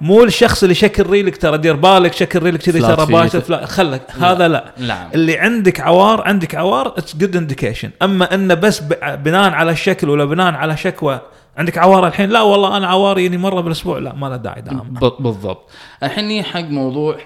مو 0.00 0.24
الشخص 0.24 0.62
اللي 0.62 0.74
شكل 0.74 1.02
ريلك 1.10 1.36
ترى 1.36 1.58
دير 1.58 1.76
بالك 1.76 2.12
شكل 2.12 2.42
ريلك 2.42 2.60
كذي 2.62 2.80
ترى 2.80 3.06
فلا 3.40 3.66
خلك 3.66 4.10
هذا 4.20 4.48
لا. 4.48 4.72
نعم. 4.78 5.10
اللي 5.14 5.38
عندك 5.38 5.80
عوار 5.80 6.20
عندك 6.20 6.54
عوار 6.54 6.88
it's 6.98 7.16
good 7.16 7.36
indication 7.36 7.90
أما 8.02 8.34
انه 8.34 8.54
بس 8.54 8.80
بناء 9.02 9.50
على 9.52 9.72
الشكل 9.72 10.08
ولا 10.10 10.24
بناء 10.24 10.54
على 10.54 10.76
شكوى 10.76 11.20
عندك 11.56 11.78
عوار 11.78 12.06
الحين؟ 12.06 12.30
لا 12.30 12.42
والله 12.42 12.76
أنا 12.76 12.86
عواري 12.86 13.22
يعني 13.24 13.36
مرة 13.38 13.60
بالأسبوع 13.60 13.98
لا 13.98 14.14
ما 14.14 14.26
له 14.26 14.36
داعي 14.36 14.60
دعامه 14.62 15.00
ب- 15.00 15.22
بالضبط. 15.22 15.70
الحين 16.02 16.42
حق 16.44 16.60
موضوع 16.60 17.16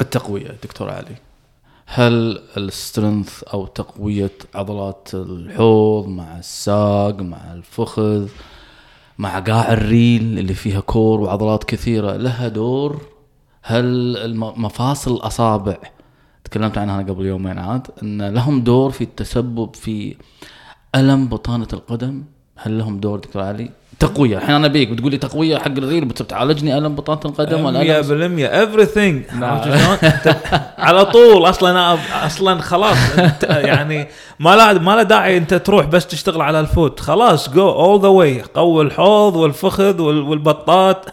التقوية 0.00 0.56
دكتور 0.62 0.90
علي. 0.90 1.16
هل 1.86 2.42
ال 2.56 2.66
strength 2.66 3.42
أو 3.42 3.66
تقوية 3.66 4.30
عضلات 4.54 5.08
الحوض 5.14 6.08
مع 6.08 6.38
الساق 6.38 7.20
مع 7.20 7.38
الفخذ 7.52 8.28
مع 9.18 9.38
قاع 9.38 9.72
الريل 9.72 10.38
اللي 10.38 10.54
فيها 10.54 10.80
core 10.80 11.20
وعضلات 11.20 11.64
كثيرة 11.64 12.16
لها 12.16 12.48
دور 12.48 13.00
هل 13.62 14.36
مفاصل 14.38 15.14
الأصابع. 15.14 15.76
تكلمت 16.44 16.78
عنها 16.78 17.02
قبل 17.02 17.26
يومين 17.26 17.58
عاد 17.58 17.86
إن 18.02 18.22
لهم 18.22 18.60
دور 18.60 18.90
في 18.90 19.04
التسبب 19.04 19.76
في 19.76 20.16
ألم 20.94 21.28
بطانة 21.28 21.68
القدم. 21.72 22.24
هل 22.56 22.78
لهم 22.78 23.00
دور 23.00 23.18
دكتور 23.18 23.42
علي؟ 23.42 23.70
تقوية. 24.00 24.36
الحين 24.38 24.54
أنا 24.54 24.68
بيك 24.68 24.88
بتقول 24.88 25.10
لي 25.10 25.18
تقوية 25.18 25.58
حق 25.58 25.66
الريل 25.78 26.04
بتعالجني 26.04 26.78
الم 26.78 26.94
بطانه 26.94 27.20
القدم 27.24 27.64
ولا 27.64 28.02
100% 28.02 28.10
الم 28.10 28.36
everything. 28.48 29.34
نعم. 29.40 29.60
على 30.78 31.04
طول. 31.04 31.46
أصلا 31.48 31.98
أصلا 32.26 32.60
خلاص. 32.60 32.96
يعني 33.48 34.08
ما 34.40 34.56
لا 34.56 34.72
ما 34.72 34.90
له 34.96 35.02
داعي 35.02 35.36
أنت 35.36 35.54
تروح 35.54 35.86
بس 35.86 36.06
تشتغل 36.06 36.40
على 36.40 36.60
ال 36.60 36.67
foot. 36.67 37.00
خلاص 37.00 37.50
go 37.50 37.68
all 37.70 38.00
the 38.02 38.08
way 38.08 38.42
قوي 38.54 38.82
الحوض 38.84 39.36
والفخذ 39.36 40.00
وال- 40.00 40.22
والبطات 40.22 41.04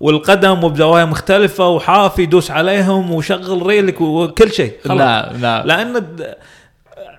والقدم 0.00 0.64
وبزوايا 0.64 1.04
مختلفة 1.04 1.68
وحافي 1.68 2.26
دوس 2.26 2.50
عليهم 2.50 3.10
وشغل 3.12 3.66
ريلك 3.66 4.00
وكل 4.00 4.52
شيء. 4.52 4.72
خلاص. 4.84 4.98
نعم 4.98 5.36
نعم. 5.40 5.66
لأن 5.66 6.06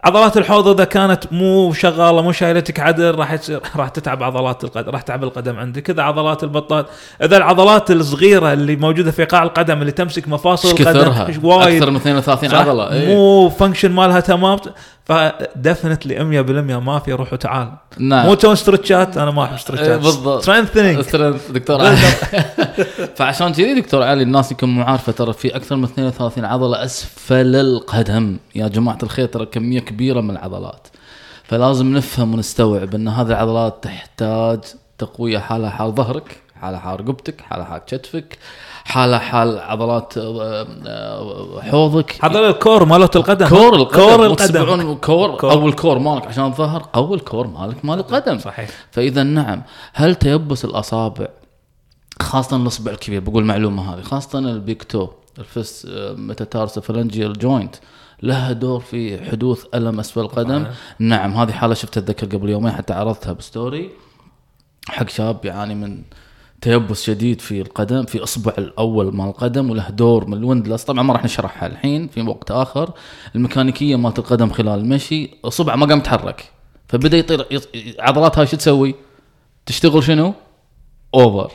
عضلات 0.03 0.37
الحوض 0.37 0.67
إذا 0.67 0.83
كانت 0.83 1.23
مو 1.31 1.73
شغالة 1.73 2.21
مو 2.21 2.31
شايلتك 2.31 2.79
عدل 2.79 3.15
راح 3.15 3.37
راح 3.79 3.89
تتعب 3.89 4.23
عضلات 4.23 4.63
القدم 4.63 4.91
راح 4.91 5.01
تتعب 5.01 5.23
القدم 5.23 5.59
عندك 5.59 5.89
إذا 5.89 6.03
عضلات 6.03 6.43
البطاط 6.43 6.85
إذا 7.23 7.37
العضلات 7.37 7.91
الصغيرة 7.91 8.53
اللي 8.53 8.75
موجودة 8.75 9.11
في 9.11 9.25
قاع 9.25 9.43
القدم 9.43 9.81
اللي 9.81 9.91
تمسك 9.91 10.27
مفاصل 10.27 10.69
القدم 10.69 11.39
وايد 11.43 11.75
أكثر 11.75 11.91
من 11.91 11.95
32 11.95 12.49
صح؟ 12.49 12.57
عضلة 12.57 12.91
إيه. 12.91 13.15
مو 13.15 13.49
فانكشن 13.49 13.91
مالها 13.91 14.19
تمام 14.19 14.59
فدفنتلي 15.05 16.43
100% 16.43 16.79
ما 16.79 16.99
في 16.99 17.13
روح 17.13 17.33
وتعال. 17.33 17.71
نعم. 17.97 18.25
مو 18.25 18.33
تسوون 18.33 18.55
stretch 18.55 19.09
ات 19.10 19.17
أنا 19.17 19.31
ما 19.31 19.43
أحب 19.43 19.51
إيه، 19.51 19.57
stretch 19.59 19.94
ات 19.94 19.99
بالضبط. 19.99 20.41
strengthening 20.43 21.01
strength 21.01 21.51
دكتور 21.51 21.81
علي. 21.85 21.97
فعشان 23.15 23.53
كذي 23.53 23.81
دكتور 23.81 24.03
علي 24.03 24.23
الناس 24.23 24.51
يكون 24.51 24.69
مو 24.69 24.83
عارفه 24.83 25.11
ترى 25.11 25.33
في 25.33 25.55
أكثر 25.55 25.75
من 25.75 25.83
32 25.83 26.45
عضلة 26.45 26.83
أسفل 26.85 27.55
القدم. 27.55 28.37
يا 28.55 28.67
جماعة 28.67 28.97
الخير 29.03 29.25
ترى 29.25 29.45
كمية 29.45 29.79
كبيرة 29.79 30.21
من 30.21 30.31
العضلات. 30.31 30.87
فلازم 31.43 31.93
نفهم 31.97 32.33
ونستوعب 32.33 32.95
إن 32.95 33.07
هذه 33.07 33.27
العضلات 33.27 33.83
تحتاج 33.83 34.59
تقوية 34.97 35.39
حالها 35.39 35.69
حال 35.69 35.91
ظهرك 35.95 36.37
حالها 36.61 36.79
حال 36.79 36.99
رقبتك 36.99 37.41
حالها 37.41 37.65
حال 37.65 37.81
كتفك. 37.87 38.37
حالها 38.85 39.19
حال 39.19 39.59
عضلات 39.59 40.17
آه، 40.17 40.67
آه، 40.87 41.61
حوضك. 41.61 42.25
هذا 42.25 42.39
ال 42.39 42.48
core 42.48 42.85
مالت 42.85 43.15
القدم. 43.15 43.47
core 43.47 43.75
القدم. 43.75 44.01
core 44.01 44.25
القدم. 44.25 44.93
core. 44.93 45.51
أو 45.51 45.67
ال 45.67 45.74
core 45.74 45.99
مالك 45.99 46.27
عشان 46.27 46.45
الظهر. 46.45 46.89
قوي 46.93 47.15
ال 47.15 47.22
core 47.22 47.47
مالك 47.47 47.85
مال 47.85 47.99
القدم. 47.99 48.39
صحيح. 48.39 48.69
فإذا 48.91 49.23
نعم 49.23 49.63
هل 49.93 50.15
تيبس 50.15 50.65
الأصابع 50.65 51.27
خاصة 52.21 52.57
الاصبع 52.57 52.91
الكبير 52.91 53.19
بقول 53.19 53.43
معلومة 53.45 53.93
هذه 53.93 54.01
خاصة 54.01 54.39
ال 54.39 54.50
big 54.50 54.83
toe 54.83 55.07
ال 55.39 55.47
first 55.47 55.87
metatarsophalangeal 56.17 57.33
joint 57.33 57.75
لها 58.23 58.51
دور 58.51 58.79
في 58.79 59.25
حدوث 59.31 59.65
ألم 59.75 59.99
أسفل 59.99 60.19
القدم. 60.19 60.59
طبعاً. 60.63 60.73
نعم 60.99 61.33
هذه 61.33 61.51
حالة 61.51 61.73
شفتها 61.73 62.01
أتذكر 62.01 62.37
قبل 62.37 62.49
يومين 62.49 62.71
حتى 62.71 62.93
عرضتها 62.93 63.33
ب 63.33 63.41
story. 63.41 63.89
حق 64.89 65.09
شاب 65.09 65.45
يعاني 65.45 65.75
من 65.75 66.01
تيبس 66.61 67.03
شديد 67.03 67.41
في 67.41 67.61
القدم 67.61 68.03
في 68.05 68.23
أصبع 68.23 68.53
الأول 68.57 69.15
مال 69.15 69.25
القدم 69.27 69.69
وله 69.69 69.89
دور 69.89 70.25
من 70.27 70.33
ال 70.37 70.42
windlass 70.42 70.83
طبعا 70.83 71.03
ما 71.03 71.13
راح 71.13 71.23
نشرحها 71.23 71.67
الحين 71.69 72.07
في 72.07 72.21
وقت 72.21 72.51
آخر 72.51 72.91
الميكانيكية 73.35 73.95
مالت 73.95 74.19
القدم 74.19 74.49
خلال 74.49 74.79
المشي 74.79 75.29
أصبعه 75.45 75.75
ما 75.75 75.85
قام 75.85 75.97
يتحرك 75.97 76.49
فبدأ 76.87 77.17
يطير 77.17 77.43
يط- 77.59 77.99
عضلات 77.99 78.37
هاي 78.37 78.47
شو 78.47 78.57
تسوي؟ 78.57 78.95
تشتغل 79.65 80.03
شنو؟ 80.03 80.33
over 81.15 81.51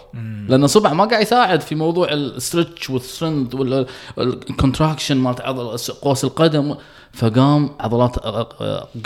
لأن 0.49 0.65
اصبعه 0.65 0.93
ما 0.93 1.05
قاعد 1.05 1.23
يساعد 1.23 1.61
في 1.61 1.75
موضوع 1.75 2.13
ال 2.12 2.22
stretch 2.22 2.91
وال 2.91 3.03
strength 3.03 3.55
وال 4.17 4.32
contraction 4.32 5.17
مالت 5.17 5.41
عضل 5.41 5.79
قوس 6.03 6.25
القدم. 6.25 6.75
فقام 7.13 7.71
عضلات 7.81 8.17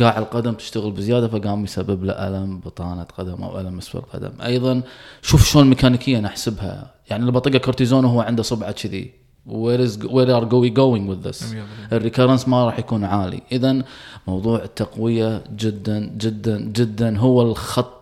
قاع 0.00 0.18
القدم 0.18 0.52
تشتغل 0.52 0.90
بزيادة 0.90 1.28
فقام 1.28 1.64
يسبب 1.64 2.04
له 2.04 2.12
ألم 2.12 2.60
بطانة 2.60 3.06
قدم 3.18 3.42
أو 3.42 3.60
ألم 3.60 3.78
اسفل 3.78 3.98
القدم 3.98 4.30
أيضا 4.44 4.82
شوف 5.22 5.46
شلون 5.46 5.68
ميكانيكيا 5.68 6.20
نحسبها 6.20 6.90
يعني 7.10 7.20
اللي 7.20 7.32
بطقه 7.32 7.58
كورتيزون 7.58 8.04
وهو 8.04 8.20
عنده 8.20 8.42
صبعة 8.42 8.72
كذي 8.72 9.10
where 9.46 9.82
is 9.82 10.04
where 10.04 10.36
are 10.36 10.41
we 10.41 10.44
going 10.44 11.10
with 11.10 11.28
this 11.28 11.56
ال 11.92 11.97
recurrence 11.97 12.48
ما 12.48 12.64
راح 12.64 12.78
يكون 12.78 13.04
عالي. 13.04 13.42
اذا 13.52 13.82
موضوع 14.26 14.62
التقوية 14.62 15.44
جدا 15.56 15.98
جدا 16.16 16.60
جدا 16.60 17.18
هو 17.18 17.42
الخط 17.42 17.99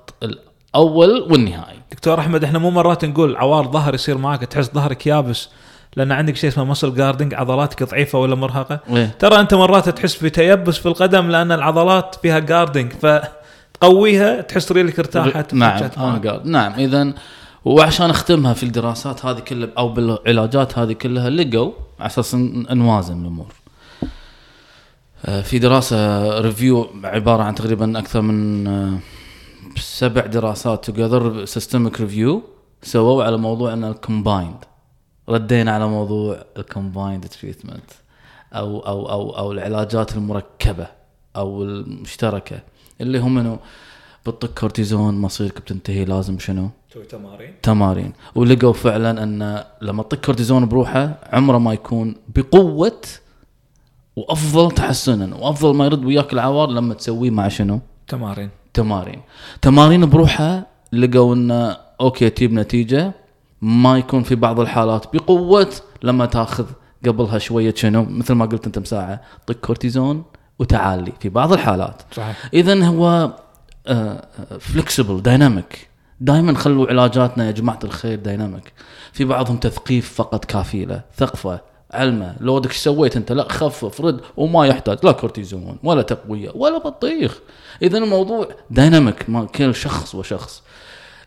الأول 0.74 1.26
والنهائي 1.30 1.78
دكتور 1.92 2.20
أحمد 2.20 2.44
إحنا 2.44 2.58
مو 2.58 2.70
مرات 2.70 3.04
نقول 3.04 3.36
عوار 3.36 3.70
ظهر 3.70 3.94
يصير 3.94 4.18
معك 4.18 4.44
تحس 4.44 4.70
ظهرك 4.74 5.06
يابس 5.06 5.48
لأن 5.96 6.12
عندك 6.12 6.36
شيء 6.36 6.50
اسمه 6.50 6.64
muscle 6.64 6.94
guarding 6.94 7.34
عضلاتك 7.34 7.82
ضعيفة 7.82 8.18
ولا 8.18 8.34
مرهقة 8.34 8.80
إيه. 8.90 9.16
ترى 9.18 9.40
أنت 9.40 9.54
مرات 9.54 9.88
تحس 9.88 10.24
بتيبس 10.24 10.78
في 10.78 10.86
القدم 10.86 11.30
لأن 11.30 11.52
العضلات 11.52 12.16
فيها 12.22 12.38
guarding 12.38 12.92
فتقويها 12.92 14.40
تحس 14.40 14.72
ريلك 14.72 14.98
ارتاحت 14.98 15.54
نعم 15.54 15.90
آه. 15.98 16.40
نعم 16.44 16.72
اذا 16.72 17.12
وعشان 17.64 18.10
أختمها 18.10 18.54
في 18.54 18.62
الدراسات 18.62 19.26
هذه 19.26 19.38
كلها 19.38 19.68
أو 19.78 19.88
بالعلاجات 19.88 20.78
هذه 20.78 20.92
كلها 20.92 21.30
لقوا 21.30 21.72
على 22.00 22.06
أساس 22.06 22.34
نوازن 22.34 23.20
الأمور. 23.20 23.52
آه، 25.26 25.40
في 25.40 25.58
دراسة 25.58 26.40
review 26.40 26.90
عبارة 27.04 27.42
عن 27.42 27.54
تقريبا 27.54 27.98
أكثر 27.98 28.20
من 28.20 28.66
آه، 28.66 28.98
سبع 29.76 30.26
دراسات 30.26 30.84
together 30.84 31.44
systematic 31.44 32.00
review 32.00 32.42
سووا 32.82 33.24
على 33.24 33.36
موضوع 33.36 33.72
ان 33.72 33.84
ال 33.84 33.92
combined 33.92 34.56
ردينا 35.28 35.72
على 35.72 35.88
موضوع 35.88 36.44
ال 36.56 36.64
combined 36.64 37.26
treatment 37.26 37.90
أو 38.52 38.80
أو 38.80 39.10
أو 39.10 39.30
أو 39.38 39.52
العلاجات 39.52 40.16
المركبة 40.16 40.86
أو 41.36 41.62
المشتركة 41.62 42.60
اللي 43.00 43.18
هم 43.18 43.38
إنه 43.38 43.58
بتطق 44.26 44.54
كورتيزون 44.60 45.20
مصيرك 45.20 45.60
بتنتهي 45.60 46.04
لازم 46.04 46.38
شنو؟ 46.38 46.70
تسوي 46.90 47.04
تمارين 47.04 47.54
تمارين 47.62 48.12
ولقوا 48.34 48.72
فعلا 48.72 49.22
ان 49.22 49.64
لما 49.80 50.02
تطق 50.02 50.24
كورتيزون 50.24 50.66
بروحه 50.68 51.18
عمره 51.32 51.58
ما 51.58 51.72
يكون 51.72 52.14
بقوة 52.36 53.00
وأفضل 54.16 54.70
تحسنا 54.70 55.36
وأفضل 55.36 55.74
ما 55.74 55.84
يرد 55.86 56.04
وياك 56.04 56.32
العوار 56.32 56.70
لما 56.70 56.94
تسويه 56.94 57.30
مع 57.30 57.48
شنو؟ 57.48 57.80
تمارين 58.08 58.50
تمارين. 58.78 59.20
تمارين 59.62 60.06
بروحها 60.06 60.66
لقوا 60.92 61.34
انه 61.34 61.76
أوكي 62.00 62.30
تجيب 62.30 62.52
نتيجة 62.52 63.12
ما 63.62 63.98
يكون 63.98 64.22
في 64.22 64.34
بعض 64.34 64.60
الحالات 64.60 65.16
بقوة 65.16 65.70
لما 66.02 66.26
تاخذ 66.26 66.66
قبلها 67.06 67.38
شوية 67.38 67.74
شنو 67.74 68.04
مثل 68.04 68.34
ما 68.34 68.44
قلت 68.44 68.66
أنت 68.66 68.78
مساعه 68.78 69.20
طق 69.46 69.54
كورتيزون 69.54 70.24
وتعالي 70.58 71.12
في 71.20 71.28
بعض 71.28 71.52
الحالات. 71.52 72.02
صحيح. 72.12 72.36
اذا 72.54 72.86
هو 72.86 73.32
flexible 74.60 75.22
dynamic 75.22 75.88
دائما 76.20 76.54
خلوا 76.54 76.86
علاجاتنا 76.86 77.46
يا 77.46 77.50
جماعة 77.50 77.78
الخير 77.84 78.18
dynamic 78.18 78.72
في 79.12 79.24
بعضهم 79.24 79.56
تثقيف 79.56 80.14
فقط 80.14 80.44
كافي 80.44 80.84
له 80.84 81.02
ثقفة. 81.16 81.60
علمه 81.92 82.36
لو 82.40 82.64
إيش 82.64 82.76
سويت 82.76 83.16
انت 83.16 83.32
لا 83.32 83.52
خفف 83.52 84.00
رد 84.00 84.20
وما 84.36 84.66
يحتاج 84.66 84.98
لا 85.02 85.12
كورتيزون 85.12 85.78
ولا 85.82 86.02
تقوية 86.02 86.50
ولا 86.54 86.78
بطيخ. 86.78 87.38
اذا 87.82 87.98
الموضوع 87.98 88.48
dynamic 88.70 89.30
ما 89.30 89.44
كل 89.44 89.74
شخص 89.74 90.14
وشخص. 90.14 90.62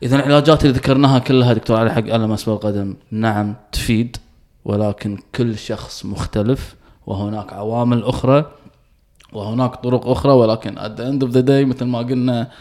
اذا 0.04 0.16
العلاجات 0.16 0.66
اللي 0.66 0.74
ذكرناها 0.74 1.20
كلها 1.20 1.54
دكتور 1.54 1.78
علي 1.78 1.92
حق 1.92 2.14
الم 2.14 2.32
اسفل 2.32 2.52
القدم 2.52 2.96
نعم 3.12 3.56
تفيد 3.72 4.18
ولكن 4.66 5.20
كل 5.36 5.58
شخص 5.58 6.06
مختلف 6.06 6.76
وهناك 7.08 7.54
عوامل 7.54 8.04
أخرى 8.04 8.52
وهناك 9.34 9.76
طرق 9.76 10.08
أخرى 10.08 10.32
ولكن 10.32 10.76
at 10.76 10.98
the 10.98 11.04
end 11.04 11.28
of 11.28 11.32
the 11.34 11.42
day 11.48 11.68
مثل 11.68 11.86
ما 11.86 12.00
قلنا 12.00 12.52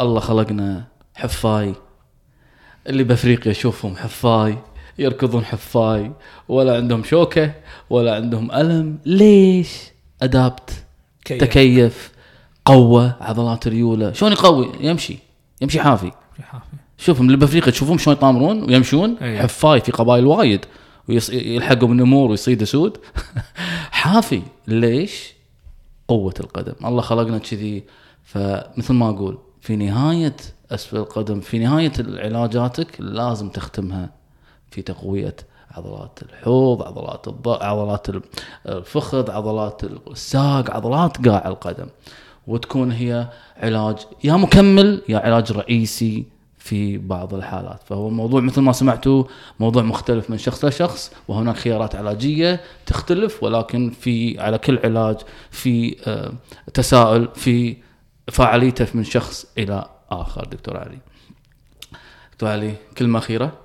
الله 0.00 0.20
خلقنا 0.20 0.84
حفاي. 1.14 1.74
اللي 2.86 3.04
بأفريقيا 3.04 3.52
شوفهم 3.52 3.96
حفاي. 3.96 4.58
يركضون 4.98 5.44
حفاي 5.44 6.12
ولا 6.48 6.76
عندهم 6.76 7.04
شوكة 7.04 7.52
ولا 7.90 8.14
عندهم 8.14 8.52
ألم 8.52 8.98
ليش؟ 9.06 9.68
أدابت 10.22 10.70
كيف. 11.24 11.40
تكيف 11.44 12.12
قوة 12.64 13.16
عضلات 13.20 13.68
ريوله 13.68 14.12
شلون 14.12 14.32
يقوي؟ 14.32 14.68
يمشي 14.80 15.18
يمشي 15.62 15.80
حافي 15.80 16.10
في 16.36 16.42
حافي. 16.42 16.64
شوفهم 16.98 17.26
اللي 17.26 17.36
بأفريقيا 17.36 17.70
تشوفهم 17.70 17.98
شلون 17.98 18.16
يطامرون 18.16 18.62
ويمشون 18.62 19.16
أي. 19.22 19.38
حفاي 19.38 19.80
في 19.80 19.92
قبائل 19.92 20.26
وايد 20.26 20.64
ويلحقوا 21.08 21.88
بالنمور 21.88 22.30
ويصيد 22.30 22.62
أسود 22.62 22.98
حافي 23.90 24.42
ليش؟ 24.66 25.34
قوة 26.08 26.34
القدم 26.40 26.74
الله 26.84 27.02
خلقنا 27.02 27.38
كذي 27.38 27.84
فمثل 28.24 28.94
ما 28.94 29.08
أقول 29.08 29.38
في 29.60 29.76
نهاية 29.76 30.36
أسفل 30.70 30.96
القدم 30.96 31.40
في 31.40 31.58
نهاية 31.58 31.92
علاجاتك 31.98 33.00
لازم 33.00 33.48
تختمها 33.48 34.10
في 34.74 34.82
تقوية 34.82 35.36
عضلات 35.70 36.18
الحوض 36.22 36.82
عضلات 36.82 37.28
الض... 37.28 37.48
عضلات 37.48 38.06
الفخذ 38.66 39.30
عضلات 39.30 39.84
الساق 39.84 40.70
عضلات 40.70 41.28
قاع 41.28 41.48
القدم. 41.48 41.86
وتكون 42.46 42.92
هي 42.92 43.28
علاج 43.56 43.96
يا 44.24 44.32
مكمل 44.32 45.02
يا 45.08 45.18
علاج 45.18 45.52
رئيسي 45.52 46.24
في 46.58 46.98
بعض 46.98 47.34
الحالات. 47.34 47.80
فهو 47.86 48.08
الموضوع 48.08 48.40
مثل 48.40 48.60
ما 48.60 48.72
سمعتوا 48.72 49.24
موضوع 49.60 49.82
مختلف 49.82 50.30
من 50.30 50.38
شخص 50.38 50.64
لشخص 50.64 51.12
وهناك 51.28 51.56
خيارات 51.56 51.94
علاجية 51.94 52.60
تختلف 52.86 53.42
ولكن 53.42 53.90
في 53.90 54.40
على 54.40 54.58
كل 54.58 54.78
علاج 54.84 55.16
في 55.50 55.96
آه، 56.06 56.32
تساؤل 56.74 57.28
في 57.34 57.76
فاعليته 58.32 58.86
من 58.94 59.04
شخص 59.04 59.46
إلى 59.58 59.84
آخر. 60.10 60.44
دكتور 60.44 60.76
علي. 60.76 60.98
دكتور 62.32 62.48
علي 62.48 62.74
كلمة 62.98 63.18
أخيرة؟ 63.18 63.63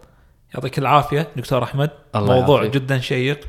يعطيك 0.54 0.80
العافية 0.80 1.28
دكتور 1.38 1.64
أحمد. 1.64 1.90
الله 2.16 2.40
موضوع 2.40 2.64
يعافيك. 2.64 2.82
جدا 2.82 3.00
شيق. 3.00 3.40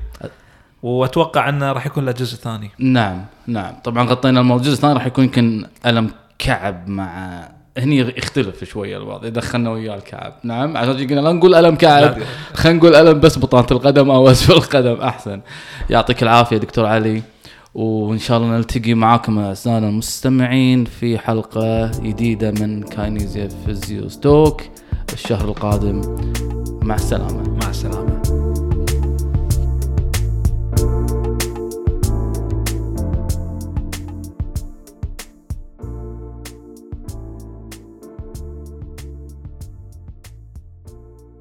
وأتوقع 0.83 1.49
أنه 1.49 1.73
راح 1.73 1.87
يكون 1.87 2.07
له 2.07 2.13
جزء 2.13 2.37
ثاني. 2.37 2.71
نعم 2.79 3.25
نعم. 3.47 3.75
طبعا 3.85 4.05
غطينا 4.05 4.41
الموضوع. 4.41 4.63
الجزء 4.63 4.75
الثاني 4.75 4.95
راح 4.95 5.07
يكون 5.07 5.25
يمكن 5.25 5.67
ألم 5.87 6.11
كعب 6.39 6.89
مع 6.89 7.41
هني 7.79 7.99
يختلف 7.99 8.65
شوية 8.65 8.97
الوضع 8.97 9.29
دخلنا 9.29 9.71
وياه 9.71 9.95
الكعب. 9.95 10.35
نعم 10.45 10.77
عشان 10.77 10.93
قلنا 10.93 11.21
لا 11.21 11.33
نقول 11.33 11.55
ألم 11.55 11.75
كعب. 11.75 12.19
لا. 12.19 12.25
خلينا 12.55 12.79
نقول 12.79 12.95
ألم 12.95 13.21
بس 13.21 13.39
بطانة 13.39 13.67
القدم 13.71 14.11
أو 14.11 14.31
اسفل 14.31 14.53
القدم 14.53 15.01
أحسن. 15.01 15.41
يعطيك 15.91 16.23
العافية 16.23 16.57
دكتور 16.57 16.87
علي. 16.87 17.23
وإن 17.75 18.19
شاء 18.19 18.39
الله 18.39 18.57
نلتقي 18.57 18.95
معاكم 18.95 19.39
أعزائنا 19.39 19.89
المستمعين 19.89 20.85
في 20.85 21.19
حلقة 21.19 21.91
جديدة 22.01 22.51
من 22.51 22.83
كاينيزيا 22.83 23.49
Physio 23.67 24.09
Talk 24.09 24.63
الشهر 25.13 25.49
القادم. 25.49 26.60
مع 26.83 26.95
السلامة. 26.95 27.57
مع 27.63 27.71
السلامة. 27.71 28.20